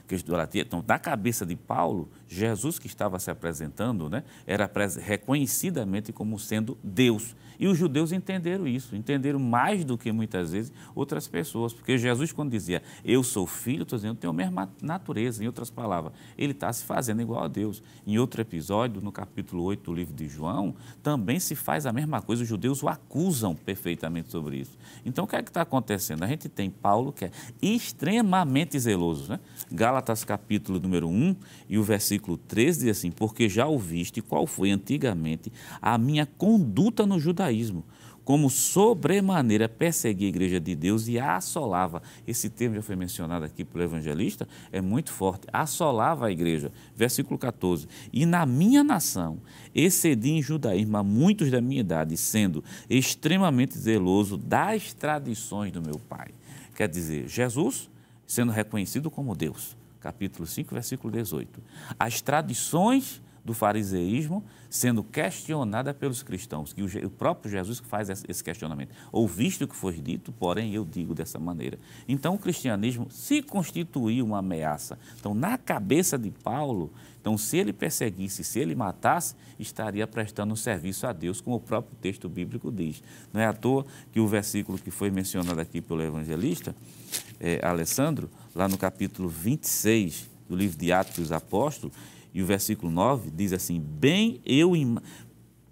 que 0.07 0.15
idolatria, 0.15 0.63
então, 0.63 0.85
na 0.87 0.99
cabeça 0.99 1.45
de 1.45 1.57
Paulo, 1.57 2.09
Jesus 2.29 2.79
que 2.79 2.87
estava 2.87 3.19
se 3.19 3.31
apresentando, 3.31 4.09
né, 4.09 4.25
era 4.47 4.71
reconhecidamente 5.01 6.13
como 6.13 6.39
sendo 6.39 6.77
Deus. 6.83 7.35
E 7.59 7.67
os 7.67 7.79
judeus 7.79 8.13
entenderam 8.13 8.67
isso, 8.67 8.97
entenderam 8.97 9.39
mais 9.39 9.85
do 9.85 9.97
que 9.97 10.11
muitas 10.13 10.53
vezes 10.53 10.73
outras 10.95 11.29
pessoas, 11.29 11.73
porque 11.73 11.97
Jesus, 11.97 12.33
quando 12.33 12.51
dizia 12.51 12.83
eu 13.05 13.23
sou 13.23 13.47
filho, 13.47 13.83
estou 13.83 13.99
dizendo, 13.99 14.15
eu 14.15 14.21
tenho 14.21 14.31
a 14.33 14.35
mesma 14.35 14.71
natureza, 14.83 15.43
em 15.43 15.47
outras 15.47 15.71
palavras, 15.71 16.13
ele 16.37 16.53
está 16.53 16.73
se 16.73 16.85
fazendo 16.85 17.23
igual 17.23 17.45
a 17.45 17.49
Deus. 17.49 17.83
Em 18.07 18.19
outro 18.19 18.41
episódio, 18.41 19.01
no 19.01 19.13
capítulo 19.13 19.63
8 19.65 19.85
do 19.85 19.95
livro 19.95 20.15
de 20.15 20.29
João, 20.29 20.75
também 21.03 21.39
se 21.39 21.55
faz 21.55 21.87
a 21.87 21.93
mesma 21.93 22.21
coisa, 22.21 22.43
os 22.43 22.49
judeus 22.49 22.83
o 22.83 22.89
acusam 22.89 23.55
perfeitamente 23.55 24.31
sobre 24.31 24.59
isso. 24.59 24.77
Então, 25.05 25.25
o 25.25 25.29
que 25.29 25.37
é 25.37 25.43
que 25.43 25.51
está 25.51 25.63
acontecendo? 25.63 26.23
A 26.23 26.27
gente 26.27 26.49
tem 26.49 26.71
Paulo, 26.71 27.13
que 27.13 27.27
é 27.27 27.31
extremamente 27.63 28.79
zeloso. 28.79 29.31
Né? 29.31 29.41
Gálatas, 29.71 30.25
capítulo 30.25 30.81
número 30.81 31.09
1 31.09 31.37
e 31.69 31.79
o 31.79 31.83
versículo 31.83 32.37
13 32.37 32.87
diz 32.87 32.99
assim: 32.99 33.11
Porque 33.11 33.49
já 33.49 33.67
ouviste 33.67 34.21
qual 34.21 34.47
foi 34.47 34.71
antigamente 34.71 35.53
a 35.81 35.97
minha 35.97 36.27
conduta 36.27 37.07
no 37.07 37.19
judaísmo 37.19 37.44
judaísmo, 37.45 37.85
como 38.25 38.49
sobremaneira 38.49 39.69
perseguia 39.69 40.27
a 40.27 40.31
igreja 40.31 40.59
de 40.59 40.75
Deus 40.75 41.09
e 41.09 41.19
a 41.19 41.37
assolava. 41.37 42.03
Esse 42.27 42.49
termo 42.49 42.75
já 42.75 42.81
foi 42.83 42.97
mencionado 42.97 43.45
aqui 43.45 43.65
pelo 43.65 43.85
evangelista, 43.85 44.49
é 44.73 44.81
muito 44.81 45.13
forte. 45.13 45.47
Assolava 45.53 46.27
a 46.27 46.31
igreja. 46.31 46.73
Versículo 46.97 47.39
14. 47.39 47.87
E 48.11 48.25
na 48.25 48.47
minha 48.47 48.83
nação 48.83 49.39
excedi 49.75 50.31
em 50.31 50.43
judaísmo 50.43 50.97
a 50.97 51.03
muitos 51.03 51.51
da 51.51 51.61
minha 51.61 51.81
idade, 51.81 52.17
sendo 52.17 52.65
extremamente 52.89 53.77
zeloso 53.77 54.39
das 54.39 54.95
tradições 54.95 55.71
do 55.71 55.83
meu 55.83 55.99
pai. 55.99 56.29
Quer 56.75 56.89
dizer, 56.89 57.29
Jesus 57.29 57.91
sendo 58.27 58.53
reconhecido 58.53 59.11
como 59.11 59.37
Deus. 59.37 59.77
Capítulo 60.01 60.47
5, 60.47 60.75
versículo 60.75 61.13
18. 61.13 61.63
As 61.99 62.23
tradições 62.23 63.23
do 63.45 63.53
fariseísmo 63.53 64.45
sendo 64.75 65.05
questionada 65.05 65.95
pelos 65.95 66.23
cristãos, 66.25 66.73
que 66.73 66.83
o 66.83 67.11
próprio 67.11 67.49
Jesus 67.49 67.79
faz 67.79 68.09
esse 68.09 68.43
questionamento. 68.43 68.91
Ouviste 69.13 69.63
o 69.63 69.69
que 69.69 69.77
foi 69.77 69.93
dito, 70.01 70.33
porém 70.33 70.75
eu 70.75 70.85
digo 70.85 71.15
dessa 71.15 71.39
maneira. 71.39 71.79
Então 72.09 72.35
o 72.35 72.39
cristianismo 72.39 73.07
se 73.09 73.41
constituiu 73.41 74.25
uma 74.25 74.39
ameaça. 74.39 74.99
Então 75.17 75.33
na 75.33 75.57
cabeça 75.57 76.19
de 76.19 76.31
Paulo, 76.31 76.91
então 77.21 77.39
se 77.39 77.57
ele 77.57 77.73
perseguisse, 77.73 78.43
se 78.43 78.59
ele 78.59 78.75
matasse, 78.75 79.37
estaria 79.61 80.07
prestando 80.09 80.53
um 80.53 80.57
serviço 80.57 81.07
a 81.07 81.13
Deus, 81.13 81.41
como 81.41 81.57
o 81.57 81.61
próprio 81.61 81.97
texto 82.01 82.29
bíblico 82.29 82.73
diz. 82.73 83.01
Não 83.33 83.41
é 83.41 83.47
à 83.47 83.53
toa 83.53 83.87
que 84.11 84.19
o 84.19 84.27
versículo 84.27 84.77
que 84.77 84.91
foi 84.91 85.09
mencionado 85.09 85.61
aqui 85.61 85.81
pelo 85.81 86.03
evangelista, 86.03 86.75
é, 87.39 87.65
Alessandro, 87.65 88.29
lá 88.55 88.67
no 88.67 88.77
capítulo 88.77 89.29
26 89.29 90.29
do 90.49 90.57
livro 90.57 90.77
de 90.77 90.93
Atos 90.93 91.17
dos 91.17 91.33
Apóstolos, 91.33 91.95
e 92.35 92.43
o 92.43 92.47
versículo 92.47 92.91
9 92.91 93.31
diz 93.31 93.53
assim: 93.53 93.81
Bem 93.81 94.41
eu 94.45 94.73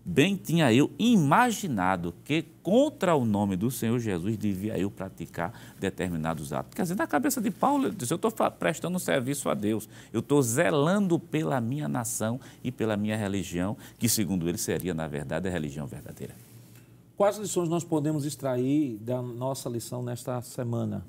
bem 0.04 0.36
tinha 0.36 0.72
eu 0.72 0.90
imaginado 0.98 2.14
que 2.24 2.44
contra 2.62 3.14
o 3.14 3.24
nome 3.24 3.56
do 3.56 3.70
Senhor 3.70 3.98
Jesus 3.98 4.36
devia 4.36 4.78
eu 4.78 4.90
praticar 4.90 5.52
determinados 5.78 6.52
atos. 6.52 6.74
Quer 6.74 6.82
dizer, 6.82 6.96
na 6.96 7.06
cabeça 7.06 7.40
de 7.40 7.50
Paulo, 7.50 7.86
ele 7.86 7.96
diz: 7.96 8.10
Eu 8.10 8.16
estou 8.16 8.30
prestando 8.30 8.96
um 8.96 9.00
serviço 9.00 9.48
a 9.48 9.54
Deus, 9.54 9.88
eu 10.12 10.20
estou 10.20 10.40
zelando 10.40 11.18
pela 11.18 11.60
minha 11.60 11.88
nação 11.88 12.40
e 12.62 12.70
pela 12.70 12.96
minha 12.96 13.16
religião, 13.16 13.76
que 13.98 14.08
segundo 14.08 14.48
ele 14.48 14.58
seria, 14.58 14.94
na 14.94 15.08
verdade, 15.08 15.48
a 15.48 15.50
religião 15.50 15.86
verdadeira. 15.86 16.34
Quais 17.16 17.38
lições 17.38 17.68
nós 17.68 17.84
podemos 17.84 18.24
extrair 18.24 18.96
da 18.98 19.20
nossa 19.20 19.68
lição 19.68 20.02
nesta 20.02 20.40
semana? 20.42 21.04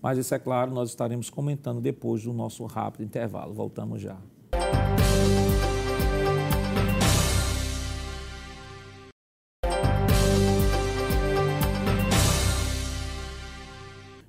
Mas 0.00 0.16
isso 0.18 0.32
é 0.34 0.38
claro, 0.38 0.72
nós 0.72 0.90
estaremos 0.90 1.28
comentando 1.28 1.80
depois 1.80 2.22
do 2.22 2.32
nosso 2.32 2.64
rápido 2.66 3.04
intervalo. 3.04 3.52
Voltamos 3.52 4.00
já. 4.00 4.16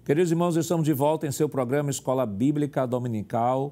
Queridos 0.09 0.32
irmãos, 0.32 0.57
estamos 0.57 0.86
de 0.86 0.91
volta 0.91 1.27
em 1.27 1.32
seu 1.32 1.47
programa 1.47 1.91
Escola 1.91 2.25
Bíblica 2.25 2.88
Dominical 2.88 3.71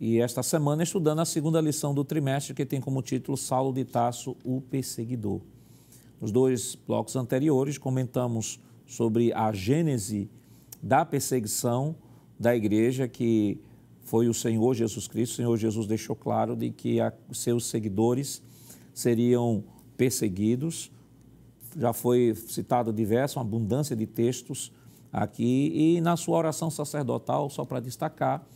e 0.00 0.20
esta 0.20 0.40
semana 0.40 0.84
estudando 0.84 1.18
a 1.18 1.24
segunda 1.24 1.60
lição 1.60 1.92
do 1.92 2.04
trimestre 2.04 2.54
que 2.54 2.64
tem 2.64 2.80
como 2.80 3.02
título 3.02 3.36
Saulo 3.36 3.72
de 3.72 3.84
Tasso, 3.84 4.36
o 4.44 4.60
Perseguidor. 4.60 5.40
Nos 6.20 6.30
dois 6.30 6.76
blocos 6.86 7.16
anteriores 7.16 7.76
comentamos 7.76 8.60
sobre 8.86 9.32
a 9.32 9.50
gênese 9.50 10.30
da 10.80 11.04
perseguição 11.04 11.96
da 12.38 12.54
igreja 12.54 13.08
que 13.08 13.58
foi 14.12 14.28
o 14.28 14.34
Senhor 14.34 14.74
Jesus 14.74 15.08
Cristo. 15.08 15.32
O 15.32 15.36
Senhor 15.36 15.56
Jesus 15.56 15.86
deixou 15.86 16.14
claro 16.14 16.54
de 16.54 16.68
que 16.68 16.98
seus 17.32 17.64
seguidores 17.64 18.42
seriam 18.92 19.64
perseguidos. 19.96 20.92
Já 21.74 21.94
foi 21.94 22.34
citado 22.34 22.92
diverso, 22.92 23.38
uma 23.38 23.44
abundância 23.46 23.96
de 23.96 24.06
textos 24.06 24.70
aqui. 25.10 25.72
E 25.74 26.00
na 26.02 26.14
sua 26.18 26.36
oração 26.36 26.70
sacerdotal, 26.70 27.48
só 27.48 27.64
para 27.64 27.80
destacar, 27.80 28.46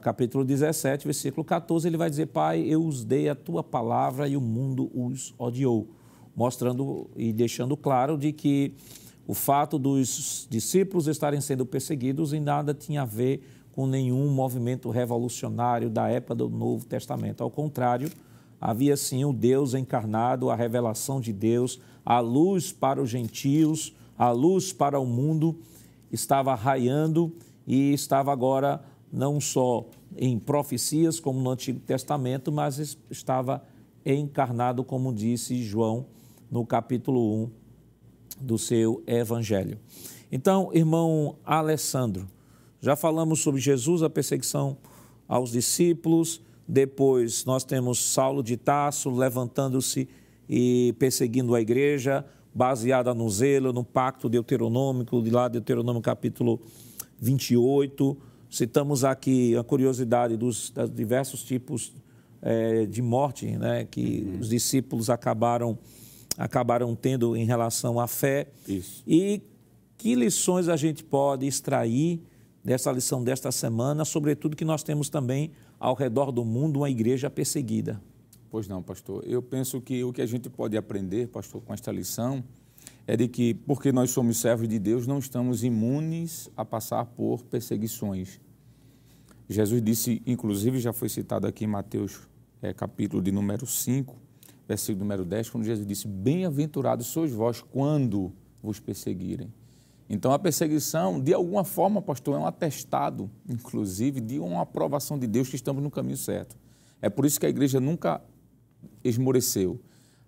capítulo 0.00 0.44
17, 0.44 1.04
versículo 1.04 1.44
14, 1.44 1.86
ele 1.86 1.96
vai 1.96 2.10
dizer: 2.10 2.26
Pai, 2.26 2.58
eu 2.62 2.84
os 2.84 3.04
dei 3.04 3.28
a 3.28 3.36
tua 3.36 3.62
palavra 3.62 4.26
e 4.26 4.36
o 4.36 4.40
mundo 4.40 4.90
os 4.92 5.32
odiou. 5.38 5.86
Mostrando 6.34 7.08
e 7.14 7.32
deixando 7.32 7.76
claro 7.76 8.18
de 8.18 8.32
que 8.32 8.74
o 9.28 9.32
fato 9.32 9.78
dos 9.78 10.48
discípulos 10.50 11.06
estarem 11.06 11.40
sendo 11.40 11.64
perseguidos 11.64 12.32
em 12.32 12.40
nada 12.40 12.74
tinha 12.74 13.02
a 13.02 13.06
ver 13.06 13.53
com 13.74 13.88
nenhum 13.88 14.28
movimento 14.28 14.88
revolucionário 14.88 15.90
da 15.90 16.08
época 16.08 16.36
do 16.36 16.48
Novo 16.48 16.86
Testamento. 16.86 17.42
Ao 17.42 17.50
contrário, 17.50 18.08
havia 18.60 18.96
sim 18.96 19.24
o 19.24 19.32
Deus 19.32 19.74
encarnado, 19.74 20.48
a 20.48 20.54
revelação 20.54 21.20
de 21.20 21.32
Deus, 21.32 21.80
a 22.04 22.20
luz 22.20 22.72
para 22.72 23.02
os 23.02 23.10
gentios, 23.10 23.92
a 24.16 24.30
luz 24.30 24.72
para 24.72 25.00
o 25.00 25.04
mundo, 25.04 25.58
estava 26.12 26.54
raiando 26.54 27.34
e 27.66 27.92
estava 27.92 28.30
agora 28.30 28.80
não 29.12 29.40
só 29.40 29.84
em 30.16 30.38
profecias, 30.38 31.18
como 31.18 31.40
no 31.40 31.50
Antigo 31.50 31.80
Testamento, 31.80 32.52
mas 32.52 32.96
estava 33.10 33.60
encarnado, 34.06 34.84
como 34.84 35.12
disse 35.12 35.64
João 35.64 36.06
no 36.48 36.64
capítulo 36.64 37.44
1 37.44 37.50
do 38.40 38.56
seu 38.56 39.02
Evangelho. 39.04 39.78
Então, 40.30 40.70
irmão 40.72 41.34
Alessandro, 41.44 42.28
já 42.84 42.94
falamos 42.94 43.40
sobre 43.40 43.62
Jesus, 43.62 44.02
a 44.02 44.10
perseguição 44.10 44.76
aos 45.26 45.52
discípulos, 45.52 46.42
depois 46.68 47.46
nós 47.46 47.64
temos 47.64 47.98
Saulo 47.98 48.42
de 48.42 48.58
Tarso 48.58 49.08
levantando-se 49.10 50.06
e 50.46 50.94
perseguindo 50.98 51.54
a 51.54 51.62
igreja, 51.62 52.26
baseada 52.54 53.14
no 53.14 53.28
zelo, 53.30 53.72
no 53.72 53.82
pacto 53.82 54.28
deuteronômico, 54.28 55.22
de 55.22 55.30
lá 55.30 55.48
Deuteronômio 55.48 56.02
capítulo 56.02 56.60
28. 57.18 58.14
Citamos 58.50 59.02
aqui 59.02 59.56
a 59.56 59.64
curiosidade 59.64 60.36
dos, 60.36 60.68
dos 60.68 60.90
diversos 60.90 61.42
tipos 61.42 61.90
é, 62.42 62.84
de 62.84 63.00
morte 63.00 63.46
né, 63.46 63.86
que 63.90 64.26
uhum. 64.26 64.40
os 64.40 64.50
discípulos 64.50 65.08
acabaram, 65.08 65.78
acabaram 66.36 66.94
tendo 66.94 67.34
em 67.34 67.46
relação 67.46 67.98
à 67.98 68.06
fé. 68.06 68.48
Isso. 68.68 69.02
E 69.06 69.40
que 69.96 70.14
lições 70.14 70.68
a 70.68 70.76
gente 70.76 71.02
pode 71.02 71.46
extrair 71.46 72.20
dessa 72.64 72.90
lição 72.90 73.22
desta 73.22 73.52
semana, 73.52 74.04
sobretudo 74.04 74.56
que 74.56 74.64
nós 74.64 74.82
temos 74.82 75.10
também 75.10 75.50
ao 75.78 75.94
redor 75.94 76.32
do 76.32 76.44
mundo 76.44 76.78
uma 76.78 76.88
igreja 76.88 77.28
perseguida. 77.28 78.00
Pois 78.50 78.66
não, 78.66 78.82
pastor. 78.82 79.22
Eu 79.26 79.42
penso 79.42 79.80
que 79.80 80.02
o 80.02 80.12
que 80.12 80.22
a 80.22 80.26
gente 80.26 80.48
pode 80.48 80.76
aprender, 80.76 81.28
pastor, 81.28 81.60
com 81.60 81.74
esta 81.74 81.92
lição 81.92 82.42
é 83.06 83.16
de 83.16 83.28
que, 83.28 83.52
porque 83.52 83.92
nós 83.92 84.10
somos 84.10 84.38
servos 84.38 84.66
de 84.66 84.78
Deus, 84.78 85.06
não 85.06 85.18
estamos 85.18 85.62
imunes 85.62 86.48
a 86.56 86.64
passar 86.64 87.04
por 87.04 87.42
perseguições. 87.42 88.40
Jesus 89.46 89.82
disse, 89.82 90.22
inclusive 90.26 90.78
já 90.78 90.92
foi 90.92 91.10
citado 91.10 91.46
aqui 91.46 91.64
em 91.64 91.68
Mateus, 91.68 92.20
é, 92.62 92.72
capítulo 92.72 93.20
de 93.20 93.30
número 93.30 93.66
5, 93.66 94.16
versículo 94.66 95.00
número 95.00 95.24
10, 95.24 95.50
quando 95.50 95.64
Jesus 95.64 95.86
disse: 95.86 96.08
Bem-aventurados 96.08 97.08
sois 97.08 97.30
vós 97.30 97.60
quando 97.60 98.32
vos 98.62 98.80
perseguirem 98.80 99.52
então, 100.08 100.32
a 100.32 100.38
perseguição, 100.38 101.20
de 101.20 101.32
alguma 101.32 101.64
forma, 101.64 102.02
pastor, 102.02 102.36
é 102.36 102.38
um 102.38 102.46
atestado, 102.46 103.30
inclusive, 103.48 104.20
de 104.20 104.38
uma 104.38 104.62
aprovação 104.62 105.18
de 105.18 105.26
Deus 105.26 105.48
que 105.48 105.56
estamos 105.56 105.82
no 105.82 105.90
caminho 105.90 106.16
certo. 106.16 106.56
É 107.00 107.08
por 107.08 107.24
isso 107.24 107.40
que 107.40 107.46
a 107.46 107.48
igreja 107.48 107.80
nunca 107.80 108.22
esmoreceu. 109.02 109.80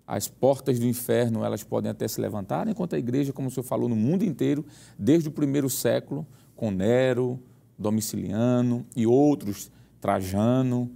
As 0.05 0.27
portas 0.27 0.79
do 0.79 0.85
inferno, 0.85 1.43
elas 1.43 1.63
podem 1.63 1.91
até 1.91 2.07
se 2.07 2.19
levantar, 2.19 2.67
enquanto 2.67 2.95
a 2.95 2.99
igreja, 2.99 3.31
como 3.33 3.49
o 3.49 3.51
senhor 3.51 3.65
falou, 3.65 3.87
no 3.87 3.95
mundo 3.95 4.23
inteiro, 4.23 4.65
desde 4.97 5.29
o 5.29 5.31
primeiro 5.31 5.69
século, 5.69 6.25
com 6.55 6.71
Nero, 6.71 7.39
Domiciliano 7.77 8.85
e 8.95 9.05
outros, 9.05 9.71
Trajano, 10.01 10.89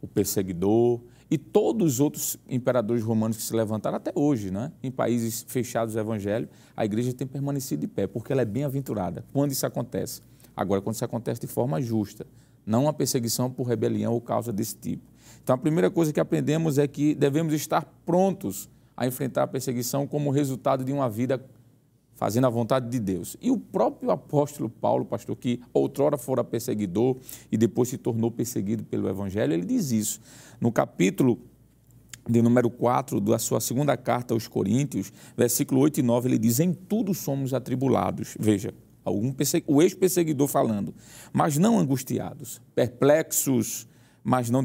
o 0.00 0.08
perseguidor, 0.08 1.00
e 1.30 1.36
todos 1.36 1.94
os 1.94 2.00
outros 2.00 2.36
imperadores 2.48 3.02
romanos 3.02 3.36
que 3.36 3.42
se 3.42 3.54
levantaram 3.54 3.96
até 3.96 4.12
hoje, 4.14 4.50
né? 4.50 4.70
em 4.82 4.90
países 4.90 5.44
fechados 5.48 5.96
ao 5.96 6.02
evangelho, 6.02 6.48
a 6.76 6.84
igreja 6.84 7.12
tem 7.12 7.26
permanecido 7.26 7.80
de 7.80 7.88
pé, 7.88 8.06
porque 8.06 8.32
ela 8.32 8.42
é 8.42 8.44
bem-aventurada. 8.44 9.24
Quando 9.32 9.50
isso 9.50 9.66
acontece? 9.66 10.22
Agora, 10.56 10.80
quando 10.80 10.94
isso 10.94 11.04
acontece 11.04 11.40
de 11.40 11.46
forma 11.46 11.82
justa, 11.82 12.26
não 12.64 12.84
uma 12.84 12.92
perseguição 12.92 13.50
por 13.50 13.64
rebelião 13.66 14.12
ou 14.12 14.20
causa 14.20 14.52
desse 14.52 14.76
tipo. 14.76 15.02
Então, 15.42 15.54
a 15.54 15.58
primeira 15.58 15.90
coisa 15.90 16.12
que 16.12 16.20
aprendemos 16.20 16.78
é 16.78 16.86
que 16.86 17.14
devemos 17.14 17.52
estar 17.52 17.84
prontos 18.04 18.68
a 18.96 19.06
enfrentar 19.06 19.42
a 19.44 19.46
perseguição 19.46 20.06
como 20.06 20.30
resultado 20.30 20.84
de 20.84 20.92
uma 20.92 21.08
vida 21.08 21.44
fazendo 22.16 22.46
a 22.46 22.50
vontade 22.50 22.88
de 22.88 22.98
Deus. 22.98 23.36
E 23.40 23.50
o 23.50 23.58
próprio 23.58 24.10
apóstolo 24.10 24.68
Paulo, 24.68 25.04
pastor, 25.04 25.36
que 25.36 25.60
outrora 25.72 26.16
fora 26.16 26.42
perseguidor 26.42 27.16
e 27.52 27.56
depois 27.56 27.90
se 27.90 27.98
tornou 27.98 28.30
perseguido 28.30 28.82
pelo 28.82 29.08
evangelho, 29.08 29.52
ele 29.52 29.66
diz 29.66 29.92
isso. 29.92 30.20
No 30.60 30.72
capítulo 30.72 31.38
de 32.28 32.42
número 32.42 32.68
4 32.68 33.20
da 33.20 33.38
sua 33.38 33.60
segunda 33.60 33.96
carta 33.96 34.34
aos 34.34 34.48
Coríntios, 34.48 35.12
versículo 35.36 35.80
8 35.80 36.00
e 36.00 36.02
9, 36.02 36.28
ele 36.28 36.38
diz: 36.38 36.60
Em 36.60 36.72
tudo 36.72 37.14
somos 37.14 37.54
atribulados. 37.54 38.36
Veja, 38.38 38.74
algum 39.04 39.34
o 39.66 39.82
ex-perseguidor 39.82 40.48
falando, 40.48 40.94
mas 41.32 41.56
não 41.56 41.78
angustiados, 41.78 42.60
perplexos, 42.74 43.86
mas 44.24 44.50
não 44.50 44.62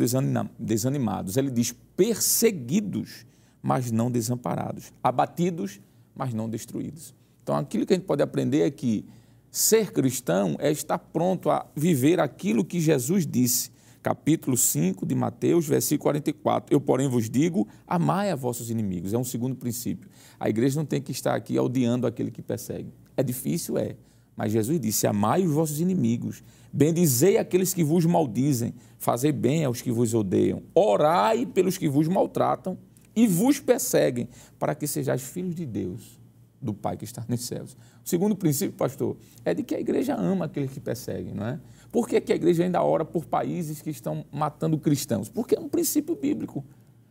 desanimados. 0.57 1.37
Ele 1.37 1.51
diz: 1.51 1.73
perseguidos, 1.95 3.25
mas 3.61 3.91
não 3.91 4.09
desamparados, 4.09 4.91
abatidos, 5.03 5.79
mas 6.15 6.33
não 6.33 6.49
destruídos. 6.49 7.13
Então, 7.43 7.55
aquilo 7.55 7.85
que 7.85 7.93
a 7.93 7.95
gente 7.95 8.05
pode 8.05 8.23
aprender 8.23 8.61
é 8.61 8.71
que 8.71 9.05
ser 9.51 9.91
cristão 9.91 10.55
é 10.59 10.71
estar 10.71 10.97
pronto 10.97 11.49
a 11.49 11.65
viver 11.75 12.19
aquilo 12.19 12.65
que 12.65 12.79
Jesus 12.79 13.27
disse. 13.27 13.71
Capítulo 14.01 14.57
5 14.57 15.05
de 15.05 15.13
Mateus, 15.13 15.67
versículo 15.67 16.03
44. 16.03 16.73
Eu, 16.73 16.81
porém, 16.81 17.07
vos 17.07 17.29
digo: 17.29 17.67
amai 17.85 18.31
a 18.31 18.35
vossos 18.35 18.69
inimigos. 18.69 19.13
É 19.13 19.17
um 19.17 19.23
segundo 19.23 19.55
princípio. 19.55 20.09
A 20.39 20.49
igreja 20.49 20.79
não 20.79 20.85
tem 20.85 21.01
que 21.01 21.11
estar 21.11 21.35
aqui 21.35 21.59
odiando 21.59 22.07
aquele 22.07 22.31
que 22.31 22.41
persegue. 22.41 22.91
É 23.15 23.21
difícil, 23.21 23.77
é. 23.77 23.95
Mas 24.35 24.51
Jesus 24.51 24.79
disse: 24.79 25.05
amai 25.05 25.45
os 25.45 25.51
vossos 25.51 25.79
inimigos, 25.79 26.43
bendizei 26.73 27.37
aqueles 27.37 27.73
que 27.73 27.83
vos 27.83 28.05
maldizem, 28.05 28.73
fazei 28.97 29.31
bem 29.31 29.65
aos 29.65 29.81
que 29.81 29.91
vos 29.91 30.13
odeiam, 30.13 30.63
orai 30.73 31.45
pelos 31.45 31.77
que 31.77 31.87
vos 31.87 32.07
maltratam 32.07 32.77
e 33.15 33.27
vos 33.27 33.59
perseguem, 33.59 34.27
para 34.57 34.73
que 34.73 34.87
sejais 34.87 35.21
filhos 35.21 35.53
de 35.53 35.65
Deus 35.65 36.19
do 36.61 36.73
Pai 36.73 36.95
que 36.95 37.03
está 37.03 37.23
nos 37.27 37.41
céus. 37.41 37.75
O 38.03 38.09
segundo 38.09 38.35
princípio, 38.35 38.75
pastor, 38.75 39.17
é 39.43 39.53
de 39.53 39.63
que 39.63 39.75
a 39.75 39.79
igreja 39.79 40.15
ama 40.15 40.45
aqueles 40.45 40.71
que 40.71 40.79
perseguem, 40.79 41.33
não 41.33 41.45
é? 41.45 41.59
Por 41.91 42.07
que, 42.07 42.21
que 42.21 42.31
a 42.31 42.35
igreja 42.35 42.63
ainda 42.63 42.81
ora 42.81 43.03
por 43.03 43.25
países 43.25 43.81
que 43.81 43.89
estão 43.89 44.25
matando 44.31 44.77
cristãos? 44.77 45.27
Porque 45.27 45.55
é 45.55 45.59
um 45.59 45.67
princípio 45.67 46.15
bíblico. 46.15 46.63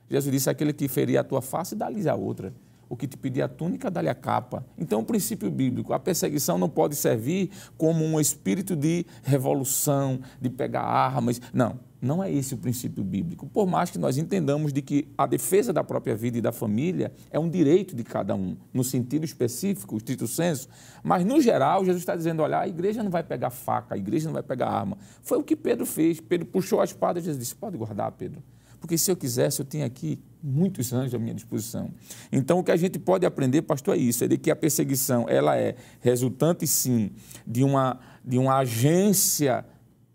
Jesus 0.08 0.32
disse: 0.32 0.48
aquele 0.48 0.72
que 0.72 0.88
ferir 0.88 1.18
a 1.18 1.24
tua 1.24 1.42
face, 1.42 1.76
dá-lhes 1.76 2.06
a 2.06 2.14
outra. 2.14 2.52
O 2.88 2.96
que 2.96 3.06
te 3.06 3.16
pedir 3.16 3.42
a 3.42 3.48
túnica, 3.48 3.90
dá-lhe 3.90 4.08
a 4.08 4.14
capa. 4.14 4.66
Então, 4.76 4.98
é 4.98 5.02
um 5.02 5.04
princípio 5.04 5.48
bíblico. 5.48 5.92
A 5.92 5.98
perseguição 6.00 6.58
não 6.58 6.68
pode 6.68 6.96
servir 6.96 7.50
como 7.78 8.04
um 8.04 8.18
espírito 8.18 8.74
de 8.74 9.06
revolução, 9.22 10.18
de 10.40 10.50
pegar 10.50 10.82
armas. 10.82 11.40
Não. 11.52 11.78
Não 12.00 12.24
é 12.24 12.32
esse 12.32 12.54
o 12.54 12.56
princípio 12.56 13.04
bíblico. 13.04 13.46
Por 13.46 13.66
mais 13.66 13.90
que 13.90 13.98
nós 13.98 14.16
entendamos 14.16 14.72
de 14.72 14.80
que 14.80 15.08
a 15.18 15.26
defesa 15.26 15.72
da 15.72 15.84
própria 15.84 16.16
vida 16.16 16.38
e 16.38 16.40
da 16.40 16.50
família 16.50 17.12
é 17.30 17.38
um 17.38 17.48
direito 17.48 17.94
de 17.94 18.02
cada 18.02 18.34
um, 18.34 18.56
no 18.72 18.82
sentido 18.82 19.24
específico, 19.24 19.96
estrito 19.96 20.26
senso, 20.26 20.68
mas 21.02 21.24
no 21.24 21.40
geral 21.40 21.84
Jesus 21.84 22.00
está 22.00 22.16
dizendo, 22.16 22.42
olha, 22.42 22.60
a 22.60 22.68
igreja 22.68 23.02
não 23.02 23.10
vai 23.10 23.22
pegar 23.22 23.50
faca, 23.50 23.94
a 23.94 23.98
igreja 23.98 24.26
não 24.26 24.32
vai 24.32 24.42
pegar 24.42 24.68
arma. 24.68 24.96
Foi 25.22 25.38
o 25.38 25.42
que 25.42 25.54
Pedro 25.54 25.84
fez. 25.84 26.20
Pedro 26.20 26.46
puxou 26.46 26.80
a 26.80 26.84
espada 26.84 27.18
e 27.18 27.22
Jesus 27.22 27.38
disse, 27.38 27.54
pode 27.54 27.76
guardar, 27.76 28.10
Pedro. 28.12 28.42
Porque 28.80 28.96
se 28.96 29.10
eu 29.10 29.16
quisesse, 29.16 29.60
eu 29.60 29.66
tinha 29.66 29.84
aqui 29.84 30.18
muitos 30.42 30.90
anjos 30.92 31.14
à 31.14 31.18
minha 31.18 31.34
disposição. 31.34 31.90
Então, 32.32 32.58
o 32.58 32.64
que 32.64 32.70
a 32.70 32.76
gente 32.76 32.98
pode 32.98 33.26
aprender, 33.26 33.60
pastor, 33.62 33.94
é 33.94 33.98
isso, 33.98 34.24
é 34.24 34.28
de 34.28 34.38
que 34.38 34.50
a 34.50 34.56
perseguição, 34.56 35.26
ela 35.28 35.54
é 35.54 35.76
resultante, 36.00 36.66
sim, 36.66 37.10
de 37.46 37.62
uma, 37.62 38.00
de 38.24 38.38
uma 38.38 38.56
agência 38.56 39.66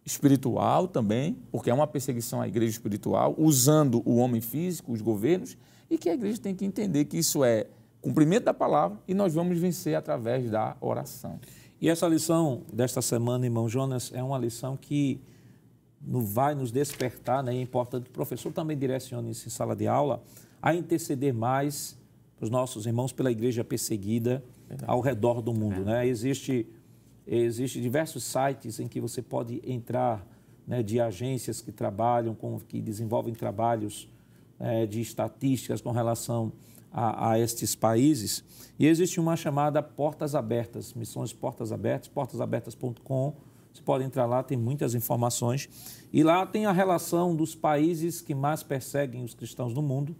espiritual 0.06 0.88
também, 0.88 1.38
porque 1.51 1.70
é 1.70 1.74
uma 1.74 1.88
perseguição 1.88 2.39
à 2.39 2.47
igreja 2.47 2.72
espiritual, 2.72 3.34
usando 3.38 4.03
o 4.06 4.18
homem 4.18 4.39
físico, 4.39 4.93
os 4.93 5.01
governos, 5.01 5.58
e 5.89 5.97
que 5.97 6.10
a 6.10 6.14
igreja 6.14 6.39
tem 6.39 6.53
que 6.53 6.64
entender 6.64 7.06
que 7.06 7.18
isso 7.18 7.43
é 7.43 7.68
cumprimento 8.01 8.43
da 8.43 8.53
palavra 8.53 8.99
e 9.08 9.16
nós 9.16 9.34
vamos 9.34 9.58
vencer 9.58 9.95
através 9.95 10.49
da 10.49 10.78
oração. 10.80 11.39
E 11.82 11.89
essa 11.89 12.08
lição 12.08 12.62
desta 12.72 13.01
semana, 13.01 13.45
irmão 13.45 13.68
Jonas, 13.68 14.12
é 14.14 14.22
uma 14.22 14.38
lição 14.38 14.78
que 14.78 15.20
vai 16.01 16.53
nos 16.53 16.72
despertar, 16.72 17.43
né? 17.43 17.56
é 17.56 17.62
importante 17.62 18.03
que 18.03 18.10
o 18.12 18.14
professor 18.14 18.53
também 18.53 18.78
direcione 18.78 19.32
isso 19.32 19.47
em 19.47 19.49
sala 19.49 19.76
de 19.76 19.88
aula, 19.88 20.24
a 20.62 20.74
interceder 20.76 21.34
mais 21.34 21.97
para 22.38 22.45
os 22.45 22.49
nossos 22.51 22.86
irmãos 22.86 23.12
pela 23.12 23.32
igreja 23.32 23.64
perseguida 23.64 24.43
Verdade. 24.68 24.91
ao 24.91 25.01
redor 25.01 25.41
do 25.41 25.53
mundo. 25.53 25.82
É. 25.82 25.86
Né? 25.86 26.08
Existe 26.08 26.68
Existem 27.28 27.82
diversos 27.82 28.23
sites 28.23 28.80
em 28.80 28.88
que 28.88 29.01
você 29.01 29.21
pode 29.21 29.61
entrar, 29.65 30.26
né, 30.67 30.84
de 30.84 30.99
agências 30.99 31.61
que 31.61 31.71
trabalham, 31.71 32.36
com, 32.36 32.59
que 32.59 32.82
desenvolvem 32.82 33.34
trabalhos 33.34 34.07
é, 34.59 34.86
de 34.86 35.01
estatísticas 35.01 35.82
com 35.82 35.91
relação 35.91 36.51
a, 36.91 37.32
a, 37.32 37.39
estes 37.39 37.76
países. 37.76 38.43
E 38.80 38.88
existe 38.88 39.19
uma 39.19 39.36
chamada 39.36 39.84
Portas 39.84 40.36
Abertas, 40.36 40.93
Missões 40.93 41.34
Portas 41.34 41.71
Abertas, 41.71 42.07
portasabertas.com. 42.07 43.34
Você 43.73 43.82
pode 43.82 44.05
entrar 44.05 44.26
lá, 44.26 44.41
tem 44.41 44.57
muitas 44.57 44.95
informações. 44.95 45.67
E 46.13 46.23
lá 46.23 46.45
tem 46.45 46.65
a 46.65 46.71
relação 46.71 47.36
dos 47.36 47.53
países 47.53 48.21
que 48.21 48.34
mais 48.34 48.63
perseguem 48.63 49.23
os 49.23 49.34
cristãos 49.34 49.73
no 49.73 49.82
mundo. 49.82 50.15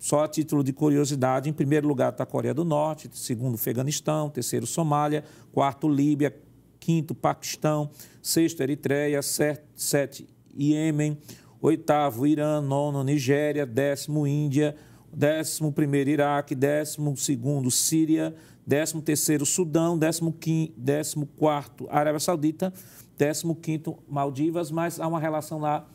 Só 0.00 0.24
a 0.24 0.28
título 0.28 0.64
de 0.64 0.72
curiosidade, 0.72 1.50
em 1.50 1.52
primeiro 1.52 1.86
lugar 1.86 2.10
está 2.10 2.24
a 2.24 2.26
Coreia 2.26 2.54
do 2.54 2.64
Norte, 2.64 3.10
segundo 3.12 3.52
o 3.52 3.56
Afeganistão, 3.56 4.30
terceiro 4.30 4.66
Somália, 4.66 5.22
quarto 5.52 5.86
Líbia, 5.86 6.34
quinto 6.80 7.14
Paquistão, 7.14 7.90
sexto 8.22 8.62
Eritreia, 8.62 9.20
sete 9.20 10.26
Iêmen, 10.58 11.18
oitavo 11.60 12.26
Irã, 12.26 12.62
nono 12.62 13.04
Nigéria, 13.04 13.66
décimo 13.66 14.26
Índia, 14.26 14.74
décimo 15.12 15.70
primeiro 15.70 16.08
Iraque, 16.08 16.54
décimo 16.54 17.14
segundo 17.14 17.70
Síria, 17.70 18.34
décimo 18.66 19.02
terceiro 19.02 19.44
Sudão, 19.44 19.98
décimo, 19.98 20.32
quinto, 20.32 20.72
décimo 20.78 21.26
quarto 21.26 21.86
Arábia 21.90 22.20
Saudita, 22.20 22.72
décimo 23.18 23.54
quinto 23.54 23.98
Maldivas, 24.08 24.70
mas 24.70 24.98
há 24.98 25.06
uma 25.06 25.20
relação 25.20 25.58
lá 25.58 25.86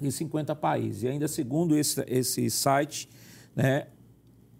de 0.00 0.12
50 0.12 0.54
países. 0.56 1.02
E 1.02 1.08
ainda 1.08 1.26
segundo 1.26 1.76
esse, 1.76 2.04
esse 2.06 2.48
site, 2.50 3.08
né, 3.54 3.86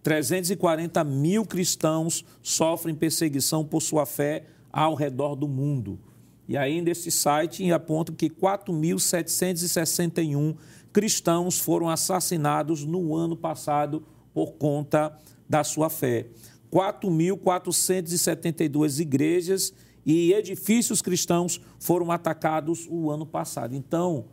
340 0.03 1.03
mil 1.03 1.43
cristãos 1.45 2.23
sofrem 2.41 2.95
perseguição 2.95 3.63
por 3.63 3.81
sua 3.81 4.05
fé 4.05 4.45
ao 4.71 4.95
redor 4.95 5.35
do 5.35 5.47
mundo. 5.47 5.99
E 6.47 6.57
ainda 6.57 6.89
esse 6.89 7.11
site 7.11 7.71
aponta 7.71 8.11
que 8.11 8.27
4.761 8.29 10.55
cristãos 10.91 11.59
foram 11.59 11.87
assassinados 11.89 12.83
no 12.83 13.15
ano 13.15 13.37
passado 13.37 14.03
por 14.33 14.53
conta 14.53 15.15
da 15.47 15.63
sua 15.63 15.87
fé. 15.89 16.25
4.472 16.71 18.99
igrejas 18.99 19.71
e 20.05 20.33
edifícios 20.33 21.01
cristãos 21.01 21.59
foram 21.79 22.11
atacados 22.11 22.85
o 22.89 23.09
ano 23.11 23.25
passado. 23.25 23.73
Então, 23.75 24.25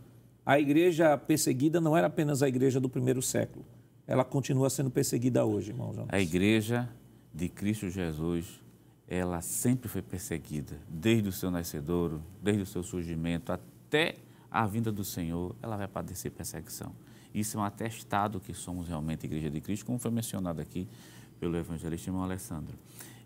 a 0.48 0.58
igreja 0.58 1.14
perseguida 1.18 1.78
não 1.78 1.94
era 1.94 2.06
apenas 2.06 2.42
a 2.42 2.48
igreja 2.48 2.80
do 2.80 2.88
primeiro 2.88 3.20
século. 3.20 3.66
Ela 4.06 4.24
continua 4.24 4.70
sendo 4.70 4.90
perseguida 4.90 5.44
hoje, 5.44 5.72
irmão 5.72 5.92
Jonas. 5.92 6.08
A 6.10 6.18
igreja 6.18 6.88
de 7.34 7.50
Cristo 7.50 7.90
Jesus, 7.90 8.58
ela 9.06 9.42
sempre 9.42 9.90
foi 9.90 10.00
perseguida, 10.00 10.80
desde 10.88 11.28
o 11.28 11.32
seu 11.32 11.50
nascedouro, 11.50 12.22
desde 12.42 12.62
o 12.62 12.66
seu 12.66 12.82
surgimento 12.82 13.52
até 13.52 14.14
a 14.50 14.66
vinda 14.66 14.90
do 14.90 15.04
Senhor, 15.04 15.54
ela 15.60 15.76
vai 15.76 15.86
padecer 15.86 16.30
perseguição. 16.30 16.94
Isso 17.34 17.58
é 17.58 17.60
um 17.60 17.64
atestado 17.64 18.40
que 18.40 18.54
somos 18.54 18.88
realmente 18.88 19.26
igreja 19.26 19.50
de 19.50 19.60
Cristo, 19.60 19.84
como 19.84 19.98
foi 19.98 20.10
mencionado 20.10 20.62
aqui 20.62 20.88
pelo 21.38 21.58
evangelista 21.58 22.08
irmão 22.08 22.22
Alessandro. 22.22 22.74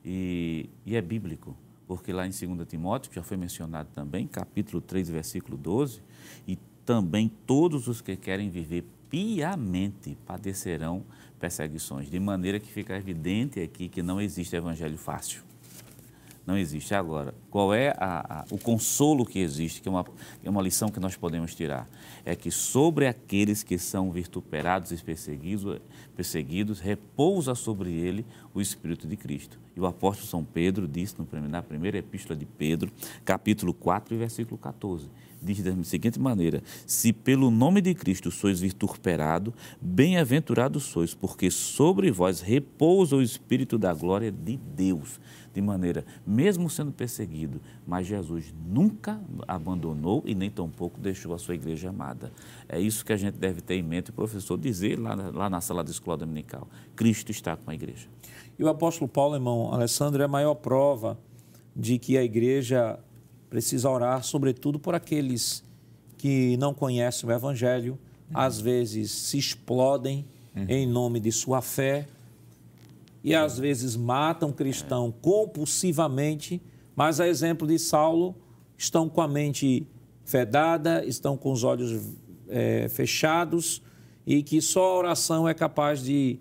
E, 0.04 0.68
e 0.84 0.96
é 0.96 1.00
bíblico, 1.00 1.56
porque 1.86 2.12
lá 2.12 2.26
em 2.26 2.30
2 2.30 2.66
Timóteo, 2.66 3.10
que 3.10 3.14
já 3.14 3.22
foi 3.22 3.36
mencionado 3.36 3.90
também, 3.94 4.26
capítulo 4.26 4.80
3, 4.80 5.08
versículo 5.08 5.56
12, 5.56 6.02
e 6.48 6.58
também 6.84 7.30
todos 7.46 7.88
os 7.88 8.00
que 8.00 8.16
querem 8.16 8.50
viver 8.50 8.84
piamente 9.08 10.16
padecerão 10.26 11.04
perseguições, 11.38 12.08
de 12.08 12.18
maneira 12.18 12.60
que 12.60 12.70
fica 12.70 12.96
evidente 12.96 13.60
aqui 13.60 13.88
que 13.88 14.02
não 14.02 14.20
existe 14.20 14.56
evangelho 14.56 14.96
fácil 14.96 15.42
não 16.46 16.58
existe. 16.58 16.94
Agora, 16.94 17.34
qual 17.50 17.72
é 17.72 17.94
a, 17.98 18.40
a, 18.40 18.44
o 18.50 18.58
consolo 18.58 19.24
que 19.24 19.38
existe, 19.38 19.80
que 19.80 19.88
é 19.88 19.90
uma, 19.90 20.04
é 20.42 20.50
uma 20.50 20.62
lição 20.62 20.88
que 20.88 20.98
nós 20.98 21.16
podemos 21.16 21.54
tirar? 21.54 21.88
É 22.24 22.34
que 22.34 22.50
sobre 22.50 23.06
aqueles 23.06 23.62
que 23.62 23.78
são 23.78 24.10
vituperados 24.10 24.90
e 24.90 24.96
perseguidos, 24.96 25.80
perseguidos 26.16 26.80
repousa 26.80 27.54
sobre 27.54 27.92
ele 27.92 28.24
o 28.52 28.60
Espírito 28.60 29.06
de 29.06 29.16
Cristo. 29.16 29.58
E 29.76 29.80
o 29.80 29.86
apóstolo 29.86 30.28
São 30.28 30.44
Pedro 30.44 30.88
disse 30.88 31.14
no, 31.18 31.48
na 31.48 31.62
primeira 31.62 31.98
epístola 31.98 32.38
de 32.38 32.44
Pedro, 32.44 32.90
capítulo 33.24 33.72
4, 33.72 34.16
versículo 34.16 34.58
14 34.58 35.08
diz 35.42 35.62
da 35.62 35.74
seguinte 35.82 36.20
maneira: 36.20 36.62
Se 36.86 37.12
pelo 37.12 37.50
nome 37.50 37.80
de 37.80 37.94
Cristo 37.94 38.30
sois 38.30 38.60
vituperados, 38.60 39.52
bem-aventurados 39.80 40.84
sois, 40.84 41.14
porque 41.14 41.50
sobre 41.50 42.10
vós 42.10 42.40
repousa 42.40 43.16
o 43.16 43.22
Espírito 43.22 43.76
da 43.76 43.92
glória 43.92 44.30
de 44.30 44.56
Deus 44.56 45.20
de 45.52 45.60
maneira, 45.60 46.04
mesmo 46.26 46.70
sendo 46.70 46.92
perseguido, 46.92 47.60
mas 47.86 48.06
Jesus 48.06 48.54
nunca 48.66 49.20
abandonou 49.46 50.22
e 50.24 50.34
nem 50.34 50.50
tampouco 50.50 50.98
deixou 51.00 51.34
a 51.34 51.38
sua 51.38 51.54
igreja 51.54 51.90
amada. 51.90 52.32
É 52.68 52.80
isso 52.80 53.04
que 53.04 53.12
a 53.12 53.16
gente 53.16 53.34
deve 53.34 53.60
ter 53.60 53.74
em 53.74 53.82
mente 53.82 54.10
o 54.10 54.12
professor 54.12 54.56
dizer 54.58 54.98
lá 54.98 55.14
na, 55.14 55.30
lá 55.30 55.50
na 55.50 55.60
sala 55.60 55.84
de 55.84 55.90
escola 55.90 56.16
dominical. 56.16 56.66
Cristo 56.96 57.30
está 57.30 57.56
com 57.56 57.70
a 57.70 57.74
igreja. 57.74 58.06
E 58.58 58.64
o 58.64 58.68
apóstolo 58.68 59.08
Paulo, 59.08 59.34
irmão 59.34 59.72
Alessandro, 59.72 60.22
é 60.22 60.24
a 60.24 60.28
maior 60.28 60.54
prova 60.54 61.18
de 61.74 61.98
que 61.98 62.16
a 62.16 62.24
igreja 62.24 62.98
precisa 63.50 63.88
orar, 63.90 64.22
sobretudo 64.22 64.78
por 64.78 64.94
aqueles 64.94 65.62
que 66.16 66.56
não 66.56 66.72
conhecem 66.72 67.28
o 67.28 67.32
evangelho, 67.32 67.98
uhum. 68.30 68.40
às 68.40 68.60
vezes 68.60 69.10
se 69.10 69.36
explodem 69.36 70.24
uhum. 70.54 70.64
em 70.68 70.86
nome 70.86 71.20
de 71.20 71.32
sua 71.32 71.60
fé 71.60 72.06
e 73.22 73.34
às 73.34 73.58
vezes 73.58 73.96
matam 73.96 74.52
cristão 74.52 75.12
compulsivamente, 75.12 76.60
mas 76.94 77.20
a 77.20 77.28
exemplo 77.28 77.66
de 77.66 77.78
Saulo, 77.78 78.34
estão 78.76 79.08
com 79.08 79.20
a 79.20 79.28
mente 79.28 79.86
vedada, 80.26 81.04
estão 81.04 81.36
com 81.36 81.52
os 81.52 81.62
olhos 81.62 82.00
é, 82.48 82.88
fechados 82.88 83.82
e 84.26 84.42
que 84.42 84.60
só 84.60 84.84
a 84.84 84.98
oração 84.98 85.48
é 85.48 85.54
capaz 85.54 86.02
de 86.02 86.38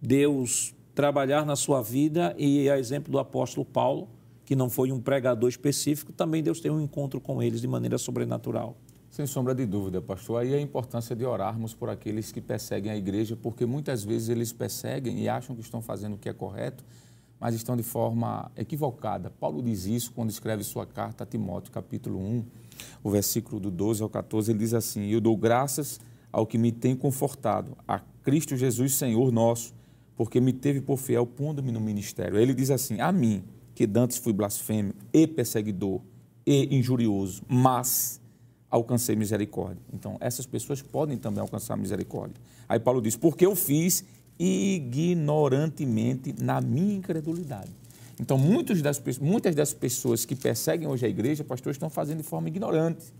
Deus 0.00 0.74
trabalhar 0.94 1.44
na 1.44 1.56
sua 1.56 1.82
vida 1.82 2.34
e 2.38 2.68
a 2.70 2.78
exemplo 2.78 3.12
do 3.12 3.18
apóstolo 3.18 3.64
Paulo, 3.64 4.08
que 4.44 4.56
não 4.56 4.68
foi 4.68 4.90
um 4.90 5.00
pregador 5.00 5.48
específico, 5.48 6.12
também 6.12 6.42
Deus 6.42 6.60
tem 6.60 6.70
um 6.70 6.80
encontro 6.80 7.20
com 7.20 7.42
eles 7.42 7.60
de 7.60 7.68
maneira 7.68 7.98
sobrenatural. 7.98 8.76
Sem 9.10 9.26
sombra 9.26 9.52
de 9.56 9.66
dúvida, 9.66 10.00
pastor. 10.00 10.40
Aí 10.40 10.54
a 10.54 10.60
importância 10.60 11.16
de 11.16 11.24
orarmos 11.24 11.74
por 11.74 11.90
aqueles 11.90 12.30
que 12.30 12.40
perseguem 12.40 12.92
a 12.92 12.96
igreja, 12.96 13.36
porque 13.36 13.66
muitas 13.66 14.04
vezes 14.04 14.28
eles 14.28 14.52
perseguem 14.52 15.18
e 15.18 15.28
acham 15.28 15.56
que 15.56 15.60
estão 15.60 15.82
fazendo 15.82 16.14
o 16.14 16.16
que 16.16 16.28
é 16.28 16.32
correto, 16.32 16.84
mas 17.40 17.56
estão 17.56 17.76
de 17.76 17.82
forma 17.82 18.52
equivocada. 18.56 19.28
Paulo 19.28 19.60
diz 19.62 19.84
isso 19.84 20.12
quando 20.12 20.30
escreve 20.30 20.62
sua 20.62 20.86
carta 20.86 21.24
a 21.24 21.26
Timóteo, 21.26 21.72
capítulo 21.72 22.20
1, 22.20 22.44
o 23.02 23.10
versículo 23.10 23.58
do 23.58 23.68
12 23.68 24.00
ao 24.00 24.08
14, 24.08 24.52
ele 24.52 24.60
diz 24.60 24.74
assim: 24.74 25.08
Eu 25.08 25.20
dou 25.20 25.36
graças 25.36 25.98
ao 26.30 26.46
que 26.46 26.56
me 26.56 26.70
tem 26.70 26.94
confortado, 26.94 27.76
a 27.88 27.98
Cristo 28.22 28.56
Jesus, 28.56 28.94
Senhor 28.94 29.32
nosso, 29.32 29.74
porque 30.16 30.40
me 30.40 30.52
teve 30.52 30.80
por 30.80 30.98
fiel 30.98 31.26
pondo-me 31.26 31.72
no 31.72 31.80
ministério. 31.80 32.38
Ele 32.38 32.54
diz 32.54 32.70
assim: 32.70 33.00
A 33.00 33.10
mim, 33.10 33.42
que 33.74 33.88
dantes 33.88 34.18
fui 34.18 34.32
blasfêmio 34.32 34.94
e 35.12 35.26
perseguidor 35.26 36.00
e 36.46 36.76
injurioso, 36.76 37.42
mas 37.48 38.19
alcancei 38.70 39.16
misericórdia. 39.16 39.82
Então, 39.92 40.16
essas 40.20 40.46
pessoas 40.46 40.80
podem 40.80 41.18
também 41.18 41.40
alcançar 41.40 41.76
misericórdia. 41.76 42.40
Aí 42.68 42.78
Paulo 42.78 43.02
diz: 43.02 43.16
porque 43.16 43.44
eu 43.44 43.56
fiz 43.56 44.04
ignorantemente 44.38 46.34
na 46.40 46.60
minha 46.60 46.94
incredulidade. 46.94 47.70
Então, 48.18 48.38
muitas 48.38 48.80
das, 48.82 49.02
muitas 49.18 49.54
das 49.54 49.72
pessoas 49.72 50.24
que 50.24 50.36
perseguem 50.36 50.86
hoje 50.86 51.06
a 51.06 51.08
igreja, 51.08 51.42
pastor, 51.42 51.72
estão 51.72 51.88
fazendo 51.90 52.18
de 52.18 52.22
forma 52.22 52.48
ignorante. 52.48 53.12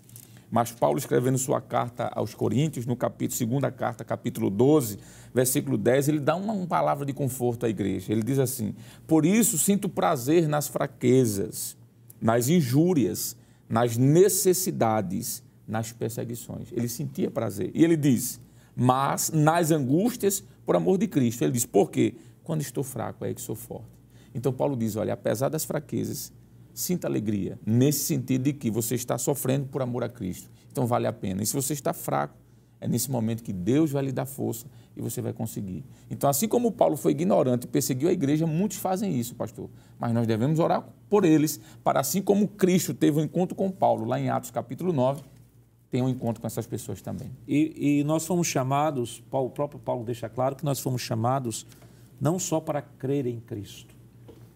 Mas 0.51 0.73
Paulo, 0.73 0.99
escrevendo 0.99 1.39
sua 1.39 1.61
carta 1.61 2.11
aos 2.13 2.35
Coríntios, 2.35 2.85
no 2.85 2.97
capítulo, 2.97 3.39
segunda 3.39 3.71
carta, 3.71 4.05
capítulo 4.05 4.51
12, 4.51 4.99
versículo 5.33 5.79
10, 5.79 6.09
ele 6.09 6.21
dá 6.21 6.35
uma, 6.35 6.53
uma 6.53 6.67
palavra 6.67 7.07
de 7.07 7.13
conforto 7.13 7.65
à 7.65 7.69
igreja. 7.69 8.13
Ele 8.13 8.23
diz 8.23 8.39
assim: 8.39 8.75
Por 9.07 9.25
isso 9.25 9.57
sinto 9.57 9.89
prazer 9.89 10.49
nas 10.49 10.67
fraquezas, 10.67 11.77
nas 12.21 12.49
injúrias, 12.49 13.37
nas 13.71 13.97
necessidades, 13.97 15.45
nas 15.67 15.93
perseguições. 15.93 16.73
Ele 16.73 16.89
sentia 16.89 17.31
prazer. 17.31 17.71
E 17.73 17.85
ele 17.85 17.97
diz: 17.97 18.41
Mas 18.75 19.31
nas 19.31 19.71
angústias, 19.71 20.43
por 20.67 20.75
amor 20.75 20.99
de 20.99 21.07
Cristo. 21.07 21.43
Ele 21.43 21.53
diz: 21.53 21.65
Por 21.65 21.91
quê? 21.91 22.15
Quando 22.43 22.63
estou 22.63 22.83
fraco, 22.83 23.25
é 23.25 23.33
que 23.33 23.41
sou 23.41 23.55
forte. 23.55 23.89
Então, 24.35 24.53
Paulo 24.53 24.77
diz: 24.77 24.97
Olha, 24.97 25.15
apesar 25.15 25.49
das 25.49 25.65
fraquezas, 25.65 26.33
sinta 26.75 27.07
alegria, 27.07 27.59
nesse 27.65 28.01
sentido 28.01 28.43
de 28.43 28.53
que 28.53 28.71
você 28.71 28.97
está 28.97 29.17
sofrendo 29.17 29.67
por 29.67 29.83
amor 29.83 30.03
a 30.03 30.09
Cristo. 30.09 30.51
Então, 30.71 30.87
vale 30.87 31.07
a 31.07 31.13
pena. 31.13 31.43
E 31.43 31.47
se 31.47 31.55
você 31.55 31.73
está 31.73 31.93
fraco, 31.93 32.35
é 32.81 32.89
nesse 32.89 33.11
momento 33.11 33.43
que 33.43 33.53
Deus 33.53 33.93
vai 33.93 34.05
lhe 34.05 34.13
dar 34.13 34.27
força 34.27 34.67
e 34.97 35.01
você 35.01 35.21
vai 35.21 35.33
conseguir. 35.33 35.85
Então, 36.11 36.29
assim 36.29 36.49
como 36.49 36.73
Paulo 36.73 36.97
foi 36.97 37.13
ignorante 37.13 37.65
e 37.65 37.69
perseguiu 37.69 38.09
a 38.09 38.13
igreja, 38.13 38.47
muitos 38.47 38.79
fazem 38.79 39.19
isso, 39.19 39.35
pastor. 39.35 39.69
Mas 39.99 40.13
nós 40.13 40.27
devemos 40.27 40.59
orar 40.59 40.87
por 41.09 41.25
eles, 41.25 41.61
para 41.83 42.01
assim 42.01 42.21
como 42.21 42.49
Cristo 42.49 42.93
teve 42.93 43.21
um 43.21 43.25
encontro 43.25 43.55
com 43.55 43.71
Paulo, 43.71 44.05
lá 44.05 44.19
em 44.19 44.29
Atos 44.29 44.51
capítulo 44.51 44.93
9, 44.93 45.23
tenha 45.91 46.05
um 46.05 46.09
encontro 46.09 46.41
com 46.41 46.47
essas 46.47 46.67
pessoas 46.67 47.01
também. 47.01 47.31
E, 47.47 48.01
e 48.01 48.05
nós 48.05 48.27
fomos 48.27 48.47
chamados, 48.47 49.23
Paulo, 49.31 49.49
o 49.49 49.51
próprio 49.51 49.81
Paulo 49.81 50.05
deixa 50.05 50.29
claro 50.29 50.55
que 50.57 50.65
nós 50.65 50.79
fomos 50.81 51.03
chamados 51.03 51.67
não 52.21 52.39
só 52.39 52.61
para 52.61 52.83
crer 52.83 53.27
em 53.27 53.41
Cristo, 53.41 53.95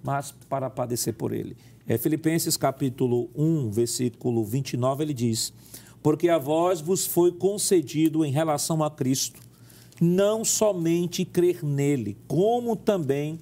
mas 0.03 0.33
para 0.49 0.69
padecer 0.69 1.15
por 1.15 1.33
Ele. 1.33 1.57
É, 1.87 1.99
Filipenses 1.99 2.57
capítulo 2.57 3.31
1, 3.35 3.71
versículo 3.71 4.45
29, 4.45 5.05
ele 5.05 5.15
diz 5.15 5.53
porque 6.05 6.29
a 6.29 6.37
vós 6.37 6.83
vos 6.83 7.07
foi 7.07 7.33
concedido 7.33 8.27
em 8.27 8.31
relação 8.31 8.85
a 8.85 8.91
Cristo, 8.91 9.41
não 10.01 10.45
somente 10.45 11.25
crer 11.25 11.65
nele, 11.65 12.17
como 12.27 12.77
também 12.77 13.39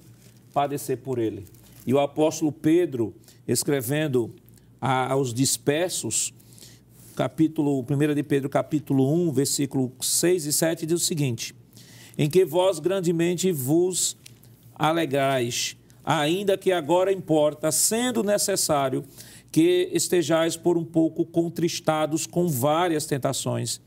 padecer 0.53 0.97
por 0.97 1.17
ele. 1.17 1.45
E 1.85 1.93
o 1.93 1.99
apóstolo 1.99 2.51
Pedro, 2.51 3.13
escrevendo 3.47 4.33
aos 4.79 5.33
dispersos, 5.33 6.33
capítulo 7.15 7.85
1 7.89 8.13
de 8.13 8.23
Pedro, 8.23 8.49
capítulo 8.49 9.11
1, 9.27 9.31
versículo 9.31 9.91
6 9.99 10.45
e 10.45 10.53
7, 10.53 10.85
diz 10.85 11.01
o 11.01 11.05
seguinte: 11.05 11.55
Em 12.17 12.29
que 12.29 12.45
vós 12.45 12.79
grandemente 12.79 13.51
vos 13.51 14.17
alegrais, 14.75 15.77
ainda 16.03 16.57
que 16.57 16.71
agora 16.71 17.11
importa, 17.11 17.71
sendo 17.71 18.23
necessário, 18.23 19.03
que 19.51 19.89
estejais 19.93 20.57
por 20.57 20.77
um 20.77 20.83
pouco 20.83 21.25
contristados 21.25 22.25
com 22.25 22.47
várias 22.47 23.05
tentações, 23.05 23.79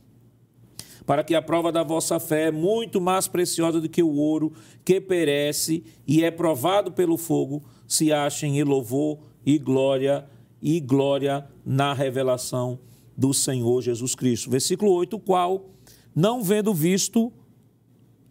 para 1.06 1.22
que 1.22 1.36
a 1.36 1.40
prova 1.40 1.70
da 1.70 1.84
vossa 1.84 2.18
fé, 2.18 2.50
muito 2.50 3.00
mais 3.00 3.28
preciosa 3.28 3.80
do 3.80 3.88
que 3.88 4.02
o 4.02 4.12
ouro, 4.16 4.52
que 4.84 5.00
perece 5.00 5.84
e 6.04 6.24
é 6.24 6.30
provado 6.32 6.90
pelo 6.90 7.16
fogo, 7.16 7.62
se 7.86 8.12
achem 8.12 8.58
em 8.58 8.64
louvor 8.64 9.18
e 9.44 9.56
glória 9.56 10.26
e 10.60 10.80
glória 10.80 11.46
na 11.64 11.94
revelação 11.94 12.80
do 13.16 13.32
Senhor 13.32 13.80
Jesus 13.80 14.16
Cristo. 14.16 14.50
Versículo 14.50 14.90
8, 14.92 15.16
qual 15.20 15.70
não 16.14 16.42
vendo 16.42 16.74
visto, 16.74 17.32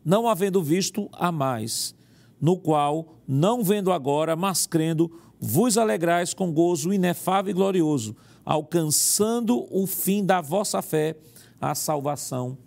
não 0.04 0.28
havendo 0.28 0.62
visto 0.62 1.10
a 1.14 1.32
mais, 1.32 1.96
no 2.42 2.58
qual 2.58 3.16
não 3.26 3.64
vendo 3.64 3.92
agora, 3.92 4.36
mas 4.36 4.68
crendo, 4.68 5.10
vos 5.40 5.78
alegrais 5.78 6.34
com 6.34 6.52
gozo 6.52 6.94
inefável 6.94 7.52
e 7.52 7.54
glorioso, 7.54 8.16
alcançando 8.44 9.66
o 9.72 9.88
fim 9.88 10.26
da 10.26 10.42
vossa 10.42 10.82
fé, 10.82 11.16
a 11.60 11.76
salvação 11.76 12.58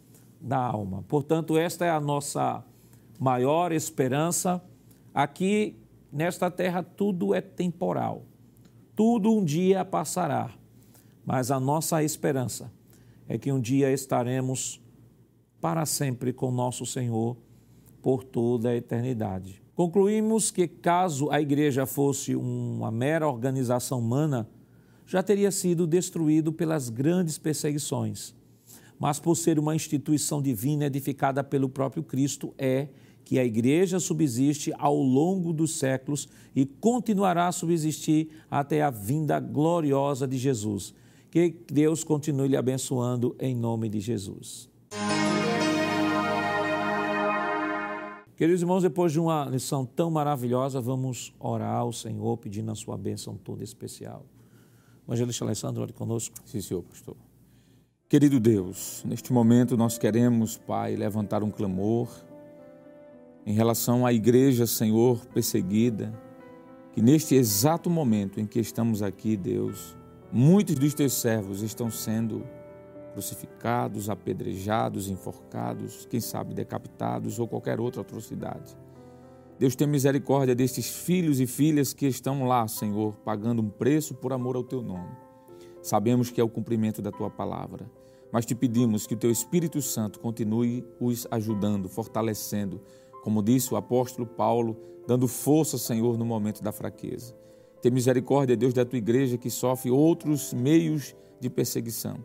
da 0.40 0.58
alma. 0.58 1.04
Portanto, 1.08 1.56
esta 1.56 1.84
é 1.84 1.90
a 1.90 2.00
nossa 2.00 2.64
maior 3.18 3.72
esperança. 3.72 4.62
Aqui 5.14 5.76
nesta 6.12 6.50
terra 6.50 6.82
tudo 6.82 7.34
é 7.34 7.40
temporal. 7.40 8.22
Tudo 8.94 9.32
um 9.32 9.44
dia 9.44 9.84
passará. 9.84 10.50
Mas 11.24 11.50
a 11.50 11.60
nossa 11.60 12.02
esperança 12.02 12.72
é 13.28 13.36
que 13.36 13.52
um 13.52 13.60
dia 13.60 13.92
estaremos 13.92 14.80
para 15.60 15.84
sempre 15.84 16.32
com 16.32 16.50
nosso 16.50 16.86
Senhor 16.86 17.36
por 18.00 18.24
toda 18.24 18.70
a 18.70 18.76
eternidade. 18.76 19.62
Concluímos 19.74 20.50
que, 20.50 20.66
caso 20.66 21.30
a 21.30 21.40
igreja 21.40 21.86
fosse 21.86 22.34
uma 22.34 22.90
mera 22.90 23.28
organização 23.28 23.98
humana, 23.98 24.48
já 25.06 25.22
teria 25.22 25.50
sido 25.50 25.86
destruído 25.86 26.52
pelas 26.52 26.88
grandes 26.88 27.38
perseguições. 27.38 28.34
Mas, 28.98 29.20
por 29.20 29.36
ser 29.36 29.58
uma 29.58 29.76
instituição 29.76 30.42
divina 30.42 30.86
edificada 30.86 31.44
pelo 31.44 31.68
próprio 31.68 32.02
Cristo, 32.02 32.52
é 32.58 32.88
que 33.24 33.38
a 33.38 33.44
igreja 33.44 34.00
subsiste 34.00 34.72
ao 34.78 34.96
longo 34.96 35.52
dos 35.52 35.78
séculos 35.78 36.26
e 36.56 36.64
continuará 36.64 37.48
a 37.48 37.52
subsistir 37.52 38.30
até 38.50 38.82
a 38.82 38.90
vinda 38.90 39.38
gloriosa 39.38 40.26
de 40.26 40.38
Jesus. 40.38 40.94
Que 41.30 41.54
Deus 41.70 42.02
continue 42.02 42.48
lhe 42.48 42.56
abençoando 42.56 43.36
em 43.38 43.54
nome 43.54 43.88
de 43.90 44.00
Jesus. 44.00 44.70
Queridos 48.34 48.62
irmãos, 48.62 48.82
depois 48.82 49.12
de 49.12 49.20
uma 49.20 49.44
lição 49.44 49.84
tão 49.84 50.10
maravilhosa, 50.10 50.80
vamos 50.80 51.34
orar 51.38 51.76
ao 51.76 51.92
Senhor 51.92 52.36
pedindo 52.38 52.70
a 52.70 52.74
sua 52.74 52.96
bênção 52.96 53.36
toda 53.36 53.62
especial. 53.62 54.24
Evangelista 55.06 55.44
Alessandro, 55.44 55.82
ore 55.82 55.92
conosco. 55.92 56.34
Sim, 56.46 56.60
senhor, 56.60 56.82
pastor. 56.82 57.27
Querido 58.08 58.40
Deus, 58.40 59.04
neste 59.04 59.34
momento 59.34 59.76
nós 59.76 59.98
queremos, 59.98 60.56
Pai, 60.56 60.96
levantar 60.96 61.42
um 61.42 61.50
clamor 61.50 62.08
em 63.44 63.52
relação 63.52 64.06
à 64.06 64.14
igreja, 64.14 64.66
Senhor, 64.66 65.26
perseguida, 65.26 66.18
que 66.94 67.02
neste 67.02 67.34
exato 67.34 67.90
momento 67.90 68.40
em 68.40 68.46
que 68.46 68.58
estamos 68.58 69.02
aqui, 69.02 69.36
Deus, 69.36 69.94
muitos 70.32 70.76
dos 70.76 70.94
teus 70.94 71.12
servos 71.20 71.60
estão 71.60 71.90
sendo 71.90 72.46
crucificados, 73.12 74.08
apedrejados, 74.08 75.10
enforcados, 75.10 76.06
quem 76.06 76.18
sabe 76.18 76.54
decapitados 76.54 77.38
ou 77.38 77.46
qualquer 77.46 77.78
outra 77.78 78.00
atrocidade. 78.00 78.74
Deus 79.58 79.76
tem 79.76 79.86
misericórdia 79.86 80.54
destes 80.54 80.88
filhos 80.88 81.40
e 81.40 81.46
filhas 81.46 81.92
que 81.92 82.06
estão 82.06 82.46
lá, 82.46 82.66
Senhor, 82.68 83.16
pagando 83.16 83.60
um 83.60 83.68
preço 83.68 84.14
por 84.14 84.32
amor 84.32 84.56
ao 84.56 84.64
teu 84.64 84.80
nome. 84.80 85.27
Sabemos 85.82 86.30
que 86.30 86.40
é 86.40 86.44
o 86.44 86.48
cumprimento 86.48 87.00
da 87.00 87.10
tua 87.10 87.30
palavra, 87.30 87.90
mas 88.32 88.44
te 88.44 88.54
pedimos 88.54 89.06
que 89.06 89.14
o 89.14 89.18
teu 89.18 89.30
Espírito 89.30 89.80
Santo 89.80 90.20
continue 90.20 90.84
os 91.00 91.26
ajudando, 91.30 91.88
fortalecendo, 91.88 92.80
como 93.22 93.42
disse 93.42 93.72
o 93.72 93.76
apóstolo 93.76 94.26
Paulo, 94.26 94.76
dando 95.06 95.26
força, 95.26 95.78
Senhor, 95.78 96.18
no 96.18 96.24
momento 96.24 96.62
da 96.62 96.72
fraqueza. 96.72 97.34
Tem 97.80 97.90
misericórdia, 97.92 98.56
Deus, 98.56 98.74
da 98.74 98.84
tua 98.84 98.98
igreja 98.98 99.38
que 99.38 99.50
sofre 99.50 99.90
outros 99.90 100.52
meios 100.52 101.14
de 101.40 101.48
perseguição 101.48 102.16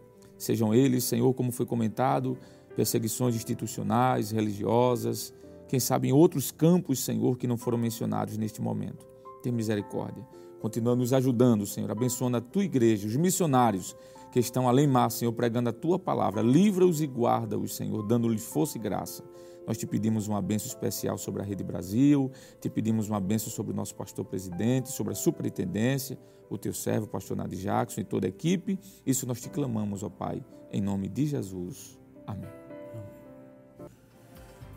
sejam 0.44 0.74
eles, 0.74 1.04
Senhor, 1.04 1.34
como 1.34 1.52
foi 1.52 1.66
comentado, 1.66 2.38
perseguições 2.76 3.36
institucionais, 3.36 4.32
religiosas, 4.32 5.34
quem 5.68 5.80
sabe 5.80 6.10
em 6.10 6.12
outros 6.12 6.52
campos, 6.52 7.00
Senhor, 7.00 7.38
que 7.38 7.48
não 7.48 7.58
foram 7.58 7.78
mencionados 7.78 8.38
neste 8.38 8.62
momento. 8.62 9.08
Tem 9.42 9.52
misericórdia. 9.52 10.24
Continua 10.64 10.96
nos 10.96 11.12
ajudando, 11.12 11.66
Senhor, 11.66 11.92
abençoando 11.92 12.38
a 12.38 12.42
tua 12.42 12.64
igreja, 12.64 13.06
os 13.06 13.18
missionários 13.18 13.94
que 14.32 14.40
estão 14.40 14.66
além 14.66 14.88
mar, 14.88 15.12
Senhor, 15.12 15.34
pregando 15.34 15.68
a 15.68 15.74
tua 15.74 16.00
palavra. 16.00 16.42
Livra-os 16.42 17.02
e 17.02 17.06
guarda-os, 17.06 17.76
Senhor, 17.76 18.02
dando-lhes 18.08 18.46
força 18.46 18.78
e 18.78 18.82
graça. 18.82 19.26
Nós 19.68 19.78
te 19.78 19.86
pedimos 19.86 20.30
uma 20.30 20.42
bênção 20.42 20.70
especial 20.70 21.18
sobre 21.18 21.42
a 21.42 21.46
Rede 21.46 21.66
Brasil, 21.66 22.32
te 22.62 22.70
pedimos 22.70 23.10
uma 23.10 23.20
bênção 23.20 23.52
sobre 23.52 23.74
o 23.74 23.76
nosso 23.76 23.94
pastor 23.94 24.24
presidente, 24.24 24.90
sobre 24.90 25.12
a 25.12 25.16
superintendência, 25.18 26.18
o 26.50 26.58
teu 26.58 26.72
servo, 26.72 27.08
o 27.08 27.10
pastor 27.10 27.36
Nadi 27.36 27.58
Jackson 27.58 28.00
e 28.00 28.06
toda 28.06 28.26
a 28.26 28.30
equipe. 28.30 28.80
Isso 29.06 29.28
nós 29.28 29.42
te 29.42 29.50
clamamos, 29.50 30.02
ó 30.02 30.10
Pai, 30.10 30.42
em 30.72 30.80
nome 30.80 31.10
de 31.10 31.26
Jesus. 31.26 32.00
Amém. 32.26 32.63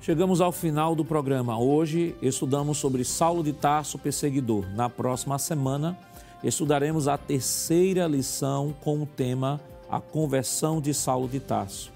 Chegamos 0.01 0.41
ao 0.41 0.53
final 0.53 0.95
do 0.95 1.05
programa. 1.05 1.59
Hoje 1.59 2.15
estudamos 2.23 2.79
sobre 2.79 3.05
Saulo 3.05 3.43
de 3.43 3.53
Tarso, 3.53 3.99
perseguidor. 3.99 4.65
Na 4.75 4.89
próxima 4.89 5.39
semana, 5.39 5.99
estudaremos 6.45 7.09
a 7.09 7.19
terceira 7.19 8.07
lição 8.07 8.75
com 8.83 9.03
o 9.03 9.07
tema 9.07 9.61
A 9.91 10.01
conversão 10.01 10.81
de 10.81 10.95
Saulo 10.95 11.29
de 11.29 11.41
Tarso. 11.41 11.91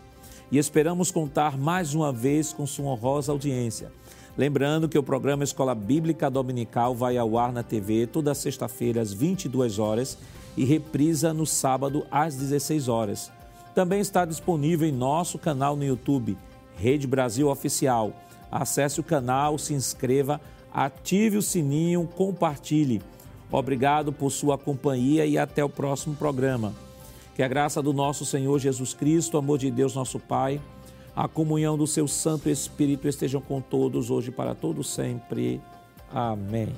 E 0.51 0.59
esperamos 0.59 1.12
contar 1.12 1.57
mais 1.57 1.94
uma 1.94 2.12
vez 2.12 2.53
com 2.53 2.66
sua 2.66 2.86
honrosa 2.86 3.30
audiência. 3.30 3.92
Lembrando 4.36 4.88
que 4.88 4.98
o 4.98 5.03
programa 5.03 5.44
Escola 5.44 5.74
Bíblica 5.74 6.28
Dominical 6.28 6.94
vai 6.94 7.16
ao 7.16 7.38
ar 7.38 7.53
na 7.53 7.62
TV 7.62 8.09
toda 8.09 8.34
sexta-feira 8.34 9.01
às 9.01 9.12
22 9.12 9.78
horas 9.78 10.18
e 10.57 10.64
reprisa 10.64 11.32
no 11.32 11.46
sábado 11.46 12.05
às 12.11 12.34
16 12.34 12.88
horas. 12.88 13.30
Também 13.72 14.01
está 14.01 14.24
disponível 14.24 14.88
em 14.88 14.92
nosso 14.92 15.38
canal 15.38 15.76
no 15.76 15.84
YouTube, 15.84 16.36
Rede 16.81 17.07
Brasil 17.07 17.49
Oficial. 17.49 18.12
Acesse 18.51 19.01
o 19.01 19.05
canal, 19.05 19.59
se 19.59 19.74
inscreva, 19.74 20.41
ative 20.72 21.37
o 21.37 21.43
sininho, 21.43 22.09
compartilhe. 22.16 23.03
Obrigado 23.53 24.12
por 24.12 24.31
sua 24.31 24.57
companhia 24.57 25.26
e 25.26 25.37
até 25.37 25.64
o 25.64 25.68
próximo 25.68 26.16
programa. 26.16 26.72
Que 27.35 27.43
a 27.43 27.49
graça 27.49 27.83
do 27.83 27.93
nosso 27.93 28.24
Senhor 28.24 28.59
Jesus 28.59 28.95
Cristo, 28.95 29.37
amor 29.37 29.59
de 29.59 29.70
Deus, 29.70 29.95
nosso 29.95 30.18
Pai 30.18 30.61
a 31.14 31.28
comunhão 31.28 31.76
do 31.76 31.87
seu 31.87 32.07
Santo 32.07 32.49
Espírito 32.49 33.09
estejam 33.09 33.41
com 33.41 33.61
todos 33.61 34.11
hoje 34.11 34.31
para 34.31 34.55
todos 34.55 34.89
sempre. 34.89 35.61
Amém. 36.12 36.68